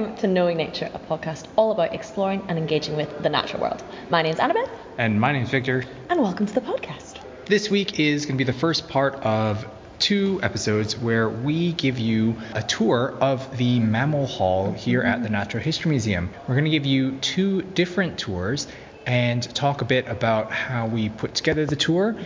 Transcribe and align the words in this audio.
welcome 0.00 0.16
to 0.16 0.26
Knowing 0.26 0.56
Nature, 0.56 0.90
a 0.94 0.98
podcast 0.98 1.44
all 1.56 1.72
about 1.72 1.92
exploring 1.92 2.42
and 2.48 2.56
engaging 2.56 2.96
with 2.96 3.22
the 3.22 3.28
natural 3.28 3.60
world. 3.60 3.82
My 4.08 4.22
name's 4.22 4.38
Annabeth, 4.38 4.70
And 4.96 5.20
my 5.20 5.30
name's 5.30 5.50
Victor. 5.50 5.84
and 6.08 6.22
welcome 6.22 6.46
to 6.46 6.54
the 6.54 6.62
podcast. 6.62 7.18
This 7.44 7.68
week 7.68 8.00
is 8.00 8.24
going 8.24 8.38
to 8.38 8.42
be 8.42 8.50
the 8.50 8.58
first 8.58 8.88
part 8.88 9.16
of 9.16 9.66
two 9.98 10.40
episodes 10.42 10.96
where 10.96 11.28
we 11.28 11.74
give 11.74 11.98
you 11.98 12.38
a 12.54 12.62
tour 12.62 13.14
of 13.20 13.58
the 13.58 13.78
Mammal 13.80 14.26
Hall 14.26 14.72
here 14.72 15.02
at 15.02 15.22
the 15.22 15.28
Natural 15.28 15.62
History 15.62 15.90
Museum. 15.90 16.30
We're 16.48 16.54
going 16.54 16.64
to 16.64 16.70
give 16.70 16.86
you 16.86 17.18
two 17.18 17.60
different 17.60 18.18
tours 18.18 18.68
and 19.04 19.42
talk 19.54 19.82
a 19.82 19.84
bit 19.84 20.08
about 20.08 20.50
how 20.50 20.86
we 20.86 21.10
put 21.10 21.34
together 21.34 21.66
the 21.66 21.76
tour. 21.76 22.16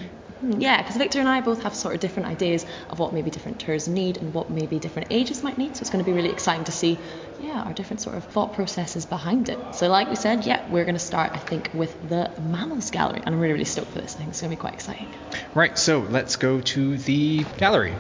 Hmm, 0.45 0.61
yeah, 0.61 0.83
because 0.83 0.97
Victor 0.97 1.21
and 1.21 1.29
I 1.29 1.41
both 1.41 1.63
have 1.63 1.75
sort 1.75 1.95
of 1.95 2.01
different 2.01 2.29
ideas 2.29 2.67
of 2.91 2.99
what 2.99 3.15
maybe 3.15 3.31
different 3.31 3.61
tours 3.61 3.89
need 3.89 4.19
and 4.19 4.35
what 4.35 4.51
maybe 4.51 4.79
different 4.79 5.09
ages 5.11 5.43
might 5.43 5.57
need. 5.57 5.77
So 5.77 5.81
it's 5.81 5.91
going 5.91 6.05
to 6.05 6.09
be 6.09 6.15
really 6.15 6.31
exciting 6.31 6.65
to 6.65 6.73
see, 6.73 6.99
yeah, 7.45 7.63
our 7.63 7.73
different 7.73 8.01
sort 8.01 8.17
of 8.17 8.25
thought 8.25 8.55
processes 8.55 9.07
behind 9.07 9.49
it. 9.49 9.59
So 9.75 9.89
like 9.89 10.09
we 10.09 10.17
said, 10.17 10.47
yeah, 10.47 10.69
we're 10.71 10.85
going 10.85 10.95
to 10.95 10.99
start, 10.99 11.33
I 11.35 11.39
think, 11.39 11.71
with 11.75 12.09
the 12.09 12.31
Mammals 12.41 12.91
Gallery. 12.91 13.21
And 13.25 13.35
I'm 13.35 13.41
really, 13.41 13.53
really 13.53 13.65
stoked 13.65 13.93
for 13.93 14.01
this. 14.01 14.15
I 14.15 14.19
think 14.19 14.31
it's 14.31 14.41
going 14.41 14.51
to 14.51 14.57
be 14.57 14.61
quite 14.61 14.75
exciting. 14.75 15.09
Right, 15.55 15.77
so 15.79 16.01
let's 16.01 16.37
go 16.37 16.61
to 16.61 16.97
the 16.97 17.45
gallery. 17.59 17.95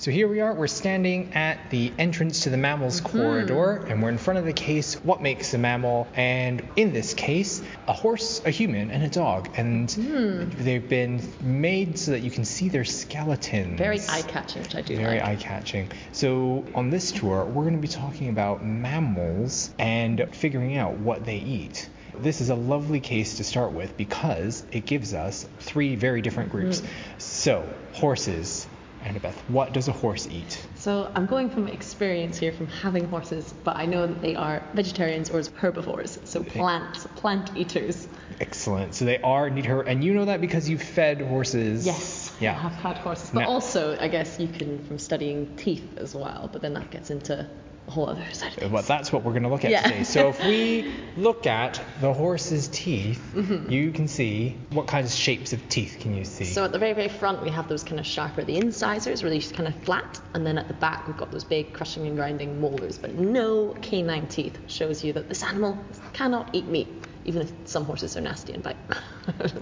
So 0.00 0.10
here 0.10 0.28
we 0.28 0.40
are, 0.40 0.54
we're 0.54 0.66
standing 0.66 1.34
at 1.34 1.68
the 1.68 1.92
entrance 1.98 2.44
to 2.44 2.48
the 2.48 2.56
mammals 2.56 3.02
mm-hmm. 3.02 3.18
corridor, 3.18 3.84
and 3.86 4.02
we're 4.02 4.08
in 4.08 4.16
front 4.16 4.38
of 4.38 4.46
the 4.46 4.52
case, 4.54 4.94
What 4.94 5.20
Makes 5.20 5.52
a 5.52 5.58
Mammal? 5.58 6.08
And 6.14 6.66
in 6.76 6.94
this 6.94 7.12
case, 7.12 7.60
a 7.86 7.92
horse, 7.92 8.40
a 8.46 8.50
human, 8.50 8.90
and 8.90 9.02
a 9.02 9.10
dog. 9.10 9.50
And 9.58 9.92
hmm. 9.92 10.48
they've 10.64 10.88
been 10.88 11.20
made 11.42 11.98
so 11.98 12.12
that 12.12 12.20
you 12.20 12.30
can 12.30 12.46
see 12.46 12.70
their 12.70 12.86
skeletons. 12.86 13.76
Very 13.76 14.00
eye 14.08 14.22
catching, 14.22 14.62
which 14.62 14.74
I 14.74 14.80
do 14.80 14.96
Very 14.96 15.18
like. 15.18 15.28
eye 15.28 15.36
catching. 15.36 15.90
So, 16.12 16.64
on 16.74 16.88
this 16.88 17.12
tour, 17.12 17.44
we're 17.44 17.64
going 17.64 17.76
to 17.76 17.82
be 17.82 17.86
talking 17.86 18.30
about 18.30 18.64
mammals 18.64 19.74
and 19.78 20.26
figuring 20.32 20.78
out 20.78 20.94
what 20.94 21.26
they 21.26 21.36
eat. 21.36 21.90
This 22.20 22.40
is 22.40 22.48
a 22.48 22.54
lovely 22.54 23.00
case 23.00 23.36
to 23.36 23.44
start 23.44 23.72
with 23.72 23.94
because 23.98 24.64
it 24.72 24.86
gives 24.86 25.12
us 25.12 25.46
three 25.58 25.94
very 25.94 26.22
different 26.22 26.50
groups. 26.50 26.80
Hmm. 26.80 26.86
So, 27.18 27.68
horses. 27.92 28.66
Annabeth, 29.04 29.34
what 29.48 29.72
does 29.72 29.88
a 29.88 29.92
horse 29.92 30.28
eat? 30.30 30.66
So 30.74 31.10
I'm 31.14 31.26
going 31.26 31.48
from 31.48 31.68
experience 31.68 32.38
here 32.38 32.52
from 32.52 32.66
having 32.66 33.08
horses, 33.08 33.54
but 33.64 33.76
I 33.76 33.86
know 33.86 34.06
that 34.06 34.20
they 34.20 34.36
are 34.36 34.62
vegetarians 34.74 35.30
or 35.30 35.42
herbivores, 35.56 36.18
so 36.24 36.42
plants, 36.42 37.06
plant 37.16 37.50
eaters. 37.56 38.08
Excellent. 38.40 38.94
So, 38.94 39.04
they 39.04 39.18
are 39.20 39.50
need 39.50 39.66
her, 39.66 39.82
and 39.82 40.02
you 40.02 40.14
know 40.14 40.24
that 40.26 40.40
because 40.40 40.68
you've 40.68 40.82
fed 40.82 41.20
horses. 41.20 41.86
Yes, 41.86 42.34
Yeah. 42.40 42.52
I 42.52 42.54
have 42.60 42.72
had 42.72 42.98
horses, 42.98 43.30
but 43.30 43.40
Now- 43.40 43.48
also 43.48 43.98
I 43.98 44.08
guess 44.08 44.38
you 44.38 44.48
can 44.48 44.84
from 44.84 44.98
studying 44.98 45.56
teeth 45.56 45.96
as 45.98 46.14
well, 46.14 46.48
but 46.52 46.62
then 46.62 46.74
that 46.74 46.90
gets 46.90 47.10
into 47.10 47.46
whole 47.90 48.08
other 48.08 48.24
side 48.32 48.48
of 48.48 48.54
things. 48.54 48.72
Well, 48.72 48.82
that's 48.82 49.12
what 49.12 49.24
we're 49.24 49.32
going 49.32 49.42
to 49.42 49.48
look 49.48 49.64
at 49.64 49.70
Yeah. 49.70 49.82
today. 49.82 50.04
So 50.04 50.30
if 50.30 50.44
we 50.44 50.86
look 51.16 51.46
at 51.46 51.80
the 52.00 52.12
horse's 52.12 52.68
teeth, 52.68 53.20
Mm-hmm. 53.34 53.70
you 53.70 53.92
can 53.92 54.08
see 54.08 54.56
what 54.70 54.86
kinds 54.86 55.12
of 55.12 55.18
shapes 55.18 55.52
of 55.52 55.68
teeth 55.68 55.98
can 56.00 56.14
you 56.16 56.24
see? 56.24 56.44
So 56.44 56.64
at 56.64 56.72
the 56.72 56.78
very, 56.78 56.92
very 56.94 57.08
front, 57.08 57.42
we 57.42 57.50
have 57.50 57.68
those 57.68 57.84
kind 57.84 58.00
of 58.00 58.06
sharper, 58.06 58.42
the 58.44 58.56
incisors, 58.56 59.22
really 59.22 59.40
kind 59.40 59.68
of 59.68 59.74
flat, 59.84 60.20
and 60.34 60.44
then 60.46 60.58
at 60.58 60.68
the 60.68 60.74
back, 60.74 61.06
we've 61.06 61.16
got 61.16 61.30
those 61.30 61.44
big 61.44 61.72
crushing 61.72 62.06
and 62.06 62.16
grinding 62.16 62.60
molars, 62.60 62.98
but 62.98 63.14
no 63.14 63.74
canine 63.82 64.26
teeth. 64.26 64.58
Shows 64.66 65.04
you 65.04 65.12
that 65.14 65.28
this 65.28 65.42
animal 65.42 65.78
cannot 66.12 66.50
eat 66.54 66.66
meat, 66.66 66.88
even 67.24 67.42
if 67.42 67.52
some 67.66 67.84
horses 67.84 68.16
are 68.16 68.20
nasty 68.20 68.52
and 68.52 68.62
bite. 68.62 68.76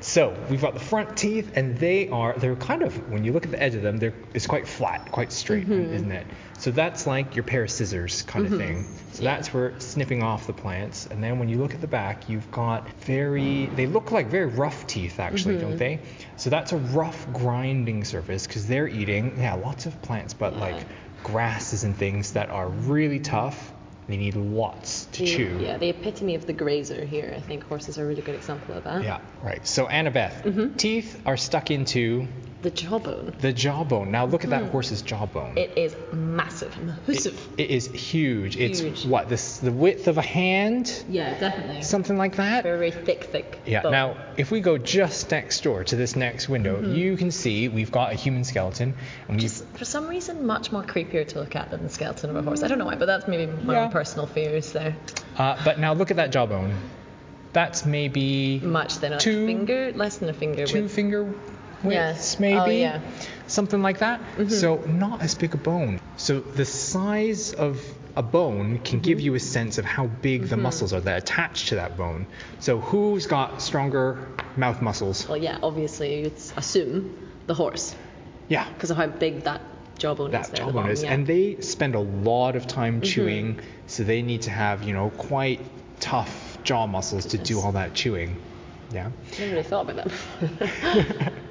So 0.00 0.36
we've 0.50 0.60
got 0.60 0.74
the 0.74 0.80
front 0.80 1.16
teeth, 1.16 1.52
and 1.56 1.76
they 1.78 2.08
are 2.10 2.34
they're 2.38 2.54
kind 2.54 2.82
of 2.82 3.10
when 3.10 3.24
you 3.24 3.32
look 3.32 3.44
at 3.44 3.50
the 3.50 3.60
edge 3.60 3.74
of 3.74 3.82
them, 3.82 3.96
they're 3.96 4.14
it's 4.34 4.46
quite 4.46 4.68
flat, 4.68 5.10
quite 5.10 5.32
straight, 5.32 5.66
Mm-hmm. 5.68 5.94
isn't 5.94 6.12
it? 6.12 6.26
So 6.58 6.70
that's 6.70 7.06
like 7.08 7.34
your 7.34 7.42
pair 7.42 7.64
of 7.64 7.70
scissors 7.72 8.22
kind 8.22 8.46
of 8.46 8.56
thing. 8.56 8.84
So 9.12 9.24
that's 9.24 9.48
for 9.48 9.74
snipping 9.78 10.22
off 10.22 10.46
the 10.46 10.52
plants, 10.52 11.06
and 11.06 11.24
then 11.24 11.38
when 11.40 11.48
you 11.48 11.58
look 11.58 11.74
at 11.74 11.80
the 11.80 11.88
back, 11.88 12.28
you've 12.28 12.48
got 12.52 12.88
very 13.00 13.66
they 13.66 13.86
look 13.86 14.12
like 14.12 14.28
very 14.28 14.46
rough 14.46 14.86
teeth 14.86 15.18
actually, 15.18 15.54
Mm-hmm. 15.56 15.68
don't 15.70 15.76
they? 15.78 16.00
So 16.36 16.50
that's 16.50 16.72
a 16.72 16.76
rough 16.76 17.26
grinding 17.32 18.04
surface 18.04 18.46
because 18.46 18.68
they're 18.68 18.86
eating 18.88 19.36
yeah 19.38 19.54
lots 19.54 19.86
of 19.86 20.00
plants, 20.02 20.34
but 20.34 20.56
like 20.56 20.86
grasses 21.24 21.82
and 21.82 21.96
things 21.96 22.32
that 22.34 22.50
are 22.50 22.68
really 22.68 23.18
tough. 23.18 23.72
They 24.08 24.16
need 24.16 24.36
lots 24.36 25.06
to 25.06 25.22
The- 25.22 25.26
chew. 25.26 25.58
Yeah, 25.60 25.78
the 25.78 25.88
epitome 25.88 26.34
of 26.36 26.46
the 26.46 26.52
grazer 26.52 27.04
here. 27.04 27.32
I 27.36 27.40
think 27.40 27.64
horses 27.64 27.98
are 27.98 28.04
a 28.04 28.06
really 28.06 28.22
good 28.22 28.36
example 28.36 28.74
of 28.74 28.84
that. 28.84 29.02
Yeah, 29.02 29.20
right. 29.42 29.66
So 29.66 29.86
Annabeth, 29.86 30.42
mm-hmm. 30.42 30.76
teeth 30.76 31.20
are 31.26 31.36
stuck 31.36 31.70
into 31.70 32.26
The 32.66 32.72
jawbone. 32.72 33.32
the 33.38 33.52
jawbone. 33.52 34.10
Now 34.10 34.24
look 34.26 34.42
at 34.42 34.50
that 34.50 34.64
horse's 34.72 35.00
jawbone. 35.00 35.56
It 35.56 35.78
is 35.78 35.94
massive, 36.12 36.76
massive. 37.06 37.48
it 37.56 37.70
is 37.70 37.86
huge. 37.86 38.56
It's 38.56 38.80
Huge. 38.80 39.06
what 39.06 39.28
this 39.28 39.58
the 39.58 39.70
width 39.70 40.08
of 40.08 40.18
a 40.18 40.22
hand, 40.22 41.04
yeah, 41.08 41.38
definitely. 41.38 41.82
something 41.82 42.18
like 42.18 42.34
that. 42.36 42.64
Very, 42.64 42.90
very 42.90 43.04
thick, 43.04 43.22
thick. 43.26 43.60
Yeah. 43.66 43.82
bone. 43.82 43.92
Now, 43.92 44.16
if 44.36 44.50
we 44.50 44.60
go 44.60 44.78
just 44.78 45.30
next 45.30 45.62
door 45.62 45.84
to 45.84 45.94
this 45.94 46.16
next 46.16 46.48
window, 46.48 46.76
Mm-hmm. 46.78 46.94
you 46.96 47.16
can 47.16 47.30
see 47.30 47.68
we've 47.68 47.92
got 47.92 48.10
a 48.10 48.16
human 48.16 48.42
skeleton, 48.42 48.94
and 49.28 49.38
Just 49.38 49.64
for 49.74 49.84
some 49.84 50.08
reason, 50.08 50.44
much 50.44 50.72
more 50.72 50.82
creepier 50.82 51.24
to 51.28 51.38
look 51.38 51.54
at 51.54 51.70
than 51.70 51.84
the 51.84 51.88
skeleton 51.88 52.30
of 52.30 52.36
a 52.36 52.42
horse. 52.42 52.64
I 52.64 52.66
don't 52.66 52.78
know 52.78 52.86
why, 52.86 52.96
but 52.96 53.06
that's 53.06 53.28
maybe 53.28 53.46
my 53.62 53.74
Yeah. 53.74 53.84
own 53.84 53.90
personal 53.92 54.26
fears 54.26 54.72
there. 54.72 54.96
uh, 55.38 55.56
but 55.64 55.78
now 55.78 55.92
look 55.92 56.10
at 56.10 56.16
that 56.16 56.32
jawbone. 56.32 56.74
That's 57.52 57.86
maybe 57.86 58.58
Much 58.58 58.98
Two- 58.98 59.06
a 59.08 59.18
finger, 59.46 59.92
less 59.94 60.16
than 60.18 60.28
a 60.30 60.32
finger. 60.34 60.66
two 60.66 60.88
finger 60.88 61.32
widths, 61.82 62.34
Yeah. 62.34 62.38
Oh, 62.38 62.40
maybe. 62.40 62.58
Oh, 62.58 62.66
yeah. 62.66 63.00
Something 63.46 63.82
like 63.82 63.98
that. 63.98 64.20
Mm-hmm. 64.20 64.48
So 64.48 64.76
not 64.86 65.22
as 65.22 65.34
big 65.34 65.54
a 65.54 65.56
bone. 65.56 66.00
So 66.16 66.40
the 66.40 66.64
size 66.64 67.52
of 67.52 67.80
a 68.16 68.22
bone 68.22 68.78
can 68.78 69.00
give 69.00 69.18
mm-hmm. 69.18 69.24
you 69.26 69.34
a 69.34 69.40
sense 69.40 69.78
of 69.78 69.84
how 69.84 70.06
big 70.06 70.42
the 70.42 70.56
mm-hmm. 70.56 70.62
muscles 70.62 70.92
are 70.92 71.00
that 71.00 71.18
attach 71.18 71.66
to 71.66 71.76
that 71.76 71.96
bone. 71.96 72.26
So 72.60 72.80
who's 72.80 73.26
got 73.26 73.60
stronger 73.60 74.26
mouth 74.56 74.80
muscles? 74.80 75.28
well, 75.28 75.36
yeah, 75.36 75.58
obviously, 75.62 76.22
you'd 76.22 76.32
assume 76.56 77.30
the 77.46 77.54
horse 77.54 77.94
Yeah. 78.48 78.68
because 78.72 78.90
of 78.90 78.96
how 78.96 79.06
big 79.06 79.42
that 79.42 79.60
jawbone 79.98 80.28
is. 80.28 80.32
That 80.32 80.56
there 80.56 80.66
the 80.66 80.72
jawbone 80.72 80.90
is, 80.90 81.02
yeah. 81.02 81.12
and 81.12 81.26
they 81.26 81.60
spend 81.60 81.94
a 81.94 82.00
lot 82.00 82.56
of 82.56 82.66
time 82.66 83.00
chewing, 83.02 83.60
so 83.86 84.02
they 84.02 84.22
need 84.22 84.42
to 84.42 84.50
have, 84.50 84.82
you 84.82 84.94
know, 84.94 85.10
quite 85.10 85.60
tough 86.00 86.58
jaw 86.62 86.86
muscles 86.86 87.26
to 87.26 87.38
do 87.38 87.60
all 87.60 87.72
that 87.72 87.94
chewing. 87.94 88.36
Yeah. 88.92 89.10
Never 89.38 89.50
really 89.52 89.62
thought 89.62 89.88
about 89.90 90.08
that. 90.40 91.32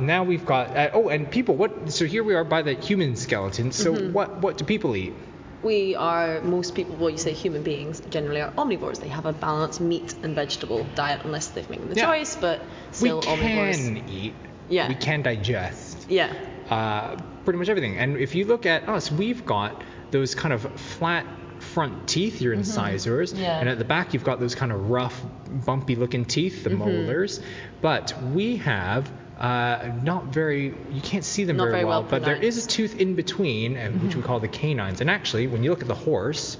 Now 0.00 0.24
we've 0.24 0.44
got 0.46 0.76
uh, 0.76 0.90
oh, 0.92 1.08
and 1.08 1.30
people. 1.30 1.56
What? 1.56 1.90
So 1.92 2.04
here 2.04 2.22
we 2.22 2.34
are 2.34 2.44
by 2.44 2.62
the 2.62 2.74
human 2.74 3.16
skeleton. 3.16 3.72
So 3.72 3.92
Mm-hmm. 3.94 4.12
what? 4.12 4.38
What 4.38 4.58
do 4.58 4.64
people 4.64 4.94
eat? 4.96 5.14
we 5.62 5.94
are 5.94 6.40
most 6.42 6.74
people. 6.74 6.96
Well, 6.96 7.10
you 7.10 7.18
say 7.18 7.32
human 7.32 7.62
beings 7.62 8.00
generally 8.08 8.40
are 8.40 8.50
omnivores. 8.52 8.98
They 9.00 9.08
have 9.08 9.26
a 9.26 9.32
balanced 9.32 9.80
meat 9.80 10.14
and 10.22 10.34
vegetable 10.34 10.86
diet, 10.94 11.20
unless 11.24 11.48
they've 11.48 11.68
made 11.68 11.86
the 11.88 11.96
Yeah. 11.96 12.06
choice. 12.06 12.36
But 12.36 12.62
still 12.92 13.20
we 13.20 13.26
omnivores. 13.26 13.78
We 13.78 14.00
can 14.00 14.08
eat. 14.08 14.34
Yeah. 14.68 14.88
We 14.88 14.94
can 14.94 15.22
digest. 15.22 16.06
Yeah. 16.08 16.32
Uh, 16.70 17.16
pretty 17.44 17.58
much 17.58 17.68
everything. 17.68 17.98
And 17.98 18.16
if 18.16 18.34
you 18.34 18.44
look 18.46 18.64
at 18.64 18.88
us, 18.88 19.10
we've 19.12 19.44
got 19.44 19.82
those 20.12 20.34
kind 20.34 20.54
of 20.54 20.62
flat 20.80 21.26
front 21.74 22.08
teeth, 22.08 22.40
your 22.40 22.52
incisors, 22.52 23.32
Mm-hmm. 23.32 23.42
Yeah. 23.42 23.60
and 23.60 23.68
at 23.68 23.78
the 23.78 23.84
back 23.84 24.12
you've 24.14 24.24
got 24.24 24.40
those 24.40 24.54
kind 24.54 24.72
of 24.72 24.90
rough, 24.90 25.20
bumpy-looking 25.66 26.24
teeth, 26.26 26.64
Mm-hmm. 26.64 26.68
the 26.70 26.76
molars. 26.76 27.40
But 27.80 28.14
we 28.34 28.56
have. 28.58 29.10
Uh, 29.40 29.90
not 30.02 30.26
very, 30.26 30.74
you 30.92 31.00
can't 31.02 31.24
see 31.24 31.44
them 31.44 31.56
very, 31.56 31.70
very 31.70 31.84
well, 31.86 32.02
well 32.02 32.10
but 32.10 32.26
there 32.26 32.36
is 32.36 32.62
a 32.62 32.68
tooth 32.68 33.00
in 33.00 33.14
between, 33.14 33.74
and 33.78 34.02
which 34.02 34.14
we 34.14 34.20
call 34.20 34.38
the 34.38 34.48
canines. 34.48 35.00
And 35.00 35.08
actually, 35.08 35.46
when 35.46 35.64
you 35.64 35.70
look 35.70 35.80
at 35.80 35.88
the 35.88 35.94
horse, 35.94 36.58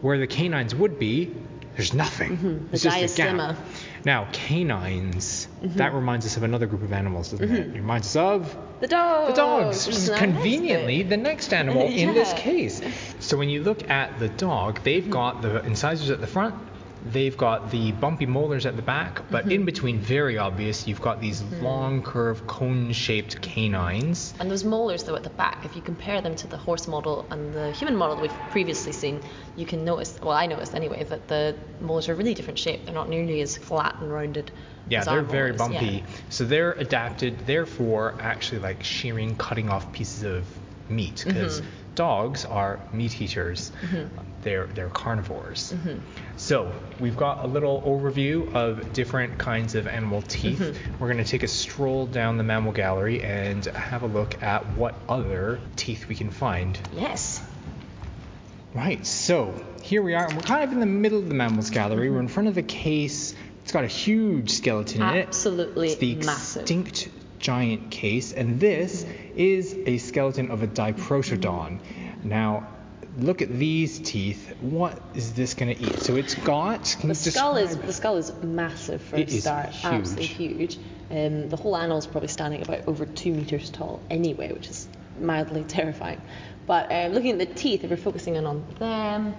where 0.00 0.18
the 0.18 0.26
canines 0.26 0.74
would 0.74 0.98
be, 0.98 1.32
there's 1.76 1.94
nothing. 1.94 2.36
Mm-hmm. 2.36 2.66
The 2.66 2.72
It's 2.72 2.82
just 2.82 3.14
a 3.14 3.16
gap. 3.16 3.56
Now, 4.06 4.28
canines, 4.32 5.48
Mm-hmm. 5.62 5.78
that 5.78 5.94
reminds 5.94 6.24
us 6.26 6.36
of 6.36 6.44
another 6.44 6.66
group 6.66 6.82
of 6.82 6.92
animals, 6.92 7.30
doesn't 7.32 7.50
it? 7.50 7.68
It 7.68 7.74
reminds 7.74 8.06
us 8.14 8.16
of 8.16 8.56
The 8.80 8.86
dog. 8.86 9.28
the 9.30 9.32
dogs, 9.34 9.84
which 9.86 9.96
is 9.96 10.10
conveniently 10.10 11.02
the 11.02 11.16
next 11.16 11.52
animal 11.52 11.82
in 11.88 12.14
this 12.14 12.32
case. 12.34 12.80
So 13.18 13.36
when 13.36 13.48
you 13.48 13.64
look 13.64 13.90
at 13.90 14.18
the 14.20 14.28
dog, 14.28 14.80
they've 14.84 15.10
got 15.10 15.42
the 15.42 15.64
incisors 15.64 16.10
at 16.10 16.20
the 16.20 16.26
front, 16.28 16.54
they've 17.12 17.36
got 17.36 17.70
the 17.70 17.92
bumpy 17.92 18.26
molars 18.26 18.66
at 18.66 18.76
the 18.76 18.82
back, 18.82 19.22
but 19.30 19.42
Mm-hmm. 19.44 19.52
in 19.52 19.64
between, 19.64 19.98
very 20.00 20.38
obvious, 20.38 20.86
you've 20.88 21.00
got 21.00 21.20
these 21.20 21.42
long, 21.62 22.02
curved, 22.02 22.46
cone-shaped 22.46 23.40
canines. 23.42 24.34
And 24.40 24.50
those 24.50 24.64
molars, 24.64 25.04
though, 25.04 25.16
at 25.16 25.22
the 25.22 25.30
back, 25.30 25.64
if 25.64 25.76
you 25.76 25.82
compare 25.82 26.20
them 26.20 26.34
to 26.36 26.46
the 26.46 26.56
horse 26.56 26.86
model 26.88 27.26
and 27.30 27.52
the 27.54 27.70
human 27.72 27.96
model 27.96 28.16
that 28.16 28.22
we've 28.22 28.50
previously 28.50 28.92
seen, 28.92 29.20
you 29.56 29.66
can 29.66 29.84
notice, 29.84 30.18
well, 30.20 30.32
I 30.32 30.46
noticed 30.46 30.74
anyway, 30.74 31.04
that 31.04 31.28
the 31.28 31.56
molars 31.80 32.08
are 32.08 32.14
really 32.14 32.34
different 32.34 32.58
shape. 32.58 32.84
They're 32.84 32.94
not 32.94 33.08
nearly 33.08 33.40
as 33.40 33.56
flat 33.56 33.96
and 34.00 34.12
rounded. 34.12 34.50
Yeah, 34.88 35.04
they're 35.04 35.22
very 35.22 35.52
molars. 35.52 35.72
bumpy. 35.72 35.86
Yeah. 35.96 36.06
So 36.30 36.44
they're 36.44 36.72
adapted, 36.72 37.46
therefore, 37.46 38.14
actually 38.20 38.60
like 38.60 38.82
shearing, 38.84 39.36
cutting 39.36 39.68
off 39.68 39.92
pieces 39.92 40.22
of 40.22 40.44
meat 40.88 41.24
because 41.26 41.62
dogs 41.96 42.44
are 42.44 42.78
meat 42.92 43.20
eaters. 43.20 43.72
Mm-hmm. 43.82 44.16
They're 44.42 44.66
they're 44.68 44.88
carnivores. 44.88 45.72
Mm-hmm. 45.72 45.98
So 46.36 46.72
we've 47.00 47.16
got 47.16 47.44
a 47.44 47.48
little 47.48 47.82
overview 47.82 48.54
of 48.54 48.92
different 48.92 49.38
kinds 49.38 49.74
of 49.74 49.88
animal 49.88 50.22
teeth. 50.22 50.60
Mm-hmm. 50.60 50.98
We're 51.00 51.12
going 51.12 51.24
to 51.24 51.28
take 51.28 51.42
a 51.42 51.48
stroll 51.48 52.06
down 52.06 52.36
the 52.36 52.44
mammal 52.44 52.72
gallery 52.72 53.22
and 53.22 53.64
have 53.64 54.02
a 54.04 54.06
look 54.06 54.40
at 54.42 54.64
what 54.76 54.94
other 55.08 55.58
teeth 55.74 56.06
we 56.06 56.14
can 56.14 56.30
find. 56.30 56.78
Yes. 56.94 57.42
Right, 58.74 59.06
so 59.06 59.54
here 59.82 60.02
we 60.02 60.14
are, 60.14 60.26
and 60.26 60.34
we're 60.34 60.42
kind 60.42 60.62
of 60.62 60.70
in 60.70 60.80
the 60.80 60.86
middle 60.86 61.18
of 61.18 61.28
the 61.28 61.34
mammals 61.34 61.70
gallery. 61.70 62.10
We're 62.10 62.20
in 62.20 62.28
front 62.28 62.50
of 62.50 62.58
a 62.58 62.62
case. 62.62 63.34
It's 63.62 63.72
got 63.72 63.84
a 63.84 63.88
huge 63.88 64.50
skeleton 64.50 65.00
in 65.00 65.16
it. 65.16 65.28
Absolutely 65.28 66.16
massive. 66.16 66.62
extinct 66.62 67.08
giant 67.46 67.90
case, 67.92 68.32
and 68.32 68.58
this 68.58 69.06
is 69.36 69.78
a 69.86 69.98
skeleton 69.98 70.50
of 70.50 70.64
a 70.64 70.66
diprotodon. 70.66 71.78
Now, 72.24 72.66
look 73.18 73.40
at 73.40 73.50
these 73.56 74.00
teeth. 74.00 74.52
What 74.60 75.00
is 75.14 75.32
this 75.34 75.54
going 75.54 75.72
to 75.76 75.80
eat? 75.80 76.00
So 76.00 76.16
it's 76.16 76.34
got. 76.34 76.96
The 77.04 77.14
skull 77.14 77.56
is 77.56 77.68
describe- 77.70 77.86
the 77.86 77.92
skull 77.92 78.16
is 78.16 78.32
massive 78.42 79.00
for 79.00 79.16
It 79.16 79.32
a 79.32 79.40
start. 79.40 79.68
huge. 79.68 79.84
Absolutely 79.92 80.26
huge. 80.26 80.78
Um, 81.08 81.48
the 81.48 81.56
whole 81.56 81.76
animal 81.76 81.98
is 81.98 82.06
probably 82.06 82.28
standing 82.28 82.62
about 82.62 82.88
over 82.88 83.06
two 83.06 83.32
meters 83.32 83.70
tall 83.70 84.00
anyway, 84.10 84.52
which 84.52 84.68
is 84.68 84.88
mildly 85.20 85.62
terrifying. 85.68 86.20
But 86.66 86.90
um, 86.90 87.12
looking 87.12 87.30
at 87.30 87.38
the 87.38 87.54
teeth, 87.54 87.84
if 87.84 87.90
we're 87.90 87.96
focusing 87.96 88.34
in 88.34 88.44
on 88.44 88.64
them, 88.80 89.36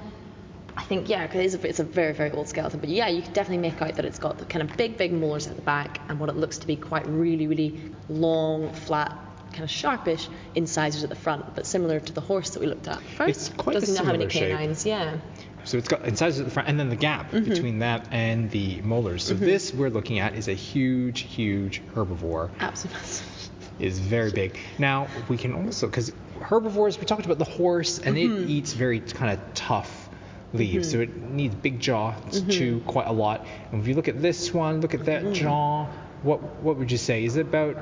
I 0.77 0.83
think 0.83 1.09
yeah, 1.09 1.25
because 1.25 1.53
it's 1.55 1.63
a, 1.63 1.67
it's 1.67 1.79
a 1.79 1.83
very 1.83 2.13
very 2.13 2.31
old 2.31 2.47
skeleton. 2.47 2.79
But 2.79 2.89
yeah, 2.89 3.07
you 3.07 3.21
can 3.21 3.33
definitely 3.33 3.67
make 3.69 3.81
out 3.81 3.95
that 3.95 4.05
it's 4.05 4.19
got 4.19 4.37
the 4.37 4.45
kind 4.45 4.69
of 4.69 4.77
big 4.77 4.95
big 4.97 5.11
molars 5.11 5.47
at 5.47 5.55
the 5.55 5.61
back 5.63 5.99
and 6.07 6.19
what 6.19 6.29
it 6.29 6.35
looks 6.37 6.59
to 6.59 6.67
be 6.67 6.75
quite 6.75 7.07
really 7.07 7.47
really 7.47 7.81
long, 8.09 8.71
flat, 8.73 9.17
kind 9.51 9.63
of 9.63 9.69
sharpish 9.71 10.29
incisors 10.55 11.03
at 11.03 11.09
the 11.09 11.15
front, 11.15 11.55
but 11.55 11.65
similar 11.65 11.99
to 11.99 12.13
the 12.13 12.21
horse 12.21 12.51
that 12.51 12.59
we 12.59 12.67
looked 12.67 12.87
at 12.87 13.01
first. 13.01 13.29
It's 13.29 13.49
quite 13.49 13.75
a 13.75 13.79
Doesn't 13.79 13.95
not 13.95 14.05
have 14.05 14.13
any 14.15 14.29
similar 14.29 14.49
shape. 14.49 14.57
canines. 14.57 14.85
Yeah. 14.85 15.17
So 15.63 15.77
it's 15.77 15.87
got 15.89 16.05
incisors 16.05 16.39
at 16.39 16.45
the 16.45 16.51
front, 16.51 16.69
and 16.69 16.79
then 16.79 16.89
the 16.89 16.95
gap 16.95 17.31
Mm-hmm. 17.31 17.49
between 17.49 17.79
that 17.79 18.07
and 18.11 18.49
the 18.51 18.79
molars. 18.83 19.23
So 19.23 19.33
this 19.33 19.73
we're 19.73 19.89
looking 19.89 20.19
at 20.19 20.35
is 20.35 20.47
a 20.47 20.53
huge, 20.53 21.21
huge 21.21 21.81
herbivore. 21.93 22.49
Absolutely 22.59 23.01
is 23.79 23.99
very 23.99 24.31
big. 24.31 24.57
Now 24.79 25.07
we 25.29 25.37
can 25.37 25.53
also 25.53 25.87
because 25.87 26.11
herbivores 26.41 26.97
we 26.99 27.05
talked 27.05 27.25
about 27.25 27.37
the 27.39 27.43
horse 27.45 27.99
and 27.99 28.15
Mm-hmm. 28.15 28.43
it 28.43 28.49
eats 28.49 28.73
very 28.73 28.99
kind 29.01 29.33
of 29.33 29.53
tough 29.55 30.06
leaves, 30.53 30.91
so 30.91 30.99
it 30.99 31.15
needs 31.15 31.53
big 31.55 31.79
jaw 31.79 32.11
to 32.31 32.39
Mm-hmm. 32.39 32.49
chew 32.49 32.79
quite 32.87 33.07
a 33.07 33.11
lot. 33.11 33.45
And 33.71 33.81
if 33.81 33.87
you 33.87 33.93
look 33.95 34.07
at 34.07 34.21
this 34.21 34.53
one, 34.53 34.81
look 34.81 34.93
at 34.93 35.05
that 35.05 35.23
Mm-hmm. 35.23 35.33
jaw. 35.33 35.85
What 36.23 36.41
what 36.63 36.77
would 36.77 36.91
you 36.91 36.97
say? 36.97 37.25
Is 37.25 37.35
it 37.37 37.41
about 37.47 37.77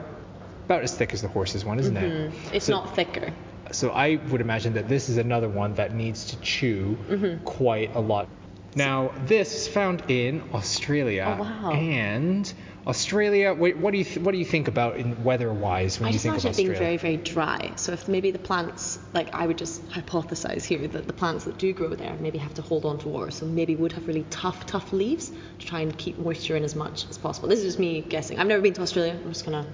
about 0.65 0.83
as 0.83 0.93
thick 0.97 1.13
as 1.13 1.21
the 1.21 1.27
horse's 1.27 1.63
one, 1.63 1.79
isn't 1.79 1.95
it? 1.95 2.11
Mm-hmm. 2.31 2.55
It's 2.55 2.65
So- 2.65 2.73
not 2.73 2.95
thicker. 2.95 3.33
So 3.71 3.89
I 3.89 4.17
would 4.29 4.41
imagine 4.41 4.73
that 4.73 4.87
this 4.87 5.09
is 5.09 5.17
another 5.17 5.49
one 5.49 5.73
that 5.75 5.93
needs 5.93 6.25
to 6.27 6.39
chew 6.41 6.97
Mm-hmm. 7.09 7.43
quite 7.45 7.95
a 7.95 7.99
lot. 7.99 8.27
Now 8.75 9.11
this 9.25 9.55
is 9.55 9.67
found 9.67 10.03
in 10.09 10.41
Australia, 10.53 11.37
Oh, 11.39 11.43
wow. 11.43 11.71
and 11.71 12.51
Australia. 12.87 13.53
Wait, 13.53 13.77
what 13.77 13.91
do 13.91 13.97
you 13.97 14.03
th- 14.03 14.19
what 14.19 14.31
do 14.31 14.37
you 14.37 14.45
think 14.45 14.67
about 14.67 14.97
in 14.97 15.23
weather-wise 15.23 15.99
when 15.99 16.05
I 16.05 16.09
you 16.09 16.13
just 16.13 16.23
think 16.23 16.35
of 16.35 16.43
imagine 16.43 16.51
it 16.51 16.57
being 16.57 16.77
very, 16.77 16.97
very 16.97 17.17
dry. 17.17 17.71
So 17.77 17.93
if 17.93 18.07
maybe 18.07 18.31
the 18.31 18.39
plants, 18.39 18.99
like 19.13 19.33
I 19.33 19.47
would 19.47 19.57
just 19.57 19.87
hypothesize 19.89 20.63
here 20.63 20.87
that 20.87 21.07
the 21.07 21.13
plants 21.13 21.45
that 21.45 21.57
do 21.57 21.73
grow 21.73 21.95
there 21.95 22.15
maybe 22.19 22.37
have 22.37 22.53
to 22.55 22.61
hold 22.61 22.85
on 22.85 22.99
to 22.99 23.09
water, 23.09 23.31
so 23.31 23.45
maybe 23.45 23.75
would 23.75 23.93
have 23.93 24.07
really 24.07 24.25
tough, 24.29 24.65
tough 24.67 24.93
leaves 24.93 25.31
to 25.59 25.65
try 25.65 25.79
and 25.79 25.97
keep 25.97 26.19
moisture 26.19 26.55
in 26.55 26.63
as 26.63 26.75
much 26.75 27.09
as 27.09 27.17
possible. 27.17 27.49
This 27.49 27.59
is 27.59 27.65
just 27.65 27.79
me 27.79 28.01
guessing. 28.01 28.39
I've 28.39 28.47
never 28.47 28.61
been 28.61 28.73
to 28.73 28.81
Australia. 28.81 29.13
I'm 29.19 29.33
just 29.33 29.45
gonna 29.45 29.65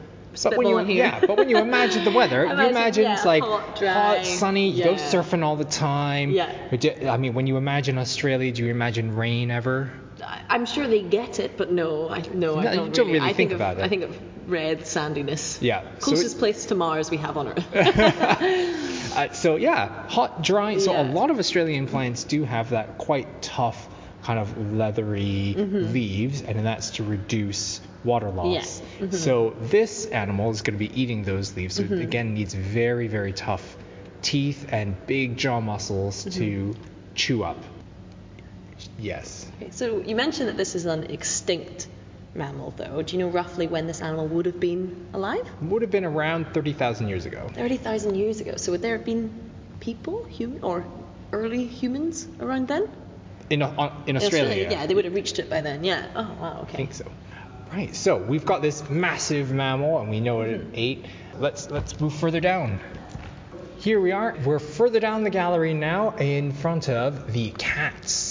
But 0.43 0.55
when 0.57 0.67
you, 0.67 0.77
here. 0.77 0.95
yeah, 1.05 1.19
but 1.19 1.35
when 1.35 1.49
you 1.49 1.57
imagine 1.57 2.05
the 2.05 2.11
weather, 2.11 2.45
you 2.45 2.51
Imagine, 2.51 2.69
imagine 2.71 3.03
yeah, 3.03 3.13
it's 3.15 3.25
like 3.25 3.43
hot, 3.43 3.77
dry, 3.77 4.23
sunny, 4.23 4.69
you 4.69 4.85
go 4.85 4.93
surfing 4.93 5.43
all 5.43 5.57
the 5.57 5.65
time. 5.65 6.31
Yeah. 6.31 6.49
I 7.09 7.17
mean, 7.17 7.33
when 7.33 7.47
you 7.47 7.57
imagine 7.57 7.97
Australia, 7.97 8.49
do 8.53 8.63
you 8.63 8.71
imagine 8.71 9.13
rain 9.13 9.51
ever? 9.51 9.91
I- 10.23 10.41
I'm 10.49 10.65
sure 10.65 10.87
they 10.87 11.01
get 11.01 11.39
it, 11.39 11.57
but 11.57 11.71
no, 11.71 12.09
I 12.09 12.21
no, 12.33 12.57
I 12.57 12.63
No, 12.63 12.69
you 12.71 12.77
don't, 12.77 12.93
don't 12.93 13.07
really 13.07 13.19
I 13.29 13.33
think 13.33 13.51
of, 13.51 13.57
about 13.57 13.77
it. 13.79 13.83
I 13.83 13.87
think 13.89 14.03
of 14.03 14.17
red 14.49 14.81
sandiness. 14.81 15.61
Yeah, 15.61 15.81
so 15.99 16.05
Closest 16.05 16.35
it- 16.37 16.39
place 16.39 16.65
to 16.67 16.75
Mars 16.75 17.09
we 17.11 17.17
have 17.17 17.37
on 17.37 17.47
Earth. 17.49 17.67
Uh, 19.11 19.29
so 19.33 19.57
yeah, 19.57 20.07
hot, 20.07 20.41
dry. 20.41 20.77
So 20.77 20.93
a 20.99 21.03
lot 21.03 21.31
of 21.31 21.37
Australian 21.37 21.85
plants 21.85 22.23
do 22.23 22.45
have 22.45 22.69
that 22.69 22.97
quite 22.97 23.41
tough 23.41 23.89
kind 24.23 24.39
of 24.39 24.71
leathery 24.73 25.53
Mm-hmm. 25.57 25.91
leaves, 25.91 26.41
and 26.41 26.65
that's 26.65 26.91
to 26.91 27.03
reduce 27.03 27.81
water 28.05 28.29
loss. 28.29 28.53
Yes. 28.53 28.81
Mm-hmm. 28.99 29.11
So 29.17 29.53
this 29.59 30.05
animal 30.05 30.49
is 30.51 30.61
going 30.61 30.75
to 30.75 30.79
be 30.79 30.97
eating 30.97 31.23
those 31.25 31.53
leaves. 31.57 31.75
So 31.75 31.83
Mm-hmm. 31.83 31.93
it 31.95 32.01
again 32.03 32.33
needs 32.33 32.53
very 32.53 33.07
very 33.09 33.33
tough 33.33 33.75
teeth 34.21 34.67
and 34.71 34.95
big 35.07 35.35
jaw 35.35 35.59
muscles 35.59 36.23
Mm-hmm. 36.23 36.39
to 36.39 36.75
chew 37.15 37.43
up. 37.43 37.57
Yes. 38.97 39.50
Okay, 39.61 39.71
so 39.71 40.01
you 40.01 40.15
mentioned 40.15 40.49
that 40.49 40.57
this 40.57 40.75
is 40.75 40.85
an 40.85 41.03
extinct 41.05 41.87
mammal, 42.33 42.73
though. 42.77 43.01
Do 43.01 43.15
you 43.15 43.23
know 43.23 43.29
roughly 43.29 43.67
when 43.67 43.87
this 43.87 44.01
animal 44.01 44.27
would 44.27 44.45
have 44.45 44.59
been 44.59 45.07
alive? 45.13 45.47
Would 45.61 45.81
have 45.81 45.91
been 45.91 46.05
around 46.05 46.53
30,000 46.53 47.07
years 47.07 47.25
ago. 47.25 47.47
30,000 47.53 48.15
years 48.15 48.39
ago. 48.41 48.55
So 48.55 48.71
would 48.71 48.81
there 48.81 48.95
have 48.97 49.05
been 49.05 49.31
people, 49.79 50.23
human, 50.25 50.63
or 50.63 50.85
early 51.31 51.65
humans 51.65 52.27
around 52.39 52.67
then? 52.69 52.89
In, 53.49 53.61
uh, 53.61 53.93
in 54.07 54.15
Australia. 54.15 54.67
Yeah, 54.71 54.85
they 54.85 54.95
would 54.95 55.05
have 55.05 55.13
reached 55.13 55.39
it 55.39 55.49
by 55.49 55.61
then. 55.61 55.83
Yeah. 55.83 56.07
Oh, 56.15 56.37
wow. 56.39 56.59
Okay. 56.63 56.73
I 56.73 56.77
think 56.77 56.93
so. 56.93 57.05
Right, 57.71 57.95
so 57.95 58.17
we've 58.17 58.45
got 58.45 58.61
this 58.61 58.89
massive 58.89 59.51
mammal 59.51 59.99
and 59.99 60.09
we 60.09 60.19
know 60.19 60.37
what 60.37 60.47
Mm-hmm. 60.47 60.73
it 60.73 60.77
ate. 60.77 61.05
Let's 61.37 61.69
let's 61.69 61.99
move 62.01 62.13
further 62.13 62.39
down. 62.41 62.79
Here 63.79 63.99
we 63.99 64.11
are. 64.11 64.37
We're 64.45 64.59
further 64.59 64.99
down 64.99 65.23
the 65.23 65.29
gallery 65.29 65.73
now 65.73 66.15
in 66.17 66.51
front 66.51 66.89
of 66.89 67.31
the 67.33 67.51
cats 67.51 68.30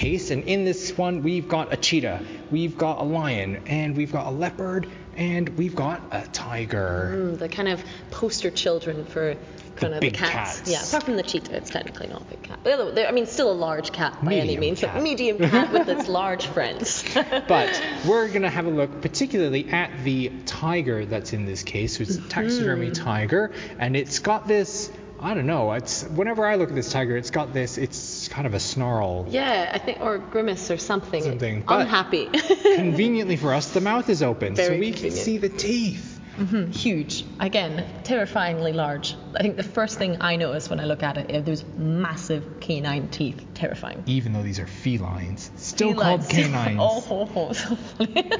case 0.00 0.30
and 0.30 0.44
in 0.44 0.64
this 0.64 0.96
one 0.96 1.22
we've 1.22 1.46
got 1.48 1.72
a 1.72 1.76
cheetah, 1.76 2.20
we've 2.50 2.76
got 2.78 2.98
a 3.00 3.02
lion, 3.04 3.62
and 3.66 3.96
we've 3.96 4.12
got 4.12 4.26
a 4.26 4.30
leopard, 4.30 4.88
and 5.16 5.48
we've 5.58 5.76
got 5.76 6.00
a 6.10 6.22
tiger. 6.32 7.12
Mm, 7.14 7.38
the 7.38 7.48
kind 7.48 7.68
of 7.68 7.84
poster 8.10 8.50
children 8.50 9.04
for 9.04 9.36
kind 9.76 9.94
of 9.94 10.00
big 10.00 10.12
the 10.12 10.18
cats. 10.18 10.58
cats. 10.60 10.70
Yeah, 10.70 10.82
apart 10.86 11.02
from 11.04 11.16
the 11.16 11.22
cheetah, 11.22 11.54
it's 11.54 11.70
technically 11.70 12.08
not 12.08 12.22
a 12.22 12.24
big 12.24 12.42
cat. 12.42 12.60
But 12.64 12.98
I 13.06 13.12
mean, 13.12 13.26
still 13.26 13.50
a 13.50 13.58
large 13.68 13.92
cat 13.92 14.16
by 14.24 14.34
any 14.34 14.56
means. 14.56 14.80
cat. 14.80 14.96
A 14.96 15.02
medium 15.02 15.38
cat 15.38 15.72
with 15.72 15.88
its 15.96 16.08
large 16.08 16.46
friends. 16.46 17.04
But 17.14 17.82
we're 18.08 18.28
going 18.28 18.42
to 18.42 18.50
have 18.50 18.66
a 18.66 18.70
look 18.70 19.02
particularly 19.02 19.68
at 19.70 19.90
the 20.04 20.32
tiger 20.46 21.04
that's 21.06 21.32
in 21.34 21.44
this 21.46 21.62
case. 21.62 21.96
So 21.98 22.02
it's 22.02 22.16
a 22.16 22.22
taxidermy 22.28 22.90
Mm-hmm. 22.90 23.04
tiger, 23.04 23.52
and 23.78 23.96
it's 23.96 24.18
got 24.18 24.48
this. 24.48 24.90
I 25.22 25.34
don't 25.34 25.46
know. 25.46 25.72
It's 25.72 26.04
whenever 26.04 26.46
I 26.46 26.54
look 26.56 26.70
at 26.70 26.74
this 26.74 26.90
tiger, 26.90 27.14
it's 27.16 27.30
got 27.30 27.52
this. 27.52 27.76
It's 27.76 28.19
kind 28.30 28.46
of 28.46 28.54
a 28.54 28.60
snarl. 28.60 29.26
yeah, 29.28 29.70
I 29.74 29.78
think, 29.78 30.00
or 30.00 30.18
grimace 30.18 30.70
or 30.70 30.76
something. 30.78 31.22
Something, 31.22 31.62
but- 31.62 31.80
Unhappy. 31.82 32.26
Conveniently 32.76 33.36
for 33.36 33.52
us, 33.52 33.70
the 33.72 33.80
mouth 33.80 34.08
is 34.08 34.22
open, 34.22 34.56
so 34.56 34.62
Very 34.66 34.80
we 34.80 34.92
can 34.92 35.10
see 35.10 35.36
the 35.38 35.48
teeth. 35.48 36.06
Mm-hmm, 36.38 36.70
huge. 36.70 37.24
Again, 37.38 37.84
terrifyingly 38.04 38.72
large. 38.72 39.14
I 39.36 39.42
think 39.42 39.56
the 39.56 39.62
first 39.62 39.98
thing 39.98 40.18
I 40.22 40.36
notice 40.36 40.70
when 40.70 40.80
I 40.80 40.84
look 40.84 41.02
at 41.02 41.18
it 41.18 41.30
is 41.30 41.44
those 41.44 41.64
massive 41.76 42.60
canine 42.60 43.08
teeth. 43.08 43.44
Terrifying. 43.52 44.02
Even 44.06 44.32
though 44.32 44.42
these 44.42 44.58
are 44.58 44.66
felines, 44.66 45.50
still 45.56 45.92
Felines. 45.92 46.02
called 46.02 46.30
canines. 46.30 46.78
oh, 46.80 47.04
oh, 47.10 47.30
oh, 47.36 47.52
so 47.52 47.76
funny. 47.76 48.30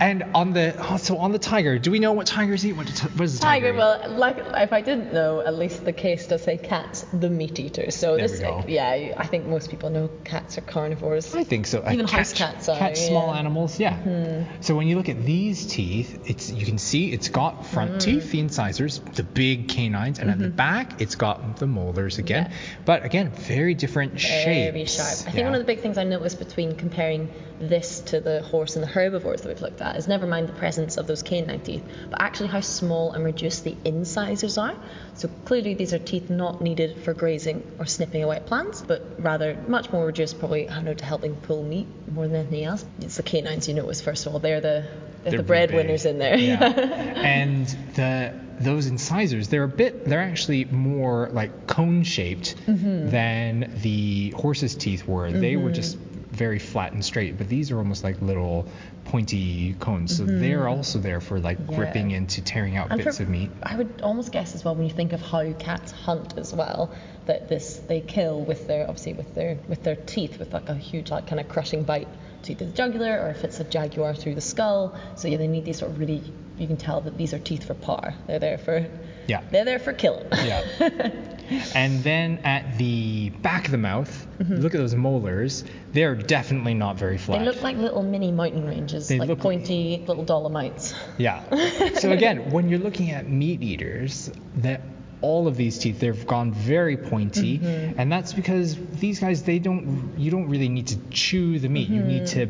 And 0.00 0.24
on 0.34 0.52
the 0.52 0.74
oh, 0.78 0.96
so 0.96 1.18
on 1.18 1.32
the 1.32 1.38
tiger, 1.38 1.78
do 1.78 1.90
we 1.90 1.98
know 1.98 2.12
what 2.12 2.26
tigers 2.26 2.64
eat? 2.66 2.72
What, 2.72 2.88
what 2.88 3.16
does 3.18 3.36
a 3.36 3.40
tiger, 3.40 3.66
Tiger, 3.72 3.78
well, 3.78 4.10
like 4.18 4.38
if 4.38 4.72
I 4.72 4.80
didn't 4.80 5.12
know, 5.12 5.40
at 5.40 5.54
least 5.54 5.84
the 5.84 5.92
case 5.92 6.26
does 6.26 6.42
say 6.42 6.56
cats, 6.58 7.06
the 7.12 7.30
meat 7.30 7.58
eater. 7.60 7.90
So 7.90 8.16
There 8.16 8.28
this, 8.28 8.40
yeah, 8.68 9.14
I 9.16 9.26
think 9.26 9.46
most 9.46 9.70
people 9.70 9.90
know 9.90 10.10
cats 10.24 10.58
are 10.58 10.62
carnivores. 10.62 11.34
I 11.34 11.44
think 11.44 11.66
so. 11.66 11.78
Even 11.90 12.06
uh, 12.06 12.08
house 12.08 12.32
cat- 12.32 12.54
cats 12.54 12.68
are, 12.68 12.78
Cats, 12.78 13.06
small 13.06 13.26
yeah. 13.26 13.30
Mm-hmm. 13.30 13.38
animals, 13.38 13.80
yeah. 13.80 14.44
So 14.60 14.74
when 14.74 14.88
you 14.88 14.96
look 14.96 15.08
at 15.08 15.24
these 15.24 15.66
teeth, 15.66 16.28
it's 16.28 16.50
you 16.50 16.66
can 16.66 16.78
see 16.78 17.12
it's 17.12 17.28
got 17.28 17.66
front 17.66 17.92
Mm. 17.92 18.00
teeth, 18.00 18.30
the 18.32 18.40
incisors, 18.40 18.98
the 19.14 19.22
big 19.22 19.68
canines, 19.68 20.18
and 20.18 20.30
at 20.30 20.38
the 20.38 20.48
back 20.48 21.00
it's 21.00 21.14
got 21.14 21.56
the 21.58 21.66
molars 21.66 22.18
again. 22.18 22.44
Mm-hmm. 22.46 22.52
Yeah. 22.52 22.82
But 22.84 23.04
again, 23.04 23.30
very 23.30 23.74
different 23.74 24.18
shapes. 24.18 24.44
Very 24.72 24.84
sharp. 24.86 25.08
I 25.08 25.12
think 25.30 25.36
Yeah. 25.36 25.44
one 25.44 25.54
of 25.54 25.60
the 25.60 25.66
big 25.66 25.80
things 25.80 25.98
I 25.98 26.04
noticed 26.04 26.38
between 26.38 26.74
comparing 26.76 27.30
this 27.60 28.00
to 28.00 28.20
the 28.20 28.42
horse 28.42 28.74
and 28.76 28.82
the 28.82 28.88
herbivores 28.88 29.42
that 29.42 29.48
we've 29.48 29.60
looked 29.62 29.80
at 29.80 29.83
is 29.92 30.08
never 30.08 30.26
mind 30.26 30.48
the 30.48 30.52
presence 30.54 30.96
of 30.96 31.06
those 31.06 31.22
canine 31.22 31.60
teeth, 31.60 31.82
but 32.10 32.20
actually 32.20 32.48
how 32.48 32.60
small 32.60 33.12
and 33.12 33.24
reduced 33.24 33.64
the 33.64 33.76
incisors 33.84 34.58
are. 34.58 34.74
So 35.14 35.28
clearly 35.44 35.74
these 35.74 35.92
are 35.92 35.98
teeth 35.98 36.30
not 36.30 36.60
needed 36.60 37.02
for 37.04 37.14
grazing 37.14 37.62
or 37.78 37.86
snipping 37.86 38.22
away 38.22 38.36
at 38.36 38.46
plants, 38.46 38.82
but 38.82 39.02
rather 39.18 39.56
much 39.68 39.92
more 39.92 40.06
reduced, 40.06 40.38
probably 40.38 40.68
I 40.68 40.74
don't 40.76 40.84
know, 40.84 40.94
to 40.94 41.04
helping 41.04 41.36
pull 41.36 41.62
meat 41.62 41.86
more 42.12 42.26
than 42.26 42.36
anything 42.36 42.64
else. 42.64 42.84
It's 43.00 43.16
the 43.16 43.22
canines 43.22 43.68
you 43.68 43.74
notice 43.74 44.00
first 44.00 44.26
of 44.26 44.32
all. 44.34 44.38
They're 44.40 44.60
the 44.60 44.86
they're, 45.22 45.30
They're 45.30 45.38
the 45.38 45.44
breadwinners 45.44 46.04
in 46.04 46.18
there. 46.18 46.36
Yeah. 46.38 46.58
and 46.62 47.66
the 47.94 48.34
those 48.60 48.86
incisors, 48.86 49.48
they're 49.48 49.64
a 49.64 49.68
bit, 49.68 50.04
they're 50.04 50.20
actually 50.20 50.64
more 50.66 51.28
like 51.32 51.66
cone 51.66 52.04
shaped 52.04 52.54
Mm-hmm. 52.66 53.08
than 53.10 53.72
the 53.82 54.30
horse's 54.30 54.74
teeth 54.76 55.08
were. 55.08 55.32
They 55.32 55.56
were 55.56 55.72
just 55.72 55.98
very 56.34 56.58
flat 56.58 56.92
and 56.92 57.04
straight, 57.04 57.38
but 57.38 57.48
these 57.48 57.70
are 57.70 57.78
almost 57.78 58.04
like 58.04 58.20
little 58.20 58.66
pointy 59.04 59.74
cones. 59.80 60.16
So 60.16 60.24
they're 60.24 60.66
also 60.68 60.98
there 60.98 61.20
for 61.20 61.38
like 61.38 61.58
Mm-hmm. 61.58 61.70
Yeah. 61.72 61.76
gripping 61.78 62.10
into 62.10 62.42
tearing 62.42 62.76
out 62.76 62.90
And 62.90 63.02
bits 63.02 63.16
for- 63.18 63.22
of 63.22 63.28
meat. 63.28 63.50
I 63.62 63.76
would 63.76 64.00
almost 64.02 64.32
guess 64.32 64.54
as 64.54 64.64
well 64.64 64.74
when 64.74 64.84
you 64.86 64.92
think 64.94 65.12
of 65.12 65.20
how 65.22 65.52
cats 65.54 65.92
hunt 65.92 66.36
as 66.36 66.52
well 66.54 66.90
that 67.26 67.48
this 67.48 67.76
they 67.88 68.00
kill 68.00 68.40
with 68.42 68.66
their 68.66 68.82
obviously 68.88 69.12
with 69.14 69.34
their 69.34 69.56
with 69.68 69.82
their 69.82 69.96
teeth 69.96 70.38
with 70.38 70.52
like 70.52 70.68
a 70.68 70.74
huge 70.74 71.10
like 71.10 71.26
kind 71.26 71.40
of 71.40 71.48
crushing 71.48 71.82
bite 71.84 72.08
to 72.42 72.52
either 72.52 72.66
the 72.66 72.72
jugular 72.72 73.18
or 73.22 73.30
if 73.30 73.44
it's 73.44 73.60
a 73.60 73.64
jaguar 73.64 74.14
through 74.14 74.34
the 74.34 74.40
skull. 74.40 74.94
So 75.16 75.28
yeah, 75.28 75.38
they 75.38 75.46
need 75.48 75.64
these 75.64 75.78
sort 75.78 75.92
of 75.92 75.98
really 75.98 76.22
you 76.58 76.66
can 76.66 76.76
tell 76.76 77.00
that 77.02 77.16
these 77.16 77.32
are 77.34 77.38
teeth 77.38 77.64
for 77.64 77.74
par. 77.74 78.14
They're 78.26 78.38
there 78.38 78.58
for 78.58 78.86
Yeah. 79.26 79.42
they're 79.50 79.64
there 79.64 79.78
for 79.78 79.92
killing. 79.92 80.26
Yeah. 80.32 81.10
and 81.74 82.02
then 82.02 82.38
at 82.44 82.78
the 82.78 83.30
back 83.30 83.64
of 83.66 83.70
the 83.70 83.78
mouth, 83.78 84.26
look 84.48 84.74
at 84.74 84.78
those 84.78 84.94
molars. 84.94 85.64
They're 85.92 86.14
definitely 86.14 86.74
not 86.74 86.96
very 86.96 87.18
flat. 87.18 87.36
Mm-hmm. 87.36 87.44
They 87.46 87.52
look 87.52 87.62
like 87.62 87.76
little 87.76 88.02
mini 88.02 88.32
mountain 88.32 88.66
ranges, 88.66 89.08
They 89.08 89.18
like 89.18 89.28
look- 89.28 89.40
pointy 89.40 90.02
little 90.06 90.24
dolomites. 90.24 90.94
Yeah. 91.18 91.42
So 91.98 92.10
again, 92.12 92.50
when 92.50 92.68
you're 92.68 92.78
looking 92.80 93.10
at 93.10 93.28
meat 93.28 93.62
eaters, 93.62 94.30
that 94.56 94.80
all 95.20 95.46
of 95.48 95.56
these 95.56 95.78
teeth 95.78 96.00
they've 96.00 96.26
gone 96.26 96.52
very 96.52 96.96
pointy, 96.96 97.58
Mm-hmm. 97.58 97.98
and 98.00 98.12
that's 98.12 98.32
because 98.32 98.76
these 99.00 99.20
guys 99.20 99.42
they 99.42 99.58
don't 99.58 100.14
you 100.18 100.30
don't 100.30 100.48
really 100.48 100.68
need 100.68 100.88
to 100.88 100.98
chew 101.10 101.58
the 101.58 101.68
meat. 101.68 101.88
You 101.88 102.02
need 102.02 102.26
to 102.28 102.48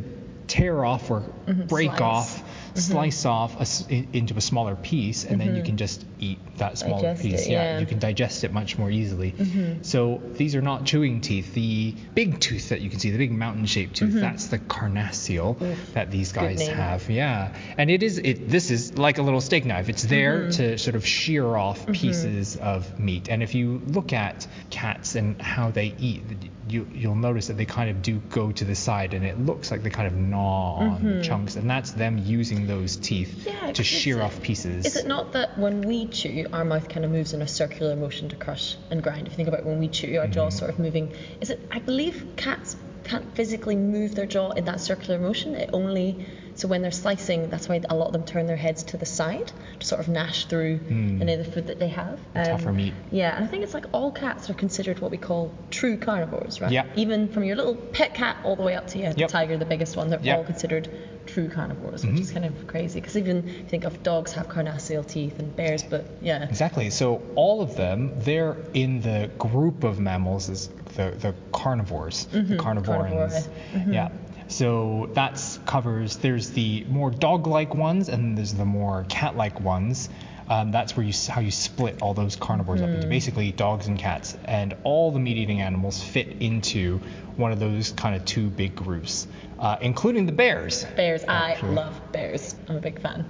tear 0.49 0.85
off 0.85 1.11
or 1.11 1.21
break 1.21 1.91
Mm-hmm. 1.91 1.97
Slice. 1.99 2.01
off, 2.01 2.43
slice 2.75 3.25
off 3.25 3.61
a 3.61 3.93
in, 3.93 4.09
into 4.13 4.35
a 4.37 4.41
smaller 4.41 4.77
piece, 4.77 5.25
and 5.25 5.41
then 5.41 5.55
you 5.57 5.63
can 5.63 5.77
just 5.77 6.05
eat 6.19 6.39
that 6.59 6.79
smaller 6.79 6.95
Mm-hmm. 7.03 7.05
Digest 7.05 7.23
piece. 7.23 7.47
it, 7.47 7.51
yeah. 7.51 7.79
you 7.79 7.87
can 7.87 7.99
digest 7.99 8.45
it 8.45 8.53
much 8.53 8.79
more 8.79 8.91
easily. 8.91 9.33
Mm-hmm. 9.33 9.83
So 9.83 10.21
these 10.35 10.55
are 10.55 10.63
not 10.63 10.85
chewing 10.85 11.21
teeth. 11.21 11.53
The 11.55 11.95
big 12.15 12.41
tooth 12.41 12.69
that 12.71 12.81
you 12.81 12.91
can 12.91 12.99
see, 13.01 13.11
the 13.11 13.19
big 13.19 13.33
mountain-shaped 13.33 13.95
tooth, 13.97 14.15
that's 14.15 14.47
the 14.49 14.59
carnassial 14.59 15.59
that 15.95 16.11
these 16.11 16.33
guys 16.33 16.63
Mm-hmm. 16.63 16.75
have. 16.77 17.11
Yeah, 17.11 17.55
and 17.79 17.91
it 17.91 18.03
is 18.03 18.19
it. 18.19 18.49
This 18.49 18.71
is 18.71 18.97
like 18.99 19.19
a 19.19 19.23
little 19.23 19.41
steak 19.41 19.65
knife. 19.65 19.89
It's 19.89 20.03
there 20.03 20.25
Mm-hmm. 20.25 20.51
to 20.51 20.79
sort 20.79 20.97
of 20.97 21.07
shear 21.07 21.45
off 21.57 21.87
pieces 21.87 22.57
of 22.57 22.99
meat. 22.99 23.29
And 23.29 23.43
if 23.43 23.55
you 23.55 23.81
look 23.87 24.13
at 24.13 24.47
cats 24.71 25.15
and 25.15 25.41
how 25.41 25.71
they 25.71 25.95
eat, 25.99 26.23
you 26.69 26.87
you'll 26.95 27.15
notice 27.15 27.49
that 27.49 27.57
they 27.57 27.67
kind 27.67 27.91
of 27.91 28.03
do 28.03 28.21
go 28.31 28.51
to 28.53 28.65
the 28.65 28.75
side, 28.75 29.15
and 29.15 29.25
it 29.25 29.39
looks 29.39 29.71
like 29.71 29.83
they 29.83 29.91
kind 29.91 30.07
of 30.07 30.15
gnaw 30.15 30.77
on 30.79 31.23
chunks, 31.23 31.57
and 31.57 31.69
that's 31.69 31.93
them 31.93 32.19
using 32.19 32.64
those 32.67 32.97
teeth. 32.97 33.47
Yeah, 33.47 33.73
to 33.73 33.85
shear 33.85 34.21
off 34.23 34.41
pieces. 34.43 34.85
Is 34.87 34.97
it 34.97 35.07
not 35.07 35.33
that 35.33 35.59
when 35.59 35.83
we 35.83 36.07
chew, 36.09 36.47
our 36.53 36.65
mouth 36.65 36.89
kind 36.89 37.05
of 37.05 37.11
moves 37.11 37.33
in 37.33 37.43
a 37.43 37.49
circular 37.49 37.97
motion 37.97 38.29
to 38.31 38.37
crush 38.37 38.77
and 38.91 39.03
grind? 39.03 39.27
If 39.27 39.33
you 39.33 39.37
think 39.37 39.49
about 39.49 39.65
when 39.65 39.79
we 39.79 39.89
chew, 39.89 40.19
our 40.19 40.25
Mm-hmm. 40.25 40.33
jaw's 40.33 40.57
sort 40.59 40.71
of 40.71 40.79
moving. 40.79 41.13
Is 41.41 41.51
it? 41.51 41.61
I 41.71 41.79
believe 41.79 42.27
cats 42.37 42.77
can't 43.05 43.35
physically 43.37 43.77
move 43.77 44.15
their 44.15 44.25
jaw 44.27 44.51
in 44.53 44.65
that 44.65 44.81
circular 44.81 45.19
motion. 45.19 45.55
It 45.55 45.71
only 45.73 46.27
so 46.57 46.69
when 46.69 46.83
they're 46.83 46.93
slicing, 46.93 47.51
that's 47.51 47.69
why 47.69 47.81
a 47.91 47.97
lot 47.97 48.07
of 48.07 48.13
them 48.13 48.25
turn 48.25 48.47
their 48.47 48.57
heads 48.57 48.85
to 48.85 48.97
the 48.97 49.05
side 49.05 49.51
to 49.81 49.85
sort 49.87 50.01
of 50.01 50.07
gnash 50.09 50.47
through 50.47 50.79
any 50.89 51.33
of 51.33 51.45
the 51.45 51.51
food 51.51 51.67
that 51.67 51.81
they 51.81 51.89
have. 51.89 52.21
Um, 52.37 52.45
tougher 52.45 52.73
meat. 52.73 52.95
Yeah, 53.11 53.35
and 53.35 53.45
I 53.45 53.49
think 53.49 53.65
it's 53.65 53.75
like 53.75 53.87
all 53.93 54.13
cats 54.13 54.49
are 54.49 54.55
considered 54.55 55.01
what 55.01 55.11
we 55.11 55.17
call 55.17 55.53
true 55.73 55.97
carnivores, 55.97 56.61
right? 56.61 56.71
Yeah. 56.71 56.87
Even 56.95 57.29
from 57.29 57.43
your 57.43 57.57
little 57.57 57.75
pet 57.75 58.15
cat 58.15 58.37
all 58.45 58.55
the 58.55 58.63
way 58.63 58.77
up 58.77 58.87
to 58.89 58.99
yeah, 59.01 59.13
the 59.13 59.27
tiger, 59.27 59.57
the 59.59 59.65
biggest 59.65 59.97
one, 59.97 60.09
they're 60.11 60.21
Yep. 60.23 60.39
all 60.39 60.45
considered 60.45 60.89
true 61.35 61.49
carnivores, 61.49 62.07
which 62.07 62.21
is 62.21 62.31
Mm-hmm. 62.31 62.41
kind 62.41 62.45
of 62.47 62.67
crazy. 62.67 63.01
Because 63.01 63.17
even 63.17 63.47
you 63.49 63.65
think 63.65 63.85
of 63.85 64.03
dogs 64.03 64.33
have 64.33 64.49
carnassial 64.49 65.05
teeth 65.07 65.39
and 65.41 65.55
bears, 65.57 65.83
but 65.83 66.05
yeah. 66.23 66.45
Exactly. 66.49 66.91
So 66.91 67.21
all 67.35 67.61
of 67.61 67.77
them, 67.77 68.13
they're 68.21 68.57
in 68.73 69.01
the 69.01 69.31
group 69.39 69.83
of 69.85 69.99
mammals 69.99 70.49
is 70.49 70.69
the, 70.97 71.11
the 71.19 71.35
carnivores, 71.53 72.27
the 72.27 72.57
carnivorans. 72.57 73.49
carnivora. 73.73 73.93
Yeah. 73.93 74.09
So 74.47 75.11
that 75.15 75.41
covers. 75.67 76.17
There's 76.19 76.51
the 76.51 76.85
more 76.85 77.11
dog-like 77.11 77.75
ones, 77.75 78.09
and 78.09 78.37
there's 78.39 78.55
the 78.55 78.65
more 78.67 79.05
cat-like 79.09 79.59
ones. 79.61 80.09
Um, 80.49 80.71
that's 80.73 80.97
where 80.97 81.07
you 81.07 81.13
how 81.29 81.41
you 81.41 81.51
split 81.51 82.03
all 82.03 82.15
those 82.15 82.37
carnivores 82.37 82.83
up 82.83 82.91
into 82.91 83.07
basically 83.07 83.51
dogs 83.53 83.87
and 83.87 83.99
cats, 83.99 84.37
and 84.45 84.77
all 84.85 85.11
the 85.11 85.19
meat-eating 85.19 85.61
animals 85.61 86.03
fit 86.03 86.29
into 86.41 87.01
one 87.37 87.51
of 87.53 87.59
those 87.59 87.93
kind 87.93 88.15
of 88.15 88.25
two 88.25 88.49
big 88.51 88.77
groups, 88.77 89.27
uh, 89.59 89.77
including 89.81 90.27
the 90.27 90.33
bears. 90.33 90.85
Bears, 90.97 91.25
I 91.25 91.59
love 91.63 91.99
bears. 92.13 92.55
I'm 92.69 92.77
a 92.77 92.81
big 92.81 93.01
fan. 93.01 93.27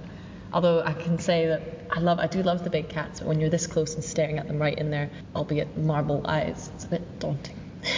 Although 0.53 0.81
I 0.81 0.93
can 0.93 1.19
say 1.19 1.47
that 1.47 1.61
I 1.89 1.99
love, 1.99 2.19
I 2.19 2.27
do 2.27 2.41
love 2.43 2.63
the 2.63 2.69
big 2.69 2.89
cats. 2.89 3.19
But 3.19 3.27
when 3.27 3.39
you're 3.39 3.49
this 3.49 3.67
close 3.67 3.95
and 3.95 4.03
staring 4.03 4.37
at 4.37 4.47
them 4.47 4.59
right 4.59 4.77
in 4.77 4.89
their, 4.89 5.09
albeit 5.35 5.77
marble 5.77 6.21
eyes, 6.25 6.69
it's 6.75 6.85
a 6.85 6.87
bit 6.89 7.19
daunting. 7.19 7.59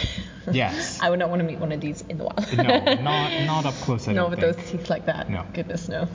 Yes. 0.50 0.98
I 1.02 1.10
would 1.10 1.18
not 1.18 1.28
want 1.28 1.40
to 1.40 1.46
meet 1.46 1.58
one 1.58 1.72
of 1.72 1.80
these 1.82 2.02
in 2.08 2.16
the 2.16 2.24
wild. 2.24 2.56
no, 2.56 2.62
not 2.62 3.44
not 3.46 3.66
up 3.66 3.74
close. 3.74 4.08
I 4.08 4.12
no, 4.14 4.28
with 4.28 4.40
think. 4.40 4.56
those 4.56 4.70
teeth 4.70 4.88
like 4.88 5.04
that. 5.04 5.28
No. 5.28 5.44
Goodness 5.52 5.88
no. 5.90 6.08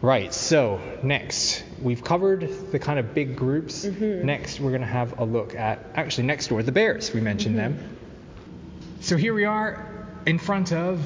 Right, 0.00 0.32
so 0.32 0.80
next, 1.02 1.64
we've 1.82 2.04
covered 2.04 2.48
the 2.70 2.78
kind 2.78 3.00
of 3.00 3.14
big 3.14 3.34
groups. 3.36 3.84
Mm-hmm. 3.84 4.26
Next, 4.26 4.60
we're 4.60 4.70
going 4.70 4.82
to 4.82 4.86
have 4.86 5.18
a 5.18 5.24
look 5.24 5.56
at, 5.56 5.84
actually, 5.96 6.28
next 6.28 6.48
door, 6.48 6.62
the 6.62 6.70
bears. 6.70 7.12
We 7.12 7.20
mentioned 7.20 7.56
mm-hmm. 7.56 7.76
them. 7.76 7.96
So 9.00 9.16
here 9.16 9.34
we 9.34 9.44
are 9.44 10.06
in 10.24 10.38
front 10.38 10.72
of 10.72 11.00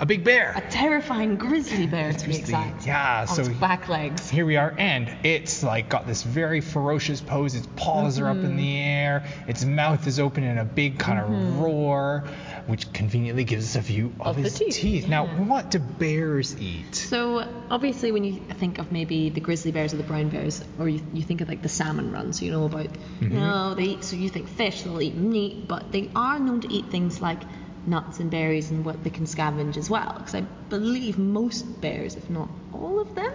a 0.00 0.06
big 0.06 0.24
bear. 0.24 0.52
A 0.56 0.60
terrifying 0.70 1.36
grizzly 1.36 1.86
bear 1.86 2.12
to 2.12 2.26
be 2.26 2.36
exact. 2.36 2.86
yeah, 2.86 3.26
On 3.28 3.34
so- 3.34 3.42
its 3.42 3.50
back 3.58 3.88
legs. 3.88 4.28
Here 4.30 4.46
we 4.46 4.56
are, 4.56 4.74
and 4.78 5.08
it's 5.24 5.62
like 5.62 5.88
got 5.88 6.06
this 6.06 6.22
very 6.22 6.60
ferocious 6.60 7.20
pose. 7.20 7.54
Its 7.54 7.66
paws 7.76 8.18
are 8.18 8.28
up 8.28 8.36
in 8.36 8.42
mm-hmm. 8.42 8.56
the 8.56 8.78
air, 8.78 9.24
its 9.46 9.64
mouth 9.64 10.06
is 10.06 10.20
open 10.20 10.44
in 10.44 10.58
a 10.58 10.64
big 10.64 10.98
kind 10.98 11.18
of 11.18 11.28
mm-hmm. 11.28 11.60
roar, 11.60 12.24
which 12.66 12.92
conveniently 12.92 13.44
gives 13.44 13.64
us 13.64 13.76
a 13.76 13.80
view 13.80 14.12
of, 14.20 14.36
Of 14.38 14.44
his 14.44 14.54
teeth, 14.54 15.08
Now, 15.08 15.24
yeah. 15.24 15.40
what 15.40 15.70
do 15.70 15.78
bears 15.78 16.56
eat? 16.60 16.94
So 16.94 17.48
obviously, 17.70 18.12
when 18.12 18.24
you 18.24 18.40
think 18.58 18.78
of 18.78 18.92
maybe 18.92 19.30
the 19.30 19.40
grizzly 19.40 19.72
bears 19.72 19.94
or 19.94 19.96
the 19.96 20.02
brown 20.04 20.28
bears, 20.28 20.62
or 20.78 20.88
you, 20.88 21.00
you 21.12 21.22
think 21.22 21.40
of 21.40 21.48
like 21.48 21.62
the 21.62 21.68
salmon 21.68 22.12
run, 22.12 22.32
so 22.32 22.44
you 22.44 22.52
know 22.52 22.64
about 22.64 22.86
mm-hmm. 22.86 23.34
no, 23.34 23.74
they 23.74 23.84
eat. 23.84 24.04
So 24.04 24.16
you 24.16 24.28
think 24.28 24.48
fish, 24.48 24.82
they'll 24.82 25.00
eat 25.00 25.14
meat, 25.14 25.66
but 25.66 25.90
they 25.90 26.10
are 26.14 26.38
known 26.38 26.60
to 26.60 26.72
eat 26.72 26.86
things 26.86 27.20
like 27.20 27.40
nuts 27.88 28.20
and 28.20 28.30
berries 28.30 28.70
and 28.70 28.84
what 28.84 29.02
they 29.04 29.10
can 29.10 29.24
scavenge 29.24 29.76
as 29.76 29.88
well. 29.90 30.14
Because 30.18 30.34
I 30.34 30.42
believe 30.68 31.18
most 31.18 31.80
bears, 31.80 32.16
if 32.16 32.28
not 32.30 32.48
all 32.72 33.00
of 33.00 33.14
them, 33.14 33.32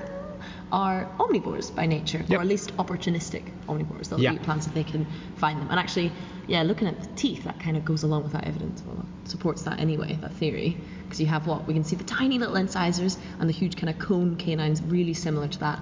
are 0.71 1.09
omnivores 1.19 1.73
by 1.73 1.85
nature, 1.85 2.23
Yep. 2.27 2.39
or 2.39 2.41
at 2.41 2.47
least 2.47 2.75
opportunistic 2.77 3.43
omnivores. 3.67 4.09
They'll 4.09 4.21
eat 4.21 4.41
plants 4.43 4.67
if 4.67 4.73
they 4.73 4.83
can 4.83 5.05
find 5.35 5.61
them. 5.61 5.67
And 5.69 5.79
actually, 5.79 6.11
yeah, 6.47 6.63
looking 6.63 6.87
at 6.87 6.99
the 6.99 7.07
teeth, 7.15 7.43
that 7.43 7.59
kind 7.59 7.77
of 7.77 7.85
goes 7.85 8.03
along 8.03 8.23
with 8.23 8.33
that 8.33 8.45
evidence. 8.45 8.81
Well, 8.85 8.95
that 8.97 9.29
supports 9.29 9.63
that 9.63 9.79
anyway, 9.79 10.17
that 10.21 10.33
theory. 10.33 10.77
Because 11.03 11.19
you 11.19 11.27
have 11.27 11.47
what? 11.47 11.67
We 11.67 11.73
can 11.73 11.83
see 11.83 11.95
the 11.95 12.03
tiny 12.03 12.39
little 12.39 12.55
incisors 12.55 13.17
and 13.39 13.47
the 13.47 13.53
huge 13.53 13.75
kind 13.75 13.89
of 13.89 13.99
cone 13.99 14.35
canines, 14.35 14.81
really 14.81 15.13
similar 15.13 15.47
to 15.47 15.59
that 15.59 15.79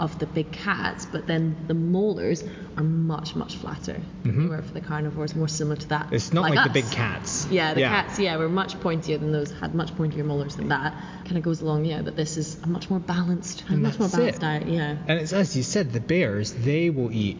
of 0.00 0.18
the 0.18 0.26
big 0.26 0.50
cats, 0.50 1.06
but 1.06 1.26
then 1.26 1.54
the 1.68 1.74
molars 1.74 2.42
are 2.76 2.82
much, 2.82 3.36
much 3.36 3.56
flatter. 3.56 4.00
Where 4.24 4.62
for 4.62 4.72
the 4.72 4.80
carnivores, 4.80 5.36
more 5.36 5.46
similar 5.48 5.76
to 5.76 5.88
that. 5.88 6.06
Mm-hmm. 6.06 6.14
It's 6.14 6.32
not 6.32 6.50
like, 6.50 6.64
the 6.64 6.70
big 6.72 6.90
cats. 6.90 7.46
Yeah, 7.50 7.74
the 7.74 7.82
cats, 7.82 8.18
yeah, 8.18 8.36
were 8.38 8.48
much 8.48 8.74
pointier 8.80 9.20
than 9.20 9.30
those, 9.32 9.50
had 9.52 9.74
much 9.74 9.94
pointier 9.96 10.24
molars 10.24 10.56
than 10.56 10.68
that. 10.68 10.94
Kind 11.24 11.36
of 11.36 11.42
goes 11.42 11.60
along, 11.60 11.84
yeah, 11.84 12.00
that 12.02 12.16
this 12.16 12.36
is 12.38 12.56
a 12.62 12.66
much 12.66 12.88
more 12.90 12.98
balanced, 12.98 13.62
a 13.68 13.74
And 13.74 13.82
much 13.82 13.98
more 13.98 14.08
balanced 14.08 14.38
it. 14.38 14.40
diet, 14.40 14.66
yeah. 14.66 14.96
And 15.06 15.20
it's 15.20 15.32
as 15.34 15.54
you 15.56 15.62
said, 15.62 15.92
the 15.92 16.00
bears, 16.00 16.52
they 16.52 16.88
will 16.90 17.12
eat 17.12 17.36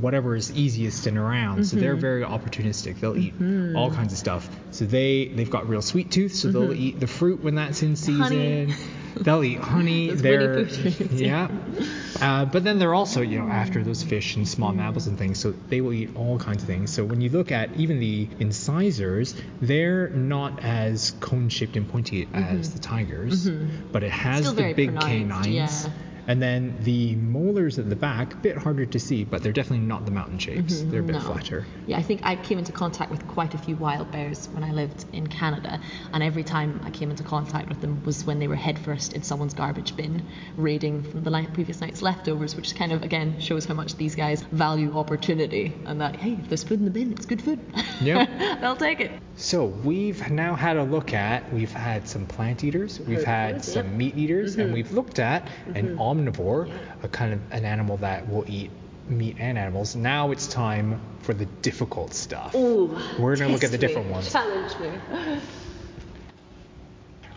whatever 0.00 0.36
is 0.36 0.52
easiest 0.52 1.06
and 1.06 1.18
around. 1.18 1.64
So 1.66 1.76
Mm-hmm. 1.76 1.80
they're 1.84 1.96
very 1.96 2.22
opportunistic. 2.22 3.00
They'll 3.00 3.16
eat 3.16 3.34
all 3.76 3.90
kinds 3.90 4.12
of 4.12 4.18
stuff. 4.18 4.48
So 4.70 4.84
they 4.86 5.26
they've 5.34 5.50
got 5.50 5.68
real 5.68 5.82
sweet 5.82 6.10
tooth. 6.12 6.34
So 6.34 6.48
they'll 6.52 6.72
eat 6.72 7.00
the 7.00 7.06
fruit 7.08 7.42
when 7.42 7.56
that's 7.56 7.82
in 7.82 7.96
season. 7.96 8.72
Mm-hmm. 9.16 9.22
They'll 9.24 9.44
eat 9.44 9.58
honey. 9.58 10.10
They're 10.14 10.54
Winnie 10.54 10.64
Pooh 10.64 10.90
treats, 10.90 11.12
yeah. 11.20 11.48
Uh, 12.20 12.44
but 12.46 12.64
then 12.64 12.78
they're 12.78 12.94
also 12.94 13.20
you 13.20 13.38
know 13.40 13.48
after 13.48 13.82
those 13.82 14.02
fish 14.02 14.36
and 14.36 14.46
small 14.48 14.70
Mm-hmm. 14.70 14.78
mammals 14.78 15.06
and 15.06 15.18
things. 15.18 15.38
So 15.38 15.52
they 15.68 15.80
will 15.80 15.92
eat 15.92 16.10
all 16.16 16.38
kinds 16.38 16.62
of 16.62 16.66
things. 16.68 16.92
So 16.92 17.04
when 17.04 17.20
you 17.20 17.30
look 17.30 17.52
at 17.52 17.74
even 17.76 17.98
the 18.00 18.28
incisors, 18.40 19.34
they're 19.60 20.08
not 20.10 20.62
as 20.62 21.12
cone 21.20 21.48
shaped 21.48 21.76
and 21.76 21.88
pointy 21.88 22.28
as 22.32 22.72
the 22.72 22.78
tigers, 22.78 23.48
but 23.92 24.02
it 24.02 24.10
has 24.10 24.46
Mm-hmm. 24.46 24.56
Still 24.56 24.66
the 24.68 24.74
big 24.74 24.88
pronounced, 24.98 25.08
canines. 25.48 25.84
yeah. 25.86 25.92
And 26.28 26.42
then 26.42 26.76
the 26.80 27.14
molars 27.16 27.78
at 27.78 27.88
the 27.88 27.96
back, 27.96 28.34
a 28.34 28.36
bit 28.38 28.56
harder 28.58 28.84
to 28.86 28.98
see, 28.98 29.24
but 29.24 29.42
they're 29.42 29.52
definitely 29.52 29.86
not 29.86 30.04
the 30.04 30.10
mountain 30.10 30.38
shapes. 30.38 30.82
They're 30.82 31.00
a 31.00 31.02
bit 31.02 31.16
Mm-hmm. 31.16 31.26
No. 31.28 31.32
flatter. 31.34 31.64
Yeah, 31.86 31.98
I 31.98 32.02
think 32.02 32.20
I 32.24 32.36
came 32.36 32.58
into 32.58 32.72
contact 32.72 33.10
with 33.10 33.26
quite 33.28 33.54
a 33.54 33.58
few 33.58 33.76
wild 33.76 34.10
bears 34.10 34.48
when 34.52 34.64
I 34.64 34.72
lived 34.72 35.04
in 35.12 35.26
Canada, 35.28 35.80
and 36.12 36.22
every 36.22 36.42
time 36.44 36.80
I 36.84 36.90
came 36.90 37.10
into 37.10 37.22
contact 37.22 37.68
with 37.68 37.80
them 37.80 38.02
was 38.04 38.24
when 38.26 38.38
they 38.38 38.48
were 38.48 38.56
headfirst 38.56 39.12
in 39.14 39.22
someone's 39.22 39.54
garbage 39.54 39.96
bin, 39.96 40.26
raiding 40.56 41.02
from 41.04 41.22
the 41.22 41.30
night, 41.30 41.52
previous 41.54 41.80
night's 41.80 42.02
leftovers, 42.02 42.56
which 42.56 42.74
kind 42.74 42.92
of 42.92 43.02
again 43.02 43.38
shows 43.40 43.64
how 43.64 43.74
much 43.74 43.94
these 43.96 44.14
guys 44.14 44.42
value 44.42 44.92
opportunity 44.98 45.72
and 45.86 46.00
that 46.00 46.16
hey, 46.16 46.32
if 46.40 46.48
there's 46.48 46.64
food 46.64 46.80
in 46.80 46.84
the 46.84 46.90
bin, 46.90 47.12
it's 47.12 47.24
good 47.26 47.40
food. 47.40 47.60
Yep. 48.02 48.28
They'll 48.60 48.76
take 48.76 49.00
it. 49.00 49.12
So 49.36 49.66
we've 49.66 50.28
now 50.30 50.54
had 50.54 50.76
a 50.76 50.82
look 50.82 51.12
at, 51.14 51.50
we've 51.52 51.72
had 51.72 52.08
some 52.08 52.26
plant 52.26 52.64
eaters, 52.64 53.00
we've 53.00 53.22
had 53.24 53.64
some 53.64 53.96
meat 53.96 54.16
eaters, 54.16 54.56
and 54.56 54.72
we've 54.72 54.90
looked 54.92 55.18
at 55.18 55.46
an 55.74 55.96
omnivore, 56.16 56.70
a 57.02 57.08
kind 57.08 57.32
of 57.34 57.40
an 57.52 57.64
animal 57.64 57.96
that 57.98 58.28
will 58.28 58.44
eat 58.48 58.70
meat 59.08 59.36
and 59.38 59.56
animals. 59.58 59.94
Now 59.94 60.30
it's 60.32 60.46
time 60.48 61.00
for 61.20 61.32
the 61.34 61.44
difficult 61.62 62.12
stuff. 62.14 62.54
Ooh, 62.54 62.98
We're 63.18 63.36
gonna 63.36 63.52
look 63.52 63.62
at 63.64 63.70
the 63.70 63.78
test 63.78 63.82
me, 63.82 63.88
different 63.88 64.10
ones. 64.10 64.32
Challenge 64.32 64.78
me. 64.80 65.40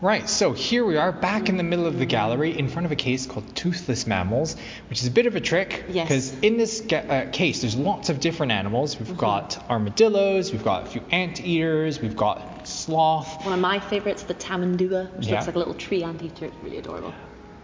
Right, 0.02 0.30
so 0.30 0.54
here 0.54 0.86
we 0.86 0.96
are 0.96 1.12
back 1.12 1.50
in 1.50 1.58
the 1.58 1.64
middle 1.64 1.86
of 1.86 2.00
the 2.00 2.06
gallery 2.06 2.58
in 2.58 2.70
front 2.70 2.86
of 2.86 2.92
a 2.94 2.96
case 2.96 3.26
called 3.26 3.54
Toothless 3.54 4.08
Mammals, 4.08 4.56
which 4.90 5.02
is 5.02 5.08
a 5.08 5.12
bit 5.12 5.26
of 5.28 5.36
a 5.36 5.42
trick. 5.42 5.84
Yes. 5.90 6.08
Because 6.08 6.40
in 6.40 6.56
this 6.56 6.80
ga- 6.80 7.00
uh, 7.00 7.30
case, 7.32 7.60
there's 7.60 7.76
lots 7.76 8.08
of 8.08 8.22
different 8.22 8.54
animals. 8.54 8.98
We've 8.98 9.18
got 9.18 9.62
armadillos, 9.70 10.54
we've 10.54 10.64
got 10.64 10.84
a 10.84 10.86
few 10.90 11.02
anteaters, 11.12 12.00
we've 12.00 12.16
got 12.16 12.66
sloth. 12.66 13.44
One 13.44 13.54
of 13.54 13.60
my 13.60 13.80
favourites, 13.82 14.24
the 14.24 14.36
tamandua, 14.36 15.14
which 15.18 15.28
Yeah. 15.28 15.34
looks 15.34 15.48
like 15.48 15.56
a 15.58 15.60
little 15.60 15.74
tree 15.74 16.02
anteater. 16.02 16.46
It's 16.46 16.56
really 16.64 16.78
adorable. 16.78 17.14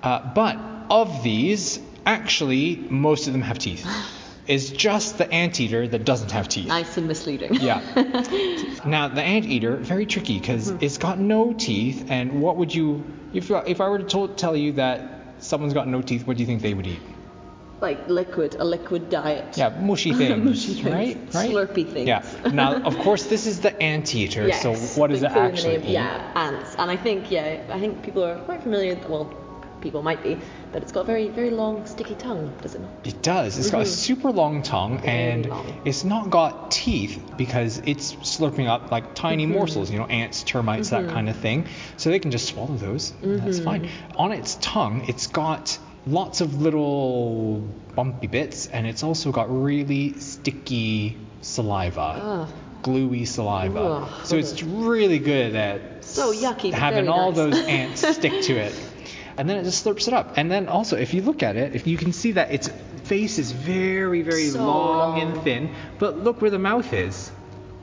Uh, 0.06 0.32
but 0.34 0.58
of 0.90 1.24
these, 1.24 1.80
actually, 2.06 2.76
most 2.76 3.28
of 3.28 3.34
them 3.34 3.42
have 3.42 3.60
teeth. 3.60 3.86
It's 4.48 4.70
just 4.70 5.18
the 5.18 5.28
anteater 5.34 5.88
that 5.88 6.06
doesn't 6.06 6.30
have 6.30 6.48
teeth. 6.48 6.68
Nice 6.68 6.98
and 6.98 7.08
misleading. 7.08 7.56
Yeah. 7.56 7.82
now 8.86 9.08
the 9.08 9.24
anteater, 9.24 9.76
very 9.78 10.06
tricky 10.06 10.38
because 10.40 10.70
it's 10.70 11.00
got 11.00 11.18
no 11.18 11.54
teeth. 11.54 12.12
And 12.12 12.44
what 12.44 12.58
would 12.58 12.72
you, 12.72 13.04
if 13.34 13.50
if 13.50 13.82
I 13.82 13.90
were 13.90 13.98
to 13.98 14.04
told, 14.04 14.38
tell 14.38 14.56
you 14.56 14.74
that 14.74 15.00
someone's 15.40 15.74
got 15.74 15.88
no 15.88 16.04
teeth, 16.04 16.28
what 16.28 16.38
do 16.38 16.44
you 16.44 16.46
think 16.46 16.62
they 16.62 16.76
would 16.76 16.86
eat? 16.86 17.02
like 17.82 18.08
liquid, 18.08 18.56
a 18.56 18.64
liquid 18.64 19.10
diet. 19.10 19.58
Yeah, 19.58 19.70
mushy 19.70 20.14
things, 20.20 20.44
Mushy 20.44 20.74
things. 20.82 20.86
right? 20.86 21.18
Right. 21.34 21.52
Slurpy 21.52 21.92
things. 21.92 22.08
Yeah. 22.08 22.24
Now, 22.52 22.82
of 22.84 22.98
course, 23.00 23.26
this 23.26 23.46
is 23.46 23.62
the 23.62 23.80
anteater. 23.82 24.48
Yes, 24.48 24.62
so 24.62 24.76
what 25.00 25.10
does 25.10 25.24
it 25.24 25.32
clue 25.32 25.42
in 25.42 25.46
the 25.46 25.52
actually 25.52 25.78
name, 25.78 25.88
eat? 25.88 25.94
Yeah, 25.94 26.32
ants. 26.36 26.76
And 26.78 26.90
I 26.90 26.98
think, 26.98 27.32
yeah, 27.32 27.64
I 27.70 27.80
think 27.80 28.04
people 28.04 28.24
are 28.24 28.40
quite 28.40 28.64
familiar, 28.64 28.96
with 28.96 29.10
well, 29.10 29.34
people 29.86 30.02
might 30.02 30.24
be, 30.24 30.36
but 30.72 30.82
it's 30.82 30.92
got 30.92 31.02
a 31.02 31.04
very, 31.04 31.28
very 31.30 31.52
long, 31.52 31.86
sticky 31.86 32.16
tongue, 32.16 32.52
does 32.62 32.74
it 32.74 32.82
not? 32.82 32.90
It 33.04 33.22
does. 33.22 33.60
It's 33.60 33.70
got 33.70 33.82
a 33.82 33.84
mm-hmm. 33.84 33.94
super 33.94 34.32
long 34.32 34.64
tongue 34.64 34.98
Very 34.98 35.12
and 35.12 35.46
long. 35.46 35.82
it's 35.86 36.04
not 36.04 36.32
got 36.32 36.72
teeth 36.72 37.22
because 37.38 37.78
it's 37.86 38.16
slurping 38.16 38.68
up 38.68 38.92
like 38.92 39.14
tiny 39.14 39.46
mm-hmm. 39.46 39.54
morsels, 39.54 39.92
you 39.92 40.00
know, 40.00 40.08
ants, 40.08 40.42
termites, 40.42 40.90
that 40.90 41.04
mm-hmm. 41.04 41.14
kind 41.14 41.30
of 41.30 41.36
thing. 41.36 41.68
So 41.98 42.10
they 42.10 42.18
can 42.18 42.32
just 42.32 42.48
swallow 42.48 42.76
those. 42.76 43.14
That's 43.22 43.60
fine. 43.60 43.90
On 44.18 44.32
its 44.32 44.56
tongue, 44.56 45.06
it's 45.08 45.28
got 45.28 45.78
lots 46.08 46.42
of 46.42 46.62
little 46.62 47.60
bumpy 47.96 48.28
bits 48.28 48.68
and 48.68 48.88
it's 48.88 49.04
also 49.04 49.32
got 49.32 49.48
really 49.50 50.14
sticky 50.20 51.18
saliva. 51.42 52.02
Ugh. 52.02 52.50
Gluey 52.82 53.26
saliva. 53.26 54.08
So 54.26 54.36
it's 54.36 54.62
really 54.62 55.20
good 55.20 55.56
at 55.56 56.06
So 56.06 56.32
yucky, 56.34 56.72
having 56.72 57.08
all 57.08 57.32
nice. 57.32 57.38
those 57.38 57.66
ants 57.68 58.08
stick 58.16 58.44
to 58.44 58.54
it. 58.58 58.74
And 59.38 59.50
then 59.50 59.58
it 59.58 59.64
just 59.64 59.86
slurps 59.86 60.08
it 60.08 60.14
up. 60.14 60.38
And 60.38 60.50
then 60.50 60.68
also, 60.68 60.98
if 60.98 61.14
you 61.14 61.22
look 61.22 61.44
at 61.44 61.56
it, 61.56 61.76
if 61.76 61.88
you 61.88 61.98
can 61.98 62.14
see 62.14 62.34
that 62.34 62.52
its 62.52 62.70
face 63.04 63.38
is 63.38 63.52
very, 63.52 64.22
very 64.22 64.48
So 64.48 64.66
long, 64.66 65.20
and 65.20 65.42
thin. 65.44 65.76
But 66.00 66.20
look 66.20 66.42
where 66.42 66.52
the 66.52 66.60
mouth 66.60 66.94
is. 66.94 67.32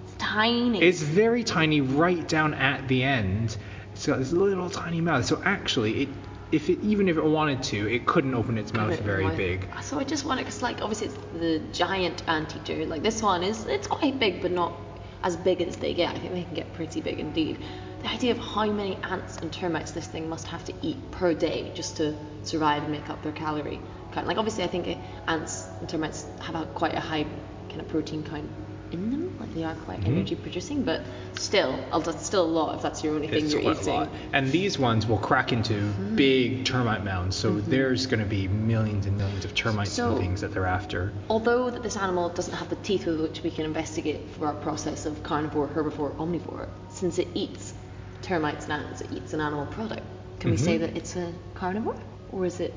It's 0.04 0.14
tiny. 0.18 0.82
It's 0.82 1.02
very 1.02 1.44
tiny 1.44 1.80
right 1.80 2.26
down 2.26 2.54
at 2.54 2.88
the 2.88 3.02
end. 3.02 3.56
It's 3.92 4.06
got 4.06 4.18
this 4.18 4.32
little 4.32 4.70
tiny 4.70 5.00
mouth. 5.00 5.26
So 5.26 5.42
actually, 5.44 6.02
it 6.04 6.08
if 6.52 6.68
it 6.68 6.80
even 6.82 7.08
if 7.08 7.16
it 7.16 7.24
wanted 7.24 7.62
to, 7.64 7.92
it 7.92 8.06
couldn't 8.06 8.34
open 8.34 8.58
its 8.58 8.72
mouth 8.72 8.90
Couldn't 8.90 9.06
very 9.06 9.34
big. 9.34 9.66
So 9.82 9.98
I 9.98 10.04
just 10.04 10.24
wonder, 10.24 10.44
because 10.44 10.62
like 10.62 10.82
obviously 10.82 11.08
it's 11.08 11.16
the 11.38 11.60
giant 11.72 12.22
anteater. 12.28 12.84
Like 12.86 13.02
this 13.02 13.22
one 13.22 13.42
is, 13.42 13.66
it's 13.66 13.86
quite 13.86 14.18
big, 14.18 14.42
but 14.42 14.52
not 14.52 14.74
as 15.22 15.36
big 15.36 15.62
as 15.62 15.76
they 15.76 15.94
get. 15.94 16.14
I 16.14 16.18
think 16.18 16.34
they 16.34 16.42
can 16.44 16.54
get 16.54 16.72
pretty 16.74 17.00
big 17.00 17.18
indeed. 17.18 17.58
The 18.02 18.08
idea 18.10 18.32
of 18.32 18.38
how 18.38 18.66
many 18.66 18.96
ants 19.04 19.36
and 19.38 19.52
termites 19.52 19.92
this 19.92 20.06
thing 20.06 20.28
must 20.28 20.46
have 20.48 20.64
to 20.64 20.74
eat 20.82 21.10
per 21.12 21.34
day 21.34 21.70
just 21.74 21.96
to 21.98 22.14
survive 22.42 22.82
and 22.82 22.90
make 22.92 23.08
up 23.08 23.22
their 23.22 23.32
calorie 23.32 23.80
count. 24.12 24.26
Like 24.26 24.38
obviously 24.38 24.64
I 24.64 24.66
think 24.66 24.98
ants 25.28 25.66
and 25.80 25.88
termites 25.88 26.26
have 26.40 26.54
a, 26.56 26.66
quite 26.66 26.94
a 26.94 27.00
high 27.00 27.24
kind 27.68 27.80
of 27.80 27.88
protein 27.88 28.24
count 28.24 28.50
in 28.90 29.10
them. 29.10 29.36
Like 29.38 29.54
they 29.54 29.62
are 29.64 29.74
quite 29.74 30.00
Mm-hmm. 30.00 30.12
energy 30.16 30.34
producing, 30.34 30.82
but 30.82 31.02
still, 31.34 31.78
that's 32.04 32.26
still 32.26 32.44
a 32.44 32.52
lot 32.60 32.74
if 32.74 32.82
that's 32.82 33.04
your 33.04 33.14
only 33.14 33.28
thing 33.28 33.44
It's 33.44 33.52
you're 33.54 33.62
eating. 33.72 34.08
And 34.32 34.50
these 34.50 34.78
ones 34.80 35.06
will 35.06 35.18
crack 35.18 35.52
into 35.52 35.74
Mm-hmm. 35.74 36.16
big 36.16 36.64
termite 36.64 37.04
mounds. 37.04 37.36
So 37.36 37.52
there's 37.60 38.06
going 38.06 38.20
to 38.20 38.26
be 38.26 38.48
millions 38.48 39.06
and 39.06 39.16
millions 39.16 39.44
of 39.44 39.54
termites 39.54 39.92
So- 39.92 40.10
and 40.10 40.18
things 40.18 40.40
that 40.40 40.52
they're 40.52 40.66
after. 40.66 41.12
Although 41.30 41.70
that 41.70 41.82
this 41.84 41.96
animal 41.96 42.30
doesn't 42.30 42.54
have 42.54 42.68
the 42.68 42.76
teeth 42.76 43.06
with 43.06 43.20
which 43.20 43.42
we 43.44 43.50
can 43.50 43.64
investigate 43.64 44.28
for 44.30 44.46
our 44.48 44.54
process 44.54 45.06
of 45.06 45.22
carnivore, 45.22 45.68
herbivore, 45.68 46.14
omnivore, 46.16 46.68
since 46.90 47.18
it 47.18 47.28
eats 47.34 47.74
termites 48.22 48.64
and 48.64 48.72
ants, 48.84 49.00
it 49.00 49.12
eats 49.12 49.32
an 49.32 49.40
animal 49.40 49.66
product. 49.66 50.02
Can 50.40 50.50
we 50.50 50.56
say 50.56 50.78
that 50.78 50.96
it's 50.96 51.16
a 51.16 51.32
carnivore, 51.54 51.96
or 52.32 52.44
is 52.46 52.60
it? 52.60 52.74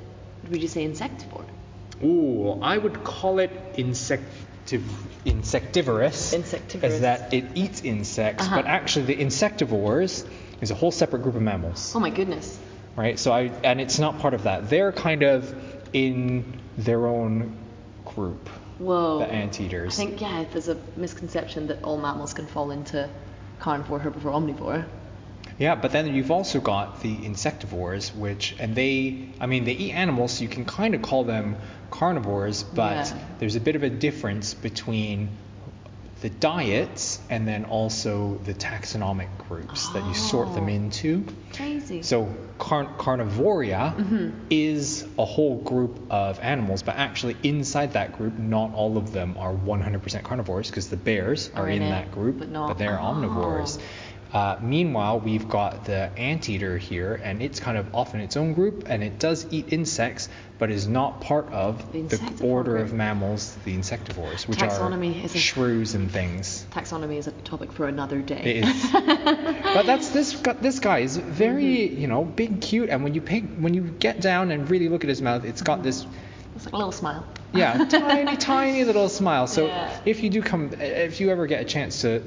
Would 0.50 0.62
you 0.62 0.68
say 0.68 0.86
insectivore? 0.88 1.46
Ooh, 2.04 2.60
I 2.62 2.78
would 2.78 3.04
call 3.04 3.40
it 3.40 3.52
insectiv- 3.76 4.84
insectivorous. 5.26 6.34
Insectivorous. 6.34 6.84
As 6.84 7.02
that 7.02 7.34
it 7.34 7.46
eats 7.56 7.82
insects, 7.82 8.44
Uh-huh. 8.46 8.58
but 8.58 8.66
actually 8.68 9.06
the 9.06 9.16
insectivores 9.16 10.26
is 10.62 10.72
a 10.72 10.76
whole 10.76 10.92
separate 10.92 11.24
group 11.24 11.36
of 11.36 11.42
mammals, 11.42 11.94
Oh 11.96 12.00
my 12.00 12.10
goodness. 12.10 12.58
right? 12.96 13.18
So 13.18 13.32
I 13.32 13.52
and 13.64 13.82
it's 13.82 14.00
not 14.00 14.20
part 14.20 14.34
of 14.34 14.44
that. 14.44 14.70
They're 14.70 14.92
kind 14.92 15.24
of 15.24 15.54
in 15.94 16.60
their 16.78 17.08
own 17.08 17.56
group. 18.06 18.50
Whoa. 18.78 19.20
The 19.20 19.32
anteaters. 19.32 19.94
I 19.94 20.06
think 20.06 20.22
yeah, 20.22 20.44
there's 20.52 20.68
a 20.68 20.78
misconception 20.98 21.68
that 21.68 21.82
all 21.84 21.98
mammals 21.98 22.34
can 22.34 22.46
fall 22.46 22.72
into 22.72 23.10
carnivore, 23.60 24.00
herbivore, 24.00 24.34
omnivore. 24.34 24.86
Yeah, 25.58 25.76
but 25.76 25.92
then 25.92 26.14
you've 26.14 26.32
also 26.32 26.60
got 26.60 27.02
the 27.02 27.16
insectivores, 27.16 28.14
which, 28.16 28.56
and 28.60 28.76
they, 28.76 29.30
I 29.40 29.46
mean, 29.46 29.64
they 29.64 29.72
eat 29.74 29.92
animals, 29.94 30.34
so 30.34 30.44
you 30.44 30.50
can 30.50 30.66
kind 30.66 30.94
of 30.96 31.02
call 31.02 31.24
them 31.24 31.56
carnivores, 31.92 32.64
but 32.64 33.08
Yeah. 33.08 33.18
there's 33.40 33.56
a 33.56 33.62
bit 33.62 33.76
of 33.78 33.84
a 33.84 33.90
difference 33.90 34.54
between 34.54 35.30
the 36.22 36.30
diets 36.30 37.20
and 37.30 37.48
then 37.48 37.66
also 37.66 38.40
the 38.46 38.54
taxonomic 38.54 39.28
groups 39.48 39.90
that 39.90 40.04
you 40.06 40.14
sort 40.14 40.54
them 40.56 40.66
Oh. 40.66 40.70
into. 40.70 41.24
Crazy. 41.54 42.02
So 42.02 42.28
car- 42.58 42.88
carnivoria 42.98 43.96
Mm-hmm. 43.96 44.30
is 44.50 45.06
a 45.20 45.26
whole 45.26 45.58
group 45.58 46.00
of 46.10 46.40
animals, 46.42 46.84
but 46.84 46.96
actually 46.98 47.36
inside 47.44 47.94
that 47.94 48.18
group, 48.18 48.38
not 48.40 48.74
all 48.74 48.98
of 48.98 49.12
them 49.14 49.36
are 49.38 49.54
100% 49.54 50.24
carnivores 50.24 50.70
because 50.70 50.88
the 50.90 50.98
bears 50.98 51.50
are, 51.56 51.64
Are 51.64 51.70
in 51.70 51.78
in 51.78 51.84
it, 51.84 51.90
that 51.92 52.12
group, 52.12 52.40
but 52.40 52.50
not- 52.50 52.78
they're 52.78 53.00
oh. 53.00 53.04
omnivores. 53.04 53.78
Uh, 54.34 54.58
meanwhile, 54.62 55.20
we've 55.20 55.48
got 55.48 55.86
the 55.86 56.10
anteater 56.18 56.78
here, 56.78 57.20
and 57.24 57.42
it's 57.42 57.60
kind 57.60 57.78
of 57.78 57.94
off 57.96 58.14
in 58.14 58.20
its 58.20 58.36
own 58.36 58.54
group, 58.54 58.84
and 58.88 59.02
it 59.04 59.18
does 59.18 59.46
eat 59.52 59.72
insects, 59.72 60.28
but 60.58 60.70
is 60.72 60.88
not 60.88 61.22
part 61.22 61.50
of 61.54 61.90
The 61.94 62.02
the, 62.02 62.44
order 62.44 62.76
of 62.78 62.92
mammals, 62.92 63.56
the 63.64 63.78
insectivores, 63.78 64.48
which 64.48 64.60
Taxonomy 64.60 65.24
are 65.24 65.30
shrews 65.30 65.96
and 65.96 66.12
things. 66.12 66.66
Taxonomy 66.72 67.18
is 67.18 67.28
a 67.28 67.32
topic 67.32 67.72
for 67.72 67.88
another 67.88 68.22
day. 68.22 68.42
It 68.44 68.66
is. 68.66 68.92
but 68.92 69.86
that's 69.86 70.10
this 70.10 70.34
this 70.62 70.80
guy 70.80 71.00
is 71.00 71.18
very 71.18 71.88
you 71.94 72.08
know 72.08 72.24
big 72.26 72.62
cute 72.62 72.90
and 72.90 73.04
when 73.04 73.14
you 73.14 73.22
pick 73.22 73.44
when 73.58 73.74
you 73.74 73.82
get 73.84 74.22
down 74.22 74.52
and 74.52 74.70
really 74.70 74.90
look 74.90 75.04
at 75.04 75.10
his 75.10 75.22
mouth 75.22 75.44
it's 75.46 75.62
got 75.62 75.84
this 75.84 76.06
It's 76.56 76.66
like 76.66 76.74
a 76.74 76.78
little 76.78 76.92
smile. 76.92 77.26
yeah 77.54 77.84
tiny 77.90 78.38
tiny 78.38 78.84
little 78.86 79.10
smile 79.10 79.48
so 79.48 79.68
Yeah. 79.68 80.00
if 80.06 80.24
you 80.24 80.30
do 80.30 80.42
come 80.42 80.72
if 80.80 81.20
you 81.20 81.30
ever 81.32 81.48
get 81.48 81.62
a 81.62 81.66
chance 81.66 82.02
to 82.02 82.24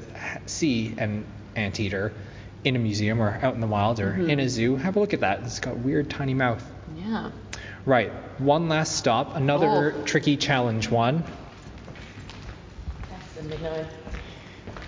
see 0.47 0.95
an 0.99 1.25
anteater 1.57 2.13
in 2.65 2.75
a 2.77 2.79
museum 2.79 3.21
or 3.21 3.39
out 3.43 3.55
in 3.55 3.61
the 3.61 3.67
wild 3.67 4.01
or 4.01 4.15
in 4.15 4.41
a 4.41 4.49
zoo. 4.49 4.77
Have 4.77 4.97
a 4.97 5.01
look 5.01 5.15
at 5.15 5.21
that. 5.21 5.41
It's 5.45 5.61
got 5.61 5.75
a 5.75 5.79
weird 5.79 6.11
tiny 6.11 6.35
mouth. 6.35 6.65
Yeah. 6.97 7.31
right. 7.85 8.11
One 8.39 8.69
last 8.69 8.97
stop. 8.97 9.35
Another 9.37 9.95
Oh. 9.97 10.03
tricky 10.05 10.37
challenge. 10.37 10.91
One. 10.91 11.23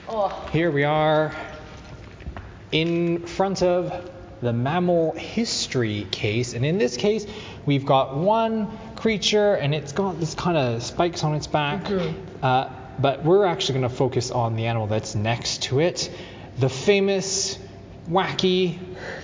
Oh, 0.08 0.48
Here 0.52 0.70
we 0.70 0.84
are 0.84 1.32
in 2.72 3.26
front 3.26 3.62
of 3.62 4.10
the 4.40 4.52
mammal 4.52 5.12
history 5.12 6.06
case, 6.10 6.54
and 6.54 6.64
in 6.64 6.78
this 6.78 6.96
case, 6.96 7.26
we've 7.66 7.84
got 7.86 8.16
one 8.16 8.68
creature, 8.96 9.54
and 9.54 9.74
it's 9.74 9.92
got 9.92 10.18
this 10.18 10.34
kind 10.34 10.56
of 10.56 10.82
spikes 10.82 11.22
on 11.24 11.34
its 11.34 11.46
back. 11.46 11.86
Uh, 12.42 12.68
but 12.98 13.24
we're 13.24 13.44
actually 13.46 13.78
going 13.80 13.90
to 13.90 13.96
focus 13.96 14.30
on 14.30 14.56
the 14.56 14.66
animal 14.66 14.86
that's 14.86 15.14
next 15.14 15.62
to 15.64 15.80
it, 15.80 16.10
the 16.60 16.68
famous, 16.68 17.58
wacky, 18.08 18.78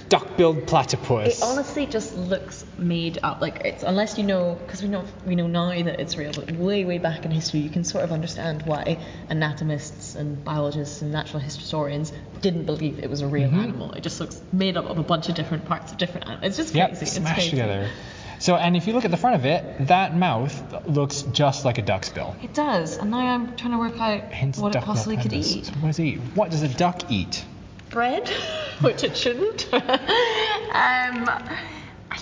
duck-billed 0.08 0.66
platypus. 0.66 1.38
It 1.38 1.44
honestly 1.44 1.86
just 1.86 2.16
looks 2.16 2.64
made 2.78 3.18
up. 3.22 3.40
Like 3.40 3.62
it's 3.64 3.82
unless 3.82 4.16
you 4.16 4.24
know, 4.24 4.58
because 4.64 4.82
we 4.82 4.88
know 4.88 5.04
we 5.26 5.34
know 5.34 5.46
now 5.46 5.70
that 5.70 6.00
it's 6.00 6.16
real, 6.16 6.32
but 6.32 6.50
way 6.52 6.84
way 6.84 6.98
back 6.98 7.24
in 7.24 7.30
history, 7.30 7.60
you 7.60 7.70
can 7.70 7.84
sort 7.84 8.04
of 8.04 8.12
understand 8.12 8.62
why 8.62 8.98
anatomists 9.28 10.14
and 10.14 10.42
biologists 10.44 11.02
and 11.02 11.12
natural 11.12 11.40
historians 11.40 12.12
didn't 12.40 12.64
believe 12.64 12.98
it 12.98 13.10
was 13.10 13.20
a 13.20 13.26
real 13.26 13.48
mm-hmm. 13.48 13.60
animal. 13.60 13.92
It 13.92 14.02
just 14.02 14.20
looks 14.20 14.40
made 14.52 14.76
up 14.76 14.86
of 14.86 14.98
a 14.98 15.02
bunch 15.02 15.28
of 15.28 15.34
different 15.34 15.66
parts 15.66 15.92
of 15.92 15.98
different 15.98 16.26
animals. 16.26 16.46
It's 16.48 16.56
just 16.56 16.74
Yep, 16.74 16.90
crazy. 16.90 17.02
It's 17.02 17.12
smashed 17.12 17.34
crazy. 17.34 17.50
together. 17.50 17.90
So, 18.46 18.54
and 18.54 18.76
if 18.76 18.86
you 18.86 18.92
look 18.92 19.04
at 19.04 19.10
the 19.10 19.16
front 19.16 19.34
of 19.34 19.44
it, 19.44 19.88
that 19.88 20.16
mouth 20.16 20.86
looks 20.86 21.22
just 21.22 21.64
like 21.64 21.78
a 21.78 21.82
duck's 21.82 22.10
bill. 22.10 22.36
It 22.44 22.54
does, 22.54 22.96
and 22.96 23.10
now 23.10 23.18
I'm 23.18 23.56
trying 23.56 23.72
to 23.72 23.78
work 23.78 24.00
out 24.00 24.32
Hence 24.32 24.56
what 24.56 24.68
it 24.68 24.74
duck-billed 24.74 24.96
possibly 24.96 25.16
could 25.16 25.32
platypus. 25.32 25.56
eat. 25.56 25.66
So 25.66 25.72
what 25.72 25.88
does 25.88 25.98
it 25.98 26.04
eat? 26.04 26.18
What 26.36 26.50
does 26.52 26.62
a 26.62 26.68
duck 26.68 27.10
eat? 27.10 27.44
bread, 27.90 28.28
which 28.82 29.02
it 29.02 29.16
shouldn't. 29.16 29.68
um, 29.72 29.82
I, 30.72 31.58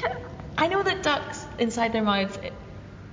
don't, 0.00 0.18
I 0.56 0.66
know 0.68 0.82
that 0.82 1.02
ducks 1.02 1.44
inside 1.58 1.92
their 1.92 2.02
mouths, 2.02 2.38
it, 2.38 2.54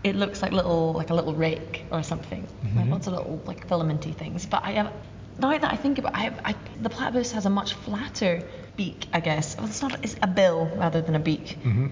it 0.05 0.15
looks 0.15 0.41
like 0.41 0.53
little 0.53 0.93
like 0.93 1.09
a 1.09 1.13
little 1.13 1.35
rake 1.35 1.83
or 1.91 2.03
something, 2.03 2.47
like 2.75 2.87
lots 2.87 3.07
of 3.07 3.13
little 3.13 3.41
like 3.45 3.67
filamenty 3.67 4.15
things. 4.15 4.45
But 4.45 4.63
I 4.63 4.71
have 4.71 4.93
now 5.37 5.57
that 5.57 5.73
I 5.73 5.75
think 5.75 5.97
about 5.97 6.13
it, 6.13 6.33
I, 6.45 6.51
I, 6.51 6.55
the 6.81 6.89
platypus 6.89 7.33
has 7.33 7.45
a 7.45 7.49
much 7.49 7.73
flatter 7.73 8.41
beak, 8.77 9.07
I 9.11 9.19
guess. 9.19 9.57
Well, 9.57 9.65
it's 9.65 9.81
not, 9.81 10.03
it's 10.03 10.15
a 10.21 10.27
bill 10.27 10.71
rather 10.75 11.01
than 11.01 11.15
a 11.15 11.19
beak. 11.19 11.57
Mm-hmm. 11.63 11.87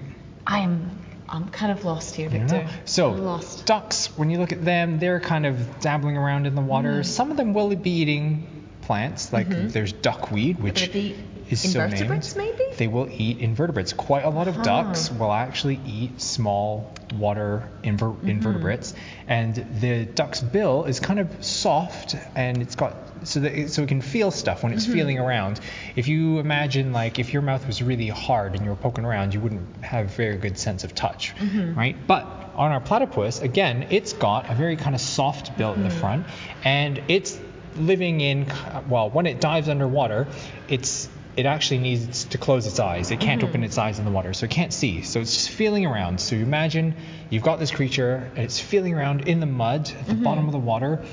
I'm, 0.45 0.89
I'm 1.31 1.49
kind 1.49 1.71
of 1.71 1.85
lost 1.85 2.15
here, 2.15 2.29
Victor. 2.29 2.67
So 2.85 3.11
lost. 3.11 3.65
ducks, 3.65 4.07
when 4.17 4.29
you 4.29 4.39
look 4.39 4.51
at 4.51 4.65
them, 4.65 4.99
they're 4.99 5.19
kind 5.19 5.45
of 5.45 5.79
dabbling 5.79 6.17
around 6.17 6.47
in 6.47 6.55
the 6.55 6.61
water. 6.61 6.93
Mm-hmm. 6.93 7.03
Some 7.03 7.31
of 7.31 7.37
them 7.37 7.53
will 7.53 7.75
be 7.75 7.91
eating 7.91 8.67
plants, 8.81 9.31
like 9.31 9.47
there's 9.49 9.93
duckweed, 9.93 10.59
which 10.59 10.81
Would 10.81 10.89
it 10.89 10.93
be 10.93 11.15
is 11.49 11.61
so 11.61 11.79
named. 11.79 11.93
invertebrates, 11.93 12.35
maybe? 12.35 12.63
They 12.77 12.87
will 12.87 13.09
eat 13.11 13.39
invertebrates. 13.39 13.93
Quite 13.93 14.23
a 14.25 14.29
lot 14.29 14.47
of 14.47 14.55
Huh. 14.57 14.63
ducks 14.63 15.11
will 15.11 15.31
actually 15.33 15.79
eat 15.85 16.21
small 16.21 16.93
water 17.17 17.67
inver- 17.83 18.15
Mm-hmm. 18.15 18.29
invertebrates, 18.29 18.93
and 19.27 19.55
the 19.81 20.05
duck's 20.05 20.41
bill 20.41 20.85
is 20.85 20.99
kind 20.99 21.19
of 21.19 21.43
soft 21.43 22.15
and 22.35 22.61
it's 22.61 22.75
got 22.75 22.93
so 23.23 23.41
that 23.41 23.53
it, 23.59 23.69
so 23.71 23.81
it 23.83 23.89
can 23.89 23.99
feel 24.01 24.31
stuff 24.31 24.63
when 24.63 24.71
it's 24.73 24.85
Mm-hmm. 24.85 24.93
feeling 24.93 25.19
around. 25.19 25.59
If 25.95 26.07
you 26.07 26.39
imagine 26.39 26.93
like 26.93 27.19
if 27.19 27.33
your 27.33 27.41
mouth 27.41 27.65
was 27.67 27.81
really 27.81 28.07
hard 28.07 28.53
and 28.55 28.63
you 28.63 28.69
were 28.69 28.75
poking 28.77 29.03
around, 29.05 29.33
you 29.33 29.39
wouldn't 29.41 29.83
have 29.83 30.05
a 30.05 30.09
very 30.09 30.37
good 30.37 30.57
sense 30.57 30.83
of 30.83 30.93
touch, 30.95 31.33
Mm-hmm. 31.35 31.73
right? 31.77 31.95
But 32.07 32.25
on 32.55 32.71
our 32.71 32.79
platypus, 32.81 33.41
again, 33.41 33.87
it's 33.89 34.13
got 34.13 34.49
a 34.49 34.53
very 34.53 34.75
kind 34.75 34.93
of 34.95 35.01
soft 35.01 35.57
bill 35.57 35.73
in 35.73 35.83
the 35.83 35.89
Mm-hmm. 35.89 35.99
front, 35.99 36.25
and 36.63 37.01
it's 37.07 37.39
living 37.77 38.21
in 38.21 38.45
well 38.87 39.09
when 39.09 39.25
it 39.25 39.39
dives 39.41 39.67
underwater, 39.69 40.27
it's 40.67 41.09
it 41.39 41.45
actually 41.45 41.77
needs 41.77 42.25
to 42.25 42.37
close 42.37 42.67
its 42.67 42.79
eyes. 42.79 43.11
It 43.11 43.21
can't 43.21 43.41
open 43.43 43.63
its 43.63 43.77
eyes 43.77 43.97
in 43.97 44.03
the 44.03 44.11
water, 44.11 44.33
so 44.33 44.43
it 44.43 44.51
can't 44.51 44.73
see. 44.73 45.03
So 45.03 45.21
it's 45.21 45.33
just 45.33 45.49
feeling 45.49 45.85
around. 45.85 46.19
So 46.19 46.35
you 46.35 46.43
imagine 46.43 46.95
you've 47.29 47.43
got 47.43 47.59
this 47.59 47.71
creature, 47.71 48.29
and 48.35 48.43
it's 48.43 48.59
feeling 48.59 48.93
around 48.93 49.27
in 49.27 49.39
the 49.39 49.45
mud 49.45 49.89
at 49.97 50.07
the 50.07 50.15
bottom 50.15 50.47
of 50.47 50.51
the 50.51 50.59
water. 50.59 51.05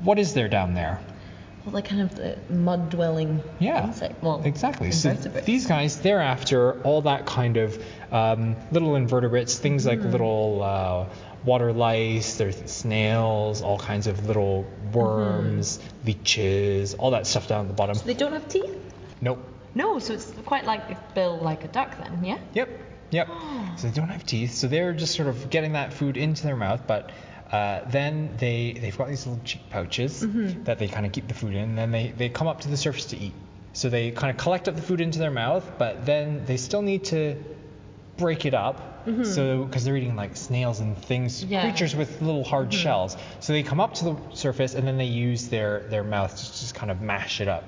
What 0.00 0.20
is 0.20 0.34
there 0.34 0.48
down 0.48 0.74
there? 0.74 1.00
Well, 1.64 1.74
like 1.74 1.86
kind 1.86 2.02
of 2.02 2.14
the 2.14 2.38
mud 2.48 2.90
dwelling 2.90 3.42
Yeah, 3.58 3.88
insect. 3.88 4.22
Well, 4.22 4.42
exactly. 4.44 4.92
So 4.92 5.14
these 5.14 5.66
guys, 5.66 6.00
they're 6.00 6.20
after 6.20 6.80
all 6.82 7.02
that 7.02 7.26
kind 7.26 7.56
of 7.56 7.84
um, 8.12 8.54
little 8.70 8.94
invertebrates, 8.94 9.58
things 9.58 9.84
like 9.84 10.00
little 10.00 10.62
uh, 10.62 11.06
water 11.44 11.72
lice, 11.72 12.36
there's 12.36 12.70
snails, 12.70 13.62
all 13.62 13.78
kinds 13.78 14.06
of 14.06 14.26
little 14.26 14.64
worms, 14.92 15.80
leeches, 16.04 16.94
all 16.94 17.12
that 17.12 17.26
stuff 17.26 17.48
down 17.48 17.62
at 17.62 17.68
the 17.68 17.74
bottom. 17.74 17.96
So 17.96 18.04
they 18.04 18.14
don't 18.14 18.32
have 18.32 18.48
teeth? 18.48 18.76
Nope. 19.20 19.48
No, 19.74 19.98
so 19.98 20.14
it's 20.14 20.32
quite 20.44 20.64
like 20.64 20.90
a 20.90 20.98
bill 21.14 21.38
like 21.40 21.64
a 21.64 21.68
duck 21.68 21.96
then, 21.98 22.24
yeah? 22.24 22.38
Yep. 22.54 22.68
Yep. 23.10 23.28
Ah. 23.30 23.74
So 23.76 23.88
they 23.88 23.94
don't 23.94 24.08
have 24.08 24.24
teeth, 24.24 24.54
so 24.54 24.68
they're 24.68 24.92
just 24.92 25.14
sort 25.14 25.28
of 25.28 25.50
getting 25.50 25.72
that 25.72 25.92
food 25.92 26.16
into 26.16 26.42
their 26.44 26.56
mouth, 26.56 26.82
but. 26.86 27.10
Uh, 27.50 27.86
then 27.90 28.34
they 28.38 28.72
they've 28.80 28.96
got 28.96 29.08
these 29.08 29.26
little 29.26 29.44
cheek 29.44 29.60
pouches 29.68 30.22
mm-hmm. 30.22 30.62
that 30.64 30.78
they 30.78 30.88
kind 30.88 31.04
of 31.04 31.12
keep 31.12 31.28
the 31.28 31.34
food 31.34 31.52
in, 31.52 31.68
and 31.68 31.76
then 31.76 31.90
they, 31.90 32.10
they 32.16 32.30
come 32.30 32.46
up 32.46 32.62
to 32.62 32.68
the 32.68 32.78
surface 32.78 33.04
to 33.04 33.18
eat. 33.18 33.34
So 33.74 33.90
they 33.90 34.10
kind 34.10 34.30
of 34.30 34.42
collect 34.42 34.68
up 34.68 34.74
the 34.74 34.80
food 34.80 35.02
into 35.02 35.18
their 35.18 35.30
mouth, 35.30 35.70
but 35.78 36.06
then 36.06 36.46
they 36.46 36.56
still 36.56 36.80
need 36.80 37.04
to 37.04 37.36
break 38.16 38.46
it 38.46 38.54
up. 38.54 39.06
Mm-hmm. 39.06 39.24
So 39.24 39.64
because 39.64 39.84
they're 39.84 39.96
eating 39.96 40.16
like 40.16 40.36
snails 40.36 40.80
and 40.80 40.96
things, 40.96 41.44
Yeah. 41.44 41.62
creatures 41.62 41.96
with 41.96 42.22
little 42.22 42.44
hard 42.44 42.70
mm-hmm. 42.70 42.80
shells. 42.80 43.16
So 43.40 43.52
they 43.52 43.62
come 43.62 43.80
up 43.80 43.94
to 43.94 44.04
the 44.04 44.16
surface 44.32 44.74
and 44.74 44.86
then 44.86 44.96
they 44.96 45.06
use 45.06 45.48
their 45.48 45.80
their 45.90 46.04
mouth 46.04 46.34
to 46.34 46.42
just 46.42 46.74
kind 46.74 46.90
of 46.90 47.00
mash 47.00 47.40
it 47.40 47.48
up. 47.48 47.64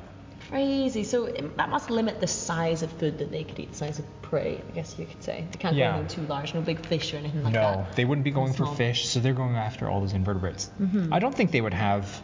Crazy. 0.54 1.02
So 1.02 1.24
it, 1.24 1.56
that 1.56 1.68
must 1.68 1.90
limit 1.90 2.20
the 2.20 2.28
size 2.28 2.82
of 2.84 2.92
food 2.92 3.18
that 3.18 3.32
they 3.32 3.42
could 3.42 3.58
eat, 3.58 3.72
the 3.72 3.76
size 3.78 3.98
of 3.98 4.04
prey, 4.22 4.62
I 4.68 4.70
guess 4.72 4.96
you 4.96 5.04
could 5.04 5.20
say. 5.20 5.44
They 5.50 5.58
can't 5.58 5.74
Yeah. 5.74 5.90
go 5.92 5.98
anything 5.98 6.24
too 6.24 6.28
large, 6.28 6.54
no 6.54 6.60
big 6.60 6.86
fish 6.86 7.12
or 7.12 7.16
anything 7.16 7.42
like 7.42 7.52
no, 7.54 7.60
that. 7.60 7.76
No, 7.78 7.86
they 7.96 8.04
wouldn't 8.04 8.24
be 8.24 8.30
going 8.30 8.52
for 8.52 8.66
fish, 8.66 9.08
so 9.08 9.18
they're 9.18 9.32
going 9.34 9.56
after 9.56 9.90
all 9.90 10.00
those 10.00 10.12
invertebrates. 10.12 10.70
Mm-hmm. 10.80 11.12
I 11.12 11.18
don't 11.18 11.34
think 11.34 11.50
they 11.50 11.60
would 11.60 11.74
have 11.74 12.22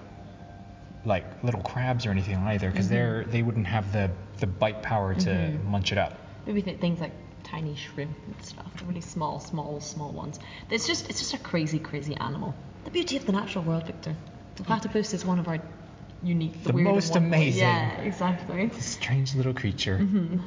like 1.05 1.43
little 1.43 1.63
crabs 1.63 2.07
or 2.07 2.11
anything 2.11 2.37
either, 2.37 2.71
because 2.71 2.87
Mm-hmm. 2.87 2.95
they're 2.95 3.25
they 3.25 3.43
wouldn't 3.43 3.67
have 3.67 3.93
the 3.93 4.13
the 4.39 4.47
bite 4.47 4.81
power 4.83 5.13
to 5.15 5.59
munch 5.65 5.91
it 5.91 5.99
up. 5.99 6.15
Maybe 6.47 6.63
th- 6.63 6.79
things 6.79 7.01
like 7.01 7.13
tiny 7.43 7.75
shrimp 7.75 8.17
and 8.27 8.43
stuff, 8.45 8.71
really 8.87 9.01
small, 9.01 9.41
small, 9.41 9.81
small 9.81 10.13
ones. 10.13 10.39
It's 10.71 10.87
just, 10.87 11.11
it's 11.11 11.19
just 11.19 11.35
a 11.35 11.39
crazy, 11.39 11.79
crazy 11.81 12.15
animal. 12.15 12.55
The 12.85 12.91
beauty 12.93 13.17
of 13.17 13.27
the 13.27 13.33
natural 13.33 13.65
world, 13.65 13.87
Victor. 13.87 14.15
The 14.57 14.63
platypus 14.63 15.15
is 15.15 15.25
one 15.25 15.39
of 15.41 15.49
our 15.49 15.59
unique, 16.23 16.63
the, 16.63 16.69
The 16.69 16.73
weird 16.75 16.87
most 16.89 17.11
wonderful- 17.11 17.27
amazing. 17.39 17.63
Yeah, 17.63 18.01
exactly. 18.01 18.71
Strange 18.81 19.35
little 19.35 19.55
creature. 19.55 19.99
Mm-hmm. 19.99 20.39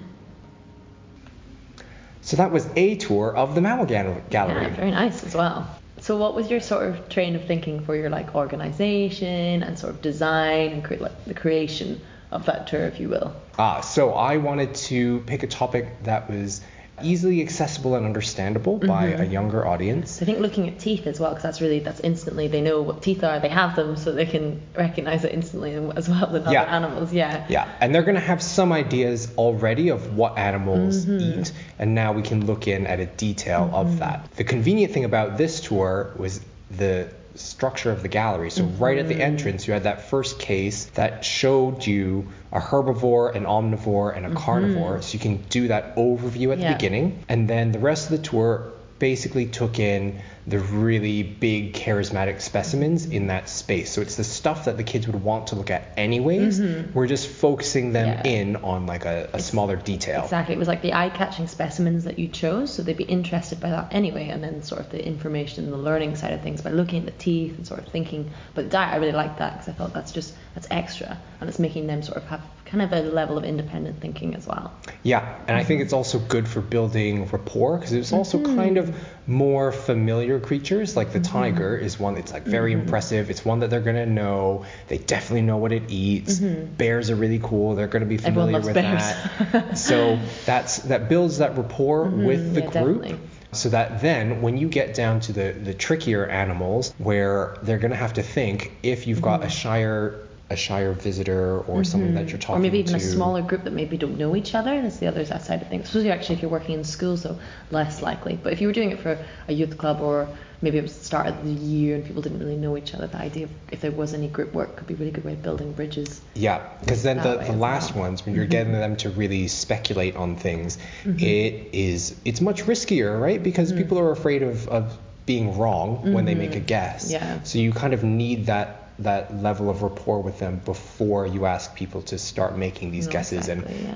So 2.21 2.37
that 2.37 2.51
was 2.51 2.67
a 2.75 2.95
tour 2.95 3.35
of 3.35 3.53
the 3.55 3.61
Mammal 3.61 3.85
Gal- 3.85 4.21
Gallery. 4.29 4.63
Yeah, 4.63 4.69
very 4.75 4.91
nice 4.91 5.23
as 5.23 5.35
well. 5.35 5.67
So, 5.99 6.17
what 6.17 6.35
was 6.35 6.49
your 6.49 6.59
sort 6.59 6.87
of 6.89 7.09
train 7.09 7.35
of 7.35 7.45
thinking 7.45 7.83
for 7.85 7.95
your 7.95 8.09
like 8.09 8.33
organization 8.35 9.63
and 9.63 9.77
sort 9.77 9.93
of 9.93 10.01
design 10.01 10.71
and 10.73 10.83
cre- 10.83 10.95
like 10.95 11.25
the 11.25 11.33
creation 11.33 12.01
of 12.31 12.45
that 12.45 12.67
tour, 12.67 12.81
if 12.85 12.99
you 12.99 13.09
will? 13.09 13.33
Ah, 13.59 13.81
so 13.81 14.13
I 14.13 14.37
wanted 14.37 14.73
to 14.75 15.19
pick 15.21 15.43
a 15.43 15.47
topic 15.47 16.03
that 16.03 16.29
was 16.29 16.61
easily 17.01 17.41
accessible 17.41 17.95
and 17.95 18.05
understandable 18.05 18.77
by 18.77 19.07
Mm-hmm. 19.07 19.21
a 19.21 19.25
younger 19.25 19.65
audience. 19.67 20.21
I 20.21 20.25
think 20.25 20.39
looking 20.39 20.69
at 20.69 20.79
teeth 20.79 21.07
as 21.07 21.19
well, 21.19 21.31
because 21.31 21.43
that's 21.43 21.61
really 21.61 21.79
that's 21.79 21.99
instantly 22.01 22.47
they 22.47 22.61
know 22.61 22.81
what 22.81 23.01
teeth 23.01 23.23
are, 23.23 23.39
they 23.39 23.49
have 23.49 23.75
them, 23.75 23.95
so 23.95 24.11
they 24.11 24.25
can 24.25 24.61
recognize 24.77 25.23
it 25.23 25.33
instantly 25.33 25.73
as 25.95 26.07
well 26.07 26.27
than 26.27 26.43
Yeah. 26.51 26.61
other 26.61 26.69
animals. 26.71 27.11
Yeah. 27.11 27.45
Yeah, 27.49 27.67
and 27.81 27.93
they're 27.93 28.03
going 28.03 28.15
to 28.15 28.21
have 28.21 28.41
some 28.43 28.71
ideas 28.71 29.31
already 29.37 29.89
of 29.89 30.15
what 30.15 30.37
animals 30.37 31.05
Mm-hmm. 31.05 31.39
eat, 31.41 31.51
and 31.79 31.95
now 31.95 32.13
we 32.13 32.21
can 32.21 32.45
look 32.45 32.67
in 32.67 32.85
at 32.87 32.99
a 32.99 33.05
detail 33.07 33.69
of 33.73 33.99
that. 33.99 34.29
The 34.35 34.43
convenient 34.43 34.93
thing 34.93 35.05
about 35.05 35.37
this 35.37 35.59
tour 35.61 36.13
was 36.17 36.41
the 36.69 37.09
structure 37.35 37.91
of 37.91 38.03
the 38.03 38.07
gallery. 38.07 38.51
So 38.51 38.63
right 38.63 38.99
at 38.99 39.07
the 39.07 39.15
Mm-hmm. 39.15 39.21
entrance, 39.23 39.67
you 39.67 39.73
had 39.73 39.83
that 39.83 40.09
first 40.09 40.37
case 40.37 40.85
that 40.93 41.25
showed 41.25 41.85
you 41.87 42.27
a 42.53 42.59
herbivore, 42.59 43.35
an 43.35 43.45
omnivore, 43.45 44.15
and 44.15 44.25
a 44.25 44.33
carnivore. 44.35 45.01
So 45.01 45.13
you 45.13 45.19
can 45.19 45.37
do 45.49 45.67
that 45.69 45.95
overview 45.95 46.51
at 46.51 46.59
Mm-hmm. 46.59 46.61
Yeah. 46.61 46.69
the 46.69 46.75
beginning, 46.75 47.25
and 47.27 47.49
then 47.49 47.71
the 47.71 47.79
rest 47.79 48.11
of 48.11 48.17
the 48.21 48.23
tour 48.23 48.72
basically 48.99 49.45
took 49.47 49.79
in 49.79 50.21
the 50.45 50.59
really 50.59 51.23
big 51.23 51.73
charismatic 51.73 52.41
specimens 52.41 53.05
in 53.05 53.27
that 53.27 53.47
space. 53.49 53.89
So 53.91 54.01
it's 54.01 54.15
the 54.17 54.23
stuff 54.25 54.65
that 54.65 54.75
the 54.77 54.83
kids 54.83 55.07
would 55.07 55.21
want 55.23 55.47
to 55.47 55.55
look 55.55 55.71
at 55.71 55.93
anyways. 55.97 56.61
We're 56.93 57.07
just 57.07 57.27
focusing 57.27 57.93
them 57.93 58.03
Mm-hmm. 58.17 58.25
Yeah. 58.27 58.31
in 58.33 58.55
on 58.57 58.85
like 58.85 59.05
a, 59.05 59.29
a 59.33 59.39
smaller 59.39 59.75
detail. 59.77 60.23
Exactly. 60.23 60.55
It 60.55 60.57
was 60.59 60.67
like 60.67 60.81
the 60.81 60.93
eye-catching 60.93 61.47
specimens 61.47 62.03
that 62.03 62.19
you 62.19 62.27
chose, 62.27 62.73
so 62.73 62.83
they'd 62.83 62.97
be 62.97 63.05
interested 63.05 63.59
by 63.61 63.69
that 63.69 63.93
anyway, 63.93 64.27
and 64.29 64.43
then 64.43 64.61
sort 64.63 64.81
of 64.81 64.89
the 64.89 65.05
information 65.05 65.63
and 65.63 65.73
the 65.73 65.77
learning 65.77 66.15
side 66.17 66.33
of 66.33 66.41
things 66.41 66.61
by 66.61 66.71
looking 66.71 66.99
at 66.99 67.05
the 67.05 67.11
teeth 67.23 67.57
and 67.57 67.65
sort 67.65 67.79
of 67.79 67.87
thinking. 67.87 68.29
But 68.55 68.65
the 68.65 68.69
diet, 68.71 68.93
I 68.93 68.97
really 68.97 69.13
liked 69.13 69.39
that 69.39 69.53
because 69.53 69.69
I 69.69 69.71
felt 69.73 69.93
that's 69.93 70.11
just 70.11 70.33
that's 70.53 70.67
extra, 70.69 71.17
and 71.39 71.49
it's 71.49 71.59
making 71.59 71.87
them 71.87 72.03
sort 72.03 72.17
of 72.17 72.25
have 72.25 72.41
kind 72.73 72.81
of 72.81 72.91
a 73.05 73.07
level 73.07 73.37
of 73.37 73.43
independent 73.43 74.01
thinking 74.01 74.33
as 74.33 74.47
well. 74.47 74.73
Yeah, 75.03 75.37
and 75.47 75.55
I 75.55 75.63
think 75.63 75.81
it's 75.81 75.93
also 75.93 76.17
good 76.17 76.47
for 76.47 76.59
building 76.59 77.27
rapport 77.27 77.77
because 77.77 77.93
it's 77.93 78.11
also 78.11 78.39
Mm-hmm. 78.39 78.55
kind 78.55 78.77
of 78.77 78.95
more 79.27 79.71
familiar 79.71 80.39
creatures. 80.39 80.97
Like 80.97 81.13
the 81.13 81.19
tiger 81.19 81.77
is 81.77 81.99
one 81.99 82.15
that's 82.15 82.33
like 82.33 82.43
very 82.45 82.71
Mm-hmm. 82.71 82.81
impressive. 82.81 83.29
It's 83.29 83.45
one 83.45 83.59
that 83.59 83.69
they're 83.69 83.79
gonna 83.81 84.07
know. 84.07 84.65
They 84.87 84.97
definitely 84.97 85.43
know 85.43 85.57
what 85.57 85.71
it 85.71 85.91
eats. 85.91 86.39
Bears 86.39 87.11
are 87.11 87.15
really 87.15 87.39
cool. 87.43 87.75
They're 87.75 87.87
gonna 87.87 88.05
be 88.07 88.17
Mm-hmm. 88.17 88.25
Familiar 88.33 88.59
with 88.61 88.73
bears. 88.73 89.01
that. 89.03 89.77
so 89.77 90.17
that's 90.47 90.77
that 90.79 91.09
builds 91.09 91.37
that 91.37 91.55
rapport 91.57 92.05
with 92.09 92.55
the 92.55 92.61
Mm-hmm. 92.63 92.73
yeah, 92.75 92.81
group. 92.83 93.01
definitely. 93.03 93.29
So 93.51 93.69
that 93.69 94.01
then 94.01 94.41
when 94.41 94.57
you 94.57 94.67
get 94.67 94.95
down 94.95 95.19
to 95.21 95.31
the 95.33 95.51
the 95.51 95.75
trickier 95.75 96.25
animals 96.25 96.91
where 96.97 97.55
they're 97.61 97.77
gonna 97.77 97.95
have 98.07 98.13
to 98.13 98.23
think 98.23 98.71
if 98.81 99.05
you've 99.05 99.21
got 99.21 99.43
a 99.43 99.49
shire 99.49 100.27
a 100.53 100.55
shire 100.55 100.93
visitor 100.93 101.59
or 101.61 101.83
someone 101.83 102.13
that 102.15 102.29
you're 102.29 102.37
talking 102.39 102.55
Mm-hmm. 102.55 102.61
or 102.61 102.71
maybe 102.71 102.79
even 102.79 102.91
to 102.91 102.97
a 102.97 102.99
smaller 102.99 103.41
group 103.41 103.63
that 103.65 103.73
maybe 103.73 103.97
don't 103.97 104.17
know 104.17 104.35
each 104.35 104.55
other. 104.55 104.81
That's 104.81 104.97
the 104.97 105.07
other 105.07 105.25
side 105.25 105.61
of 105.61 105.67
things. 105.67 105.85
Especially 105.85 106.11
actually 106.11 106.35
if 106.35 106.41
you're 106.41 106.51
working 106.51 106.75
in 106.75 106.83
schools, 106.83 107.23
though, 107.23 107.37
less 107.71 108.01
likely. 108.01 108.35
But 108.41 108.53
if 108.53 108.61
you 108.61 108.67
were 108.67 108.73
doing 108.73 108.91
it 108.91 108.99
for 108.99 109.17
a 109.47 109.53
youth 109.53 109.77
club 109.77 109.99
or 110.01 110.27
maybe 110.61 110.77
it 110.77 110.81
was 110.83 110.97
the 110.97 111.03
start 111.03 111.27
of 111.27 111.43
the 111.43 111.51
year 111.51 111.95
and 111.95 112.05
people 112.05 112.21
didn't 112.21 112.39
really 112.39 112.55
know 112.55 112.77
each 112.77 112.93
other, 112.95 113.07
the 113.07 113.17
idea 113.17 113.45
of 113.45 113.51
if 113.71 113.81
there 113.81 113.91
was 113.91 114.13
any 114.13 114.27
group 114.29 114.53
work 114.53 114.75
could 114.77 114.87
be 114.87 114.93
a 114.93 114.97
really 114.97 115.11
good 115.11 115.25
way 115.25 115.33
of 115.33 115.41
building 115.43 115.73
bridges. 115.73 116.21
Yeah, 116.35 116.65
because 116.79 117.03
then 117.03 117.17
the, 117.17 117.35
the 117.37 117.51
last 117.53 117.95
well. 117.95 118.05
ones, 118.05 118.25
when 118.25 118.33
you're 118.35 118.45
getting 118.45 118.71
them 118.73 118.95
to 118.97 119.09
really 119.09 119.47
speculate 119.49 120.15
on 120.15 120.35
things, 120.37 120.77
Mm-hmm. 121.03 121.19
it 121.19 121.69
is 121.73 122.15
it's 122.23 122.39
much 122.39 122.63
riskier, 122.63 123.19
right? 123.19 123.41
Because 123.43 123.73
Mm. 123.73 123.77
people 123.77 123.99
are 123.99 124.11
afraid 124.11 124.41
of, 124.43 124.67
of 124.69 124.97
being 125.25 125.57
wrong 125.57 126.13
when 126.13 126.25
they 126.25 126.35
make 126.35 126.55
a 126.55 126.59
guess. 126.59 127.11
Mm-hmm. 127.11 127.23
Yeah. 127.25 127.43
So 127.43 127.57
you 127.59 127.71
kind 127.73 127.93
of 127.93 128.03
need 128.03 128.45
that 128.47 128.82
that 128.99 129.35
level 129.41 129.69
of 129.69 129.81
rapport 129.81 130.21
with 130.21 130.39
them 130.39 130.61
before 130.65 131.25
you 131.27 131.45
ask 131.45 131.75
people 131.75 132.01
to 132.03 132.17
start 132.17 132.57
making 132.57 132.91
these 132.91 133.07
No, 133.07 133.13
guesses 133.13 133.47
exactly, 133.47 133.75
and 133.75 133.83
yeah. 133.83 133.95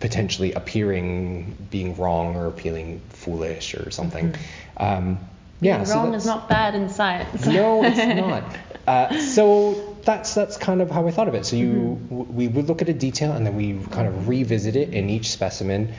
potentially 0.00 0.52
appearing 0.52 1.56
being 1.70 1.96
wrong 1.96 2.36
or 2.36 2.46
appealing 2.46 3.00
foolish 3.10 3.74
or 3.74 3.90
something. 3.90 4.34
Um, 4.76 5.18
yeah, 5.60 5.76
Being 5.78 5.86
so 5.86 5.94
wrong 5.96 6.14
is 6.14 6.26
not 6.26 6.48
bad 6.48 6.74
in 6.74 6.88
science. 6.88 7.44
no, 7.46 7.82
it's 7.84 7.96
not. 8.20 8.44
Uh, 8.86 9.18
so 9.18 9.96
that's 10.04 10.34
that's 10.34 10.56
kind 10.56 10.80
of 10.80 10.90
how 10.90 11.06
I 11.08 11.10
thought 11.10 11.28
of 11.28 11.34
it. 11.34 11.44
So 11.46 11.56
you 11.56 11.98
w- 12.10 12.30
we 12.30 12.48
would 12.48 12.68
look 12.68 12.80
at 12.80 12.88
a 12.88 12.94
detail 12.94 13.32
and 13.32 13.44
then 13.44 13.56
we 13.56 13.78
kind 13.90 14.06
of 14.08 14.28
revisit 14.28 14.76
it 14.76 14.90
in 14.94 15.10
each 15.10 15.30
specimen, 15.30 15.92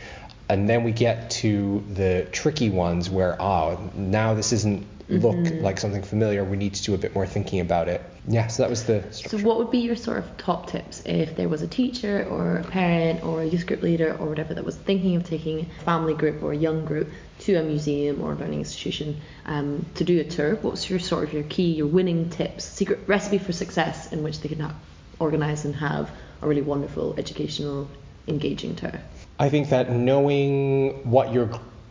and 0.47 0.69
then 0.69 0.83
we 0.83 0.91
get 0.91 1.29
to 1.31 1.83
the 1.93 2.27
tricky 2.31 2.69
ones 2.69 3.09
where 3.09 3.35
ah 3.41 3.77
now 3.95 4.33
this 4.33 4.53
isn't 4.53 4.87
look 5.09 5.35
Mm-hmm. 5.35 5.63
like 5.63 5.79
something 5.79 6.03
familiar, 6.03 6.43
we 6.43 6.57
need 6.57 6.75
to 6.75 6.83
do 6.83 6.93
a 6.93 6.97
bit 6.97 7.15
more 7.15 7.25
thinking 7.25 7.59
about 7.59 7.87
it. 7.87 8.01
Yeah, 8.27 8.47
so 8.47 8.63
that 8.63 8.69
was 8.69 8.83
the 8.83 9.03
So, 9.11 9.37
what 9.39 9.57
would 9.57 9.71
be 9.71 9.79
your 9.79 9.95
sort 9.95 10.19
of 10.19 10.37
top 10.37 10.67
tips 10.69 11.01
if 11.05 11.35
there 11.35 11.49
was 11.49 11.61
a 11.63 11.67
teacher 11.67 12.25
or 12.29 12.57
a 12.57 12.63
parent 12.63 13.23
or 13.23 13.41
a 13.41 13.45
youth 13.45 13.65
group 13.65 13.81
leader 13.81 14.15
or 14.19 14.27
whatever 14.27 14.53
that 14.53 14.63
was 14.63 14.75
thinking 14.75 15.15
of 15.15 15.23
taking 15.23 15.61
a 15.61 15.83
family 15.83 16.13
group 16.13 16.43
or 16.43 16.51
a 16.51 16.57
young 16.57 16.85
group 16.85 17.09
to 17.39 17.55
a 17.55 17.63
museum 17.63 18.21
or 18.21 18.33
a 18.33 18.35
learning 18.35 18.59
institution 18.59 19.19
um, 19.45 19.85
to 19.95 20.03
do 20.03 20.19
a 20.19 20.23
tour? 20.23 20.55
What's 20.55 20.89
your 20.89 20.99
sort 20.99 21.23
of 21.23 21.33
your 21.33 21.43
key, 21.43 21.73
your 21.73 21.87
winning 21.87 22.29
tips, 22.29 22.65
secret 22.65 22.99
recipe 23.07 23.39
for 23.39 23.51
success 23.51 24.11
in 24.13 24.21
which 24.21 24.41
they 24.41 24.49
could 24.49 24.61
ha- 24.61 24.75
organise 25.19 25.65
and 25.65 25.75
have 25.75 26.11
a 26.41 26.47
really 26.47 26.61
wonderful, 26.61 27.15
educational, 27.17 27.89
engaging 28.27 28.75
tour? 28.75 28.93
I 29.39 29.49
think 29.49 29.69
that 29.69 29.91
knowing 29.91 31.09
what 31.09 31.33
your 31.33 31.49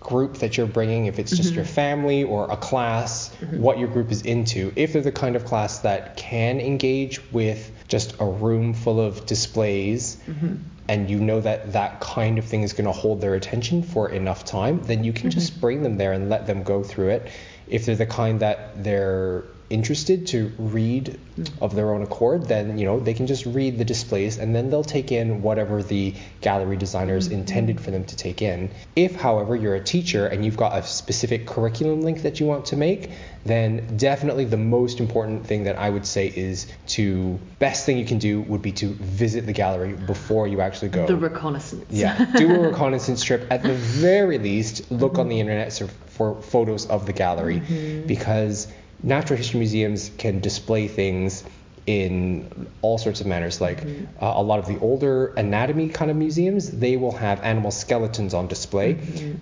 group 0.09 0.39
that 0.39 0.57
you're 0.57 0.67
bringing, 0.67 1.05
if 1.05 1.19
it's 1.19 1.37
just 1.37 1.53
your 1.53 1.65
mm-hmm. 1.65 1.75
family 1.75 2.25
or 2.25 2.51
a 2.51 2.57
class, 2.57 3.29
mm-hmm. 3.29 3.61
what 3.61 3.79
your 3.79 3.89
group 3.89 4.11
is 4.11 4.23
into, 4.23 4.73
if 4.75 4.95
they're 4.95 5.03
the 5.03 5.13
kind 5.13 5.37
of 5.37 5.45
class 5.45 5.81
that 5.81 6.17
can 6.17 6.61
engage 6.61 7.21
with 7.31 7.71
just 7.89 8.15
a 8.19 8.25
room 8.25 8.73
full 8.73 9.01
of 9.01 9.27
displays 9.27 10.17
mm-hmm. 10.27 10.57
and 10.89 11.11
you 11.11 11.21
know 11.21 11.43
that 11.43 11.75
that 11.75 12.01
kind 12.01 12.39
of 12.39 12.47
thing 12.47 12.63
is 12.63 12.73
going 12.73 12.87
to 12.87 12.93
hold 12.93 13.21
their 13.21 13.35
attention 13.35 13.83
for 13.83 14.09
enough 14.09 14.47
time, 14.47 14.81
then 14.85 15.05
you 15.05 15.13
can 15.13 15.31
just 15.31 15.61
bring 15.61 15.83
them 15.83 15.99
there 15.99 16.13
and 16.13 16.31
let 16.31 16.47
them 16.47 16.63
go 16.63 16.83
through 16.83 17.11
it. 17.11 17.31
If 17.67 17.85
they're 17.85 17.97
the 17.97 18.07
kind 18.07 18.41
that 18.41 18.83
they're 18.83 19.45
interested 19.71 20.27
to 20.29 20.53
read 20.59 21.19
hmm. 21.37 21.45
of 21.61 21.75
their 21.75 21.93
own 21.93 22.03
accord, 22.03 22.47
then 22.47 22.79
you 22.79 22.87
know 22.87 23.01
they 23.01 23.15
can 23.15 23.27
just 23.27 23.47
read 23.47 23.79
the 23.79 23.85
displays 23.85 24.39
and 24.39 24.55
then 24.55 24.71
they'll 24.71 24.85
take 24.85 25.13
in 25.13 25.43
whatever 25.43 25.83
the 25.83 26.15
gallery 26.41 26.77
designers 26.77 27.29
hmm. 27.29 27.35
intended 27.35 27.81
for 27.81 27.91
them 27.91 28.05
to 28.05 28.17
take 28.17 28.43
in. 28.43 28.71
If, 28.97 29.17
however, 29.17 29.57
you're 29.57 29.75
a 29.75 29.85
teacher 29.85 30.27
and 30.27 30.45
you've 30.45 30.57
got 30.57 30.77
a 30.77 30.83
specific 30.83 31.47
curriculum 31.47 32.03
link 32.03 32.23
that 32.23 32.41
you 32.41 32.47
want 32.47 32.67
to 32.67 32.77
make, 32.77 33.11
then 33.45 33.97
definitely 33.97 34.45
the 34.45 34.57
most 34.57 35.01
important 35.01 35.47
thing 35.47 35.65
that 35.65 35.79
I 35.79 35.91
would 35.91 36.07
say 36.07 36.29
is 36.29 36.67
to 36.89 37.39
best 37.59 37.87
thing 37.87 37.99
you 37.99 38.05
can 38.05 38.19
do 38.19 38.43
would 38.43 38.63
be 38.63 38.73
to 38.73 38.89
visit 38.95 39.47
the 39.47 39.53
gallery 39.53 39.95
before 39.95 40.47
you 40.49 40.61
actually 40.61 40.89
go. 40.89 41.07
The 41.07 41.17
reconnaissance. 41.17 41.87
Yeah, 41.91 42.25
do 42.37 42.55
a 42.55 42.69
reconnaissance 42.69 43.23
trip. 43.23 43.47
At 43.51 43.63
the 43.63 43.75
very 43.75 44.39
least, 44.39 44.91
look 44.91 45.19
on 45.19 45.29
the 45.29 45.37
mm-hmm. 45.37 45.51
internet 45.51 45.93
for 46.07 46.41
photos 46.43 46.87
of 46.87 47.07
the 47.07 47.13
gallery 47.13 47.61
mm-hmm. 47.61 48.07
because 48.07 48.69
natural 49.03 49.37
history 49.37 49.59
museums 49.59 50.11
can 50.19 50.41
display 50.41 50.89
things 50.89 51.45
in 51.89 52.69
all 52.83 52.99
sorts 52.99 53.23
of 53.23 53.27
manners. 53.27 53.63
Like 53.63 53.83
uh, 54.21 54.33
a 54.37 54.43
lot 54.43 54.59
of 54.59 54.67
the 54.67 54.79
older 54.81 55.29
anatomy 55.29 55.89
kind 55.89 56.11
of 56.11 56.19
museums, 56.19 56.71
they 56.71 56.99
will 56.99 57.17
have 57.17 57.41
animal 57.41 57.71
skeletons 57.71 58.35
on 58.35 58.47
display. 58.47 58.99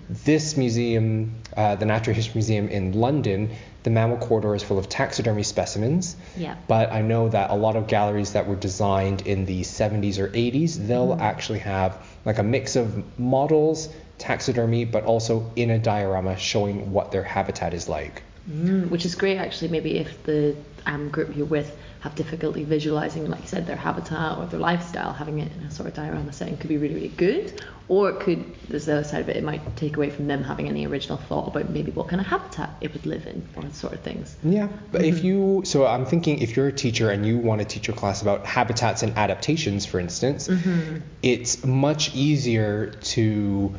This 0.09 0.55
museum, 0.55 1.35
uh, 1.57 1.75
the 1.75 1.85
Natural 1.85 2.15
History 2.15 2.35
Museum 2.35 2.69
in 2.69 2.93
London, 2.93 3.49
the 3.83 3.89
mammal 3.89 4.17
corridor 4.17 4.55
is 4.55 4.63
full 4.63 4.79
of 4.79 4.87
taxidermy 4.87 5.43
specimens. 5.43 6.15
Yeah. 6.37 6.55
But 6.69 6.91
I 6.93 7.01
know 7.01 7.27
that 7.29 7.49
a 7.49 7.55
lot 7.55 7.75
of 7.75 7.87
galleries 7.87 8.31
that 8.31 8.47
were 8.47 8.55
designed 8.55 9.27
in 9.27 9.45
the 9.45 9.61
70s 9.61 10.17
or 10.17 10.29
80s, 10.29 10.87
they'll 10.87 11.17
actually 11.19 11.59
have 11.59 11.97
like 12.23 12.37
a 12.37 12.43
mix 12.43 12.77
of 12.77 13.19
models, 13.19 13.89
taxidermy, 14.19 14.85
but 14.85 15.03
also 15.03 15.51
in 15.57 15.69
a 15.69 15.79
diorama 15.79 16.37
showing 16.37 16.93
what 16.93 17.11
their 17.11 17.23
habitat 17.23 17.73
is 17.73 17.89
like. 17.89 18.23
Mm, 18.49 18.89
which 18.89 19.05
is 19.05 19.15
great 19.15 19.37
actually 19.37 19.67
maybe 19.67 19.97
if 19.97 20.23
the 20.23 20.55
um, 20.85 21.09
group 21.09 21.35
you're 21.35 21.45
with 21.45 21.77
have 21.99 22.15
difficulty 22.15 22.63
visualizing 22.63 23.29
like 23.29 23.41
you 23.41 23.47
said 23.47 23.67
their 23.67 23.75
habitat 23.75 24.37
or 24.37 24.45
their 24.45 24.59
lifestyle 24.59 25.11
having 25.11 25.39
it 25.39 25.51
in 25.57 25.63
a 25.63 25.71
sort 25.71 25.89
of 25.89 25.93
diorama 25.95 26.31
setting 26.31 26.55
could 26.55 26.69
be 26.69 26.77
really 26.77 26.93
really 26.93 27.09
good. 27.09 27.61
Or 27.89 28.09
it 28.09 28.19
could 28.21 28.45
there's 28.69 28.85
the 28.85 28.93
other 28.93 29.03
side 29.03 29.21
of 29.21 29.29
it 29.29 29.35
it 29.35 29.43
might 29.43 29.75
take 29.75 29.97
away 29.97 30.09
from 30.09 30.27
them 30.27 30.43
having 30.43 30.69
any 30.69 30.87
original 30.87 31.17
thought 31.17 31.49
about 31.49 31.69
maybe 31.69 31.91
what 31.91 32.07
kind 32.07 32.21
of 32.21 32.27
habitat 32.27 32.69
it 32.79 32.93
would 32.93 33.05
live 33.05 33.27
in 33.27 33.47
or 33.57 33.69
sort 33.71 33.93
of 33.93 34.01
things. 34.01 34.37
Yeah, 34.43 34.69
but 34.91 35.03
if 35.03 35.23
you, 35.23 35.63
so 35.65 35.85
I'm 35.85 36.05
thinking 36.05 36.39
if 36.39 36.55
you're 36.55 36.67
a 36.67 36.73
teacher 36.73 37.09
and 37.09 37.25
you 37.25 37.37
want 37.37 37.59
to 37.59 37.67
teach 37.67 37.87
your 37.87 37.95
class 37.95 38.21
about 38.21 38.45
habitats 38.45 39.03
and 39.03 39.17
adaptations, 39.17 39.85
for 39.85 39.99
instance, 39.99 40.49
it's 41.21 41.65
much 41.65 42.13
easier 42.13 42.87
to 42.87 43.73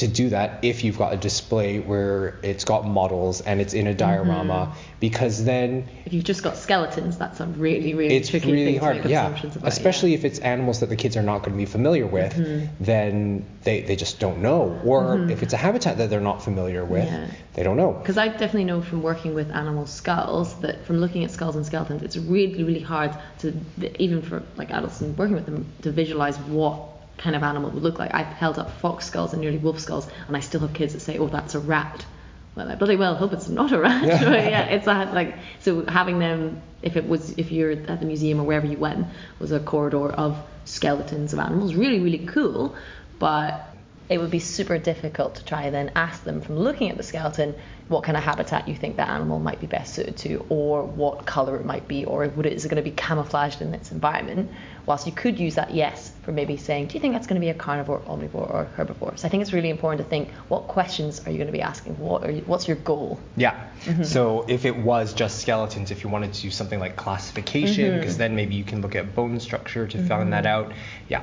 to 0.00 0.08
do 0.08 0.28
that 0.30 0.64
if 0.64 0.84
you've 0.84 0.98
got 0.98 1.12
a 1.12 1.16
display 1.16 1.78
where 1.78 2.38
it's 2.42 2.64
got 2.64 2.86
models 2.86 3.40
and 3.40 3.60
it's 3.60 3.72
in 3.74 3.86
a 3.86 3.94
diorama 3.94 4.74
because 4.98 5.44
then 5.44 5.88
if 6.04 6.12
you've 6.12 6.24
just 6.24 6.42
got 6.42 6.56
skeletons 6.56 7.16
that's 7.16 7.40
a 7.40 7.46
really 7.46 7.94
really 7.94 8.16
it's 8.16 8.28
tricky 8.28 8.52
really 8.52 8.64
thing 8.64 8.74
to 8.74 8.80
hard 8.80 8.96
make 8.96 9.06
yeah 9.06 9.28
about, 9.28 9.68
especially 9.68 10.10
yeah. 10.10 10.18
if 10.18 10.24
it's 10.24 10.38
animals 10.40 10.80
that 10.80 10.88
the 10.88 10.96
kids 10.96 11.16
are 11.16 11.22
not 11.22 11.38
going 11.38 11.52
to 11.52 11.58
be 11.58 11.66
familiar 11.66 12.06
with 12.06 12.32
Mm-hmm. 12.34 12.84
then 12.84 13.44
they, 13.64 13.80
they 13.82 13.96
just 13.96 14.20
don't 14.20 14.40
know 14.42 14.80
or 14.84 15.30
if 15.30 15.42
it's 15.42 15.52
a 15.52 15.56
habitat 15.56 15.98
that 15.98 16.10
they're 16.10 16.20
not 16.20 16.42
familiar 16.42 16.84
with 16.84 17.04
Yeah. 17.04 17.26
they 17.54 17.62
don't 17.62 17.76
know 17.76 17.92
Because 17.92 18.18
I 18.18 18.28
definitely 18.28 18.64
know 18.64 18.82
from 18.82 19.02
working 19.02 19.34
with 19.34 19.50
animal 19.50 19.86
skulls 19.86 20.58
that 20.60 20.84
from 20.86 20.98
looking 20.98 21.24
at 21.24 21.30
skulls 21.30 21.56
and 21.56 21.64
skeletons, 21.66 22.02
it's 22.02 22.16
really, 22.16 22.62
really 22.64 22.80
hard 22.80 23.12
to, 23.40 23.52
even 23.98 24.22
for 24.22 24.42
like 24.56 24.70
adults 24.70 25.00
and 25.00 25.16
working 25.18 25.34
with 25.36 25.46
them, 25.46 25.66
to 25.82 25.90
visualize 25.92 26.36
what 26.38 26.80
kind 27.20 27.36
of 27.36 27.42
animal 27.42 27.70
would 27.70 27.82
look 27.82 27.98
like. 27.98 28.12
I've 28.14 28.26
held 28.26 28.58
up 28.58 28.70
fox 28.80 29.06
skulls 29.06 29.32
and 29.32 29.42
nearly 29.42 29.58
wolf 29.58 29.78
skulls, 29.78 30.08
and 30.26 30.36
I 30.36 30.40
still 30.40 30.60
have 30.60 30.72
kids 30.72 30.94
that 30.94 31.00
say, 31.00 31.18
oh, 31.18 31.28
that's 31.28 31.54
a 31.54 31.60
rat. 31.60 32.04
Well, 32.56 32.68
I 32.68 32.74
bloody 32.74 32.96
well 32.96 33.14
hope 33.14 33.32
it's 33.32 33.48
not 33.48 33.72
a 33.72 33.78
rat. 33.78 34.04
Yeah. 34.04 34.24
but 34.24 34.44
yeah, 34.44 34.64
it's 34.66 34.86
a, 34.86 35.04
like, 35.12 35.36
so 35.60 35.84
having 35.86 36.18
them, 36.18 36.62
if 36.82 36.96
it 36.96 37.06
was, 37.06 37.30
if 37.38 37.52
you're 37.52 37.70
at 37.70 38.00
the 38.00 38.06
museum 38.06 38.40
or 38.40 38.44
wherever 38.44 38.66
you 38.66 38.78
went, 38.78 39.06
was 39.38 39.52
a 39.52 39.60
corridor 39.60 40.10
of 40.10 40.36
skeletons 40.64 41.32
of 41.32 41.38
animals, 41.38 41.74
really, 41.74 42.00
really 42.00 42.26
cool. 42.26 42.74
But 43.18 43.70
it 44.10 44.18
would 44.18 44.30
be 44.30 44.40
super 44.40 44.76
difficult 44.76 45.36
to 45.36 45.44
try 45.44 45.62
and 45.62 45.74
then 45.74 45.92
ask 45.94 46.24
them 46.24 46.40
from 46.40 46.58
looking 46.58 46.90
at 46.90 46.96
the 46.96 47.02
skeleton 47.02 47.54
what 47.86 48.02
kind 48.02 48.16
of 48.16 48.24
habitat 48.24 48.66
you 48.66 48.74
think 48.74 48.96
that 48.96 49.08
animal 49.08 49.38
might 49.38 49.60
be 49.60 49.68
best 49.68 49.94
suited 49.94 50.16
to 50.16 50.44
or 50.48 50.82
what 50.82 51.24
color 51.26 51.56
it 51.56 51.64
might 51.64 51.86
be 51.86 52.04
or 52.04 52.26
would 52.26 52.44
it, 52.44 52.52
is 52.52 52.64
it 52.64 52.68
going 52.68 52.82
to 52.82 52.88
be 52.88 52.94
camouflaged 52.94 53.62
in 53.62 53.72
its 53.72 53.92
environment 53.92 54.50
whilst 54.84 55.06
you 55.06 55.12
could 55.12 55.38
use 55.38 55.54
that 55.54 55.72
yes 55.72 56.12
for 56.22 56.32
maybe 56.32 56.56
saying 56.56 56.86
do 56.86 56.94
you 56.94 57.00
think 57.00 57.14
that's 57.14 57.26
going 57.26 57.40
to 57.40 57.44
be 57.44 57.50
a 57.50 57.54
carnivore 57.54 58.00
omnivore 58.00 58.52
or 58.52 58.68
herbivore 58.76 59.18
so 59.18 59.26
i 59.26 59.30
think 59.30 59.40
it's 59.42 59.52
really 59.52 59.70
important 59.70 60.02
to 60.02 60.08
think 60.08 60.28
what 60.48 60.68
questions 60.68 61.20
are 61.26 61.30
you 61.30 61.36
going 61.36 61.46
to 61.46 61.52
be 61.52 61.62
asking 61.62 61.98
what 61.98 62.24
are 62.24 62.30
you, 62.30 62.42
what's 62.42 62.68
your 62.68 62.76
goal 62.78 63.18
Yeah. 63.36 63.68
Mm-hmm. 63.84 64.02
So 64.02 64.44
if 64.48 64.64
it 64.66 64.76
was 64.76 65.14
just 65.14 65.40
skeletons, 65.40 65.90
if 65.90 66.04
you 66.04 66.10
wanted 66.10 66.34
to 66.34 66.42
do 66.42 66.50
something 66.50 66.78
like 66.78 66.96
classification, 66.96 67.90
Mm-hmm. 67.90 68.00
because 68.00 68.18
then 68.18 68.36
maybe 68.36 68.54
you 68.54 68.64
can 68.64 68.82
look 68.82 68.94
at 68.94 69.14
bone 69.14 69.40
structure 69.40 69.86
to 69.86 70.06
find 70.06 70.32
that 70.32 70.44
out. 70.46 70.72
Yeah. 71.08 71.22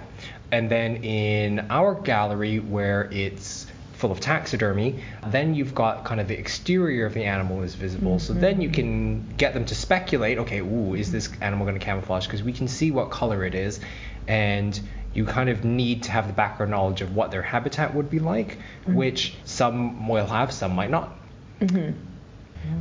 And 0.52 0.70
then 0.72 1.04
in 1.04 1.68
our 1.70 1.94
gallery 1.94 2.60
where 2.60 3.10
it's 3.12 3.68
full 3.94 4.12
of 4.12 4.20
taxidermy, 4.20 5.04
then 5.28 5.54
you've 5.56 5.76
got 5.76 6.06
kind 6.06 6.20
of 6.22 6.28
the 6.28 6.38
exterior 6.38 7.06
of 7.06 7.14
the 7.14 7.26
animal 7.26 7.64
is 7.64 7.76
visible. 7.76 8.20
So 8.20 8.34
then 8.34 8.62
you 8.62 8.70
can 8.70 9.28
get 9.38 9.54
them 9.54 9.66
to 9.66 9.76
speculate, 9.76 10.38
okay, 10.40 10.60
ooh, 10.60 10.94
is 10.94 11.12
this 11.12 11.30
animal 11.42 11.66
going 11.66 11.80
to 11.80 11.86
camouflage? 11.86 12.26
Because 12.28 12.44
we 12.44 12.54
can 12.54 12.68
see 12.68 12.92
what 12.92 13.10
color 13.12 13.44
it 13.44 13.56
is. 13.56 13.80
And 14.28 14.80
you 15.13 15.26
kind 15.26 15.50
of 15.50 15.63
need 15.63 16.04
to 16.04 16.12
have 16.12 16.28
the 16.28 16.34
background 16.34 16.72
knowledge 16.72 17.02
of 17.02 17.16
what 17.16 17.32
their 17.32 17.42
habitat 17.42 17.94
would 17.96 18.10
be 18.10 18.20
like, 18.20 18.58
mm-hmm. 18.58 18.96
which 18.96 19.36
some 19.46 20.08
will 20.08 20.28
have, 20.28 20.52
some 20.52 20.76
might 20.76 20.92
not. 20.92 21.18
Mm-hmm. 21.60 21.78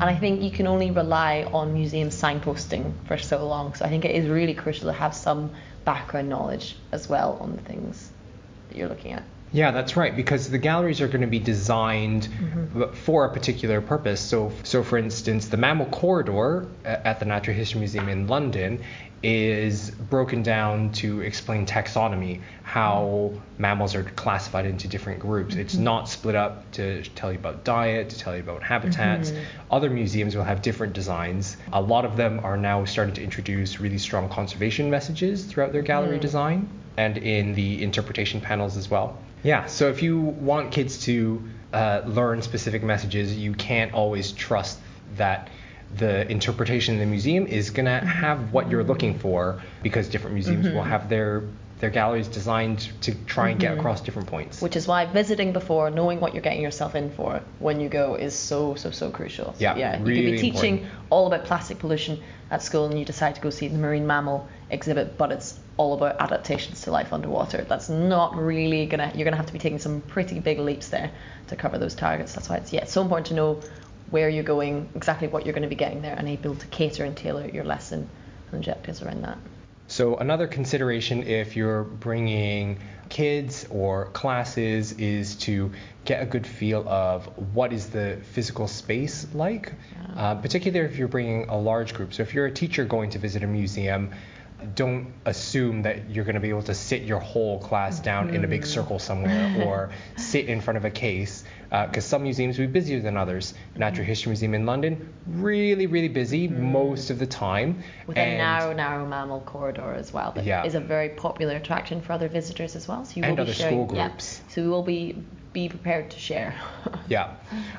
and 0.00 0.02
i 0.02 0.14
think 0.14 0.42
you 0.42 0.50
can 0.50 0.66
only 0.66 0.90
rely 0.90 1.48
on 1.50 1.72
museum 1.72 2.10
signposting 2.10 2.92
for 3.06 3.16
so 3.16 3.46
long 3.46 3.72
so 3.72 3.86
i 3.86 3.88
think 3.88 4.04
it 4.04 4.14
is 4.14 4.28
really 4.28 4.52
crucial 4.52 4.86
to 4.88 4.92
have 4.92 5.14
some 5.14 5.50
background 5.86 6.28
knowledge 6.28 6.76
as 6.92 7.08
well 7.08 7.38
on 7.40 7.56
the 7.56 7.62
things 7.62 8.10
that 8.68 8.76
you're 8.76 8.88
looking 8.88 9.12
at 9.12 9.22
Yeah, 9.52 9.70
that's 9.70 9.96
right, 9.96 10.14
because 10.14 10.50
the 10.50 10.58
galleries 10.58 11.00
are 11.00 11.06
going 11.06 11.20
to 11.20 11.26
be 11.26 11.38
designed 11.38 12.28
mm-hmm. 12.28 12.92
for 12.92 13.24
a 13.24 13.32
particular 13.32 13.80
purpose. 13.80 14.20
So, 14.20 14.52
so 14.64 14.82
for 14.82 14.98
instance, 14.98 15.48
the 15.48 15.56
mammal 15.56 15.86
corridor 15.86 16.66
uh, 16.84 16.88
at 16.88 17.20
the 17.20 17.26
Natural 17.26 17.56
History 17.56 17.80
Museum 17.80 18.08
in 18.08 18.26
London 18.26 18.82
is 19.22 19.90
broken 19.90 20.42
down 20.42 20.92
to 20.92 21.20
explain 21.20 21.64
taxonomy, 21.64 22.40
how 22.64 23.32
mammals 23.56 23.94
are 23.94 24.02
classified 24.02 24.66
into 24.66 24.88
different 24.88 25.20
groups. 25.20 25.54
It's 25.54 25.74
mm-hmm. 25.74 25.84
not 25.84 26.08
split 26.08 26.34
up 26.34 26.70
to 26.72 27.02
tell 27.14 27.32
you 27.32 27.38
about 27.38 27.64
diet, 27.64 28.10
to 28.10 28.18
tell 28.18 28.34
you 28.34 28.42
about 28.42 28.62
habitats. 28.62 29.30
Mm-hmm. 29.30 29.42
Other 29.70 29.88
museums 29.90 30.36
will 30.36 30.44
have 30.44 30.60
different 30.60 30.92
designs. 30.92 31.56
A 31.72 31.80
lot 31.80 32.04
of 32.04 32.16
them 32.16 32.40
are 32.44 32.56
now 32.56 32.84
starting 32.84 33.14
to 33.14 33.22
introduce 33.22 33.80
really 33.80 33.98
strong 33.98 34.28
conservation 34.28 34.90
messages 34.90 35.44
throughout 35.44 35.72
their 35.72 35.82
gallery 35.82 36.18
mm. 36.18 36.20
design 36.20 36.68
and 36.96 37.18
in 37.18 37.54
the 37.54 37.82
interpretation 37.82 38.40
panels 38.40 38.76
as 38.76 38.90
well. 38.90 39.18
Yeah, 39.42 39.66
so 39.66 39.88
if 39.88 40.02
you 40.02 40.18
want 40.20 40.72
kids 40.72 40.98
to 41.04 41.42
uh, 41.72 42.02
learn 42.06 42.42
specific 42.42 42.82
messages, 42.82 43.36
you 43.36 43.52
can't 43.54 43.92
always 43.92 44.32
trust 44.32 44.78
that 45.16 45.48
the 45.96 46.28
interpretation 46.30 46.94
in 46.94 47.00
the 47.00 47.06
museum 47.06 47.46
is 47.46 47.70
going 47.70 47.86
to 47.86 48.04
have 48.04 48.52
what 48.52 48.68
you're 48.70 48.82
looking 48.84 49.18
for 49.18 49.62
because 49.82 50.08
different 50.08 50.34
museums 50.34 50.68
will 50.68 50.82
have 50.82 51.08
their 51.08 51.44
their 51.78 51.90
galleries 51.90 52.26
designed 52.26 52.88
to 53.02 53.14
try 53.26 53.50
and 53.50 53.60
get 53.60 53.76
across 53.76 54.00
different 54.00 54.26
points. 54.28 54.62
which 54.62 54.76
is 54.76 54.88
why 54.88 55.04
visiting 55.04 55.52
before, 55.52 55.90
knowing 55.90 56.20
what 56.20 56.32
you're 56.32 56.42
getting 56.42 56.62
yourself 56.62 56.94
in 56.94 57.10
for 57.10 57.42
when 57.58 57.80
you 57.80 57.88
go 57.90 58.14
is 58.14 58.34
so 58.34 58.74
so 58.74 58.90
so 58.90 59.10
crucial. 59.10 59.52
So, 59.52 59.58
Yeah, 59.58 59.76
yeah. 59.76 59.98
You 59.98 60.04
could 60.04 60.14
be 60.14 60.38
teaching 60.38 60.78
important. 60.78 61.02
all 61.10 61.26
about 61.26 61.44
plastic 61.44 61.78
pollution 61.78 62.18
at 62.50 62.62
school, 62.62 62.86
and 62.86 62.98
you 62.98 63.04
decide 63.04 63.34
to 63.34 63.42
go 63.42 63.50
see 63.50 63.68
the 63.68 63.76
marine 63.76 64.06
mammal 64.06 64.48
exhibit, 64.70 65.18
but 65.18 65.30
it's 65.32 65.60
all 65.76 65.94
about 65.94 66.20
adaptations 66.20 66.82
to 66.82 66.90
life 66.90 67.12
underwater. 67.12 67.64
That's 67.68 67.88
not 67.88 68.36
really 68.36 68.86
gonna. 68.86 69.12
You're 69.14 69.24
gonna 69.24 69.36
have 69.36 69.46
to 69.46 69.52
be 69.52 69.58
taking 69.58 69.78
some 69.78 70.00
pretty 70.00 70.40
big 70.40 70.58
leaps 70.58 70.88
there 70.88 71.10
to 71.48 71.56
cover 71.56 71.78
those 71.78 71.94
targets. 71.94 72.34
That's 72.34 72.48
why 72.48 72.56
it's 72.56 72.72
yeah, 72.72 72.82
it's 72.82 72.92
so 72.92 73.02
important 73.02 73.26
to 73.28 73.34
know 73.34 73.60
where 74.10 74.28
you're 74.28 74.44
going, 74.44 74.88
exactly 74.94 75.28
what 75.28 75.44
you're 75.44 75.52
going 75.52 75.62
to 75.62 75.68
be 75.68 75.74
getting 75.74 76.02
there, 76.02 76.14
and 76.14 76.28
able 76.28 76.54
to 76.54 76.66
cater 76.68 77.04
and 77.04 77.16
tailor 77.16 77.46
your 77.48 77.64
lesson 77.64 78.08
and 78.50 78.58
objectives 78.58 79.02
around 79.02 79.22
that. 79.22 79.38
So 79.88 80.16
another 80.16 80.48
consideration 80.48 81.22
if 81.22 81.56
you're 81.56 81.84
bringing 81.84 82.80
kids 83.08 83.66
or 83.70 84.06
classes 84.06 84.92
is 84.92 85.36
to 85.36 85.70
get 86.04 86.22
a 86.22 86.26
good 86.26 86.44
feel 86.44 86.88
of 86.88 87.26
what 87.54 87.72
is 87.72 87.90
the 87.90 88.18
physical 88.32 88.66
space 88.66 89.28
like, 89.32 89.72
uh, 90.16 90.34
particularly 90.36 90.92
if 90.92 90.98
you're 90.98 91.06
bringing 91.06 91.48
a 91.48 91.56
large 91.56 91.94
group. 91.94 92.14
So 92.14 92.24
if 92.24 92.34
you're 92.34 92.46
a 92.46 92.50
teacher 92.50 92.84
going 92.84 93.10
to 93.10 93.20
visit 93.20 93.44
a 93.44 93.46
museum, 93.46 94.10
don't 94.74 95.12
assume 95.26 95.82
that 95.82 96.08
you're 96.10 96.24
going 96.24 96.34
to 96.34 96.40
be 96.40 96.48
able 96.48 96.62
to 96.62 96.74
sit 96.74 97.02
your 97.02 97.20
whole 97.20 97.58
class 97.58 98.00
down 98.00 98.30
in 98.34 98.44
a 98.44 98.48
big 98.48 98.62
mm-hmm. 98.62 98.70
circle 98.70 98.98
somewhere 98.98 99.62
or 99.66 99.90
sit 100.16 100.46
in 100.46 100.60
front 100.60 100.76
of 100.76 100.84
a 100.84 100.90
case 100.90 101.44
because 101.64 102.04
uh, 102.04 102.08
some 102.08 102.22
museums 102.22 102.58
will 102.58 102.66
be 102.66 102.72
busier 102.72 103.00
than 103.00 103.16
others. 103.16 103.54
Natural 103.74 104.02
mm-hmm. 104.02 104.08
History 104.08 104.30
Museum 104.30 104.54
in 104.54 104.66
London, 104.66 105.12
really, 105.26 105.86
really 105.86 106.08
busy 106.08 106.48
mm-hmm. 106.48 106.72
most 106.72 107.10
of 107.10 107.18
the 107.18 107.26
time. 107.26 107.82
With 108.06 108.16
a 108.16 108.36
narrow, 108.38 108.72
narrow 108.72 109.06
mammal 109.06 109.40
corridor 109.40 109.94
as 109.94 110.12
well. 110.12 110.32
That 110.32 110.44
Yeah. 110.44 110.64
is 110.64 110.74
a 110.74 110.80
very 110.80 111.10
popular 111.10 111.56
attraction 111.56 112.00
for 112.00 112.12
other 112.12 112.28
visitors 112.28 112.76
as 112.76 112.88
well. 112.88 113.04
So 113.04 113.16
you 113.16 113.24
And 113.24 113.36
will 113.36 113.42
other 113.42 113.52
be 113.52 113.58
sharing, 113.58 113.86
school 113.86 113.96
yeah. 113.96 114.08
groups. 114.08 114.40
So 114.48 114.62
we 114.62 114.68
will 114.68 114.82
be 114.82 115.22
be 115.56 115.70
prepared 115.70 116.10
to 116.10 116.18
share. 116.18 116.54
Yeah. 117.08 117.36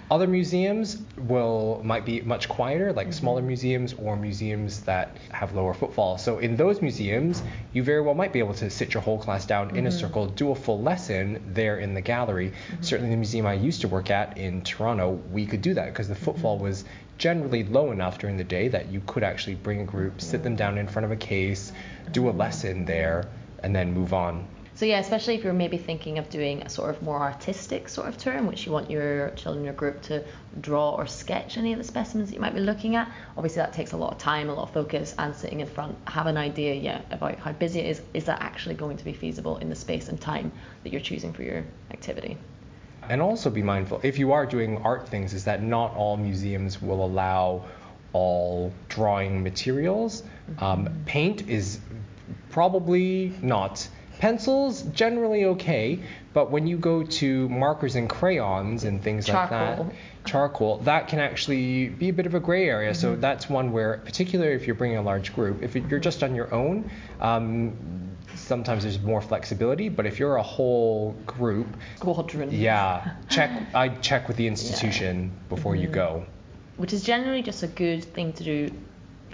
Other 0.10 0.26
museums 0.26 1.02
will 1.18 1.82
might 1.84 2.06
be 2.06 2.22
much 2.22 2.48
quieter, 2.48 2.94
like 2.94 3.08
mm-hmm. 3.08 3.20
smaller 3.20 3.42
museums 3.42 3.94
or 3.94 4.16
museums 4.16 4.80
that 4.84 5.18
have 5.32 5.54
lower 5.54 5.74
footfall. 5.74 6.18
So 6.18 6.40
in 6.40 6.56
those 6.56 6.82
museums, 6.82 7.44
you 7.74 7.84
very 7.84 8.02
well 8.02 8.16
might 8.16 8.32
be 8.32 8.40
able 8.40 8.54
to 8.54 8.70
sit 8.70 8.94
your 8.94 9.04
whole 9.04 9.20
class 9.20 9.46
down 9.46 9.76
in 9.76 9.86
a 9.86 9.90
mm-hmm. 9.90 10.00
circle, 10.00 10.28
do 10.28 10.52
a 10.52 10.56
full 10.56 10.82
lesson 10.82 11.44
there 11.54 11.78
in 11.80 11.94
the 11.94 12.00
gallery. 12.00 12.52
Mm-hmm. 12.52 12.84
Certainly 12.84 13.12
the 13.12 13.18
museum 13.18 13.46
I 13.46 13.54
used 13.54 13.82
to 13.82 13.90
work 13.90 14.10
at 14.10 14.38
in 14.38 14.62
Toronto, 14.62 15.20
we 15.30 15.46
could 15.46 15.62
do 15.62 15.74
that 15.74 15.88
because 15.88 16.08
the 16.08 16.16
footfall 16.16 16.58
was 16.58 16.86
generally 17.18 17.66
low 17.66 17.92
enough 17.92 18.18
during 18.18 18.38
the 18.38 18.46
day 18.46 18.70
that 18.70 18.88
you 18.88 19.02
could 19.06 19.24
actually 19.24 19.56
bring 19.56 19.82
a 19.82 19.86
group, 19.86 20.22
sit 20.22 20.42
them 20.42 20.56
down 20.56 20.78
in 20.78 20.88
front 20.88 21.06
of 21.06 21.12
a 21.12 21.18
case, 21.18 21.74
do 22.12 22.30
a 22.30 22.32
lesson 22.32 22.86
there, 22.86 23.28
and 23.62 23.76
then 23.76 23.94
move 23.94 24.14
on. 24.14 24.48
So 24.78 24.86
yeah, 24.86 25.00
especially 25.00 25.34
if 25.34 25.44
you're 25.44 25.54
maybe 25.54 25.80
thinking 25.80 26.20
of 26.20 26.30
doing 26.30 26.62
a 26.62 26.70
sort 26.70 26.92
of 26.92 27.02
more 27.02 27.20
artistic 27.20 27.90
sort 27.90 28.08
of 28.08 28.16
tour 28.16 28.34
in 28.34 28.46
which 28.46 28.68
you 28.68 28.72
want 28.72 28.92
your 28.92 29.32
children, 29.32 29.66
your 29.66 29.74
group 29.74 30.04
to 30.04 30.24
draw 30.62 30.92
or 30.92 31.08
sketch 31.08 31.58
any 31.58 31.74
of 31.74 31.80
the 31.80 31.84
specimens 31.84 32.30
that 32.30 32.36
you 32.36 32.42
might 32.42 32.54
be 32.54 32.60
looking 32.60 32.96
at. 32.96 33.12
Obviously 33.36 33.58
that 33.58 33.74
takes 33.74 33.94
a 33.94 33.98
lot 33.98 34.12
of 34.12 34.20
time, 34.20 34.50
a 34.50 34.54
lot 34.54 34.62
of 34.68 34.74
focus 34.76 35.16
and 35.18 35.36
sitting 35.36 35.62
in 35.62 35.68
front, 35.68 35.98
have 36.08 36.28
an 36.28 36.38
idea 36.38 36.76
yeah, 36.76 37.02
about 37.10 37.40
how 37.40 37.54
busy 37.54 37.80
it 37.80 37.88
is. 37.88 38.04
Is 38.14 38.26
that 38.26 38.40
actually 38.44 38.76
going 38.76 38.98
to 38.98 39.04
be 39.04 39.14
feasible 39.14 39.58
in 39.58 39.70
the 39.70 39.76
space 39.76 40.10
and 40.10 40.22
time 40.22 40.52
that 40.84 40.92
you're 40.92 41.02
choosing 41.02 41.34
for 41.34 41.42
your 41.42 41.66
activity? 41.90 42.38
And 43.10 43.20
also 43.20 43.50
be 43.50 43.64
mindful, 43.64 44.02
if 44.04 44.20
you 44.20 44.32
are 44.32 44.46
doing 44.46 44.78
art 44.84 45.10
things, 45.10 45.34
is 45.34 45.44
that 45.46 45.64
not 45.64 45.96
all 45.96 46.18
museums 46.18 46.80
will 46.80 47.04
allow 47.04 47.66
all 48.14 48.72
drawing 48.90 49.42
materials. 49.42 50.22
Um, 50.60 50.88
paint 51.08 51.50
is 51.50 51.80
probably 52.52 53.34
not. 53.42 53.90
Pencils, 54.20 54.82
generally 54.82 55.46
okay, 55.46 56.00
but 56.34 56.52
when 56.52 56.68
you 56.68 56.78
go 56.78 57.04
to 57.04 57.50
markers 57.50 57.96
and 57.96 58.10
crayons 58.10 58.84
and 58.84 59.02
things 59.02 59.28
like 59.30 59.50
that, 59.50 59.86
charcoal, 60.26 60.78
that 60.80 61.08
can 61.08 61.20
actually 61.20 61.90
be 61.90 62.10
a 62.10 62.14
bit 62.14 62.26
of 62.26 62.34
a 62.34 62.40
gray 62.40 62.68
area. 62.68 62.94
So 62.94 63.16
that's 63.16 63.50
one 63.50 63.72
where, 63.72 64.02
particularly 64.06 64.54
if 64.54 64.66
you're 64.66 64.76
bringing 64.76 64.98
a 64.98 65.02
large 65.02 65.34
group, 65.34 65.62
if 65.62 65.76
you're 65.76 66.00
just 66.00 66.24
on 66.24 66.36
your 66.36 66.54
own, 66.54 66.90
um, 67.22 67.78
sometimes 68.36 68.84
there's 68.84 69.02
more 69.02 69.22
flexibility. 69.22 69.90
But 69.90 70.06
if 70.06 70.20
you're 70.20 70.36
a 70.38 70.44
whole 70.44 71.14
group, 71.26 71.68
Squadron. 71.98 72.50
yeah, 72.52 73.16
check. 73.30 73.52
I 73.74 73.90
check 73.90 74.28
with 74.28 74.38
the 74.38 74.48
institution 74.48 75.32
before 75.50 75.76
you 75.76 75.88
go. 75.88 76.26
which 76.78 76.94
is 76.94 77.04
generally 77.04 77.42
just 77.42 77.64
a 77.64 77.68
good 77.68 78.04
thing 78.04 78.34
to 78.34 78.44
do 78.44 78.72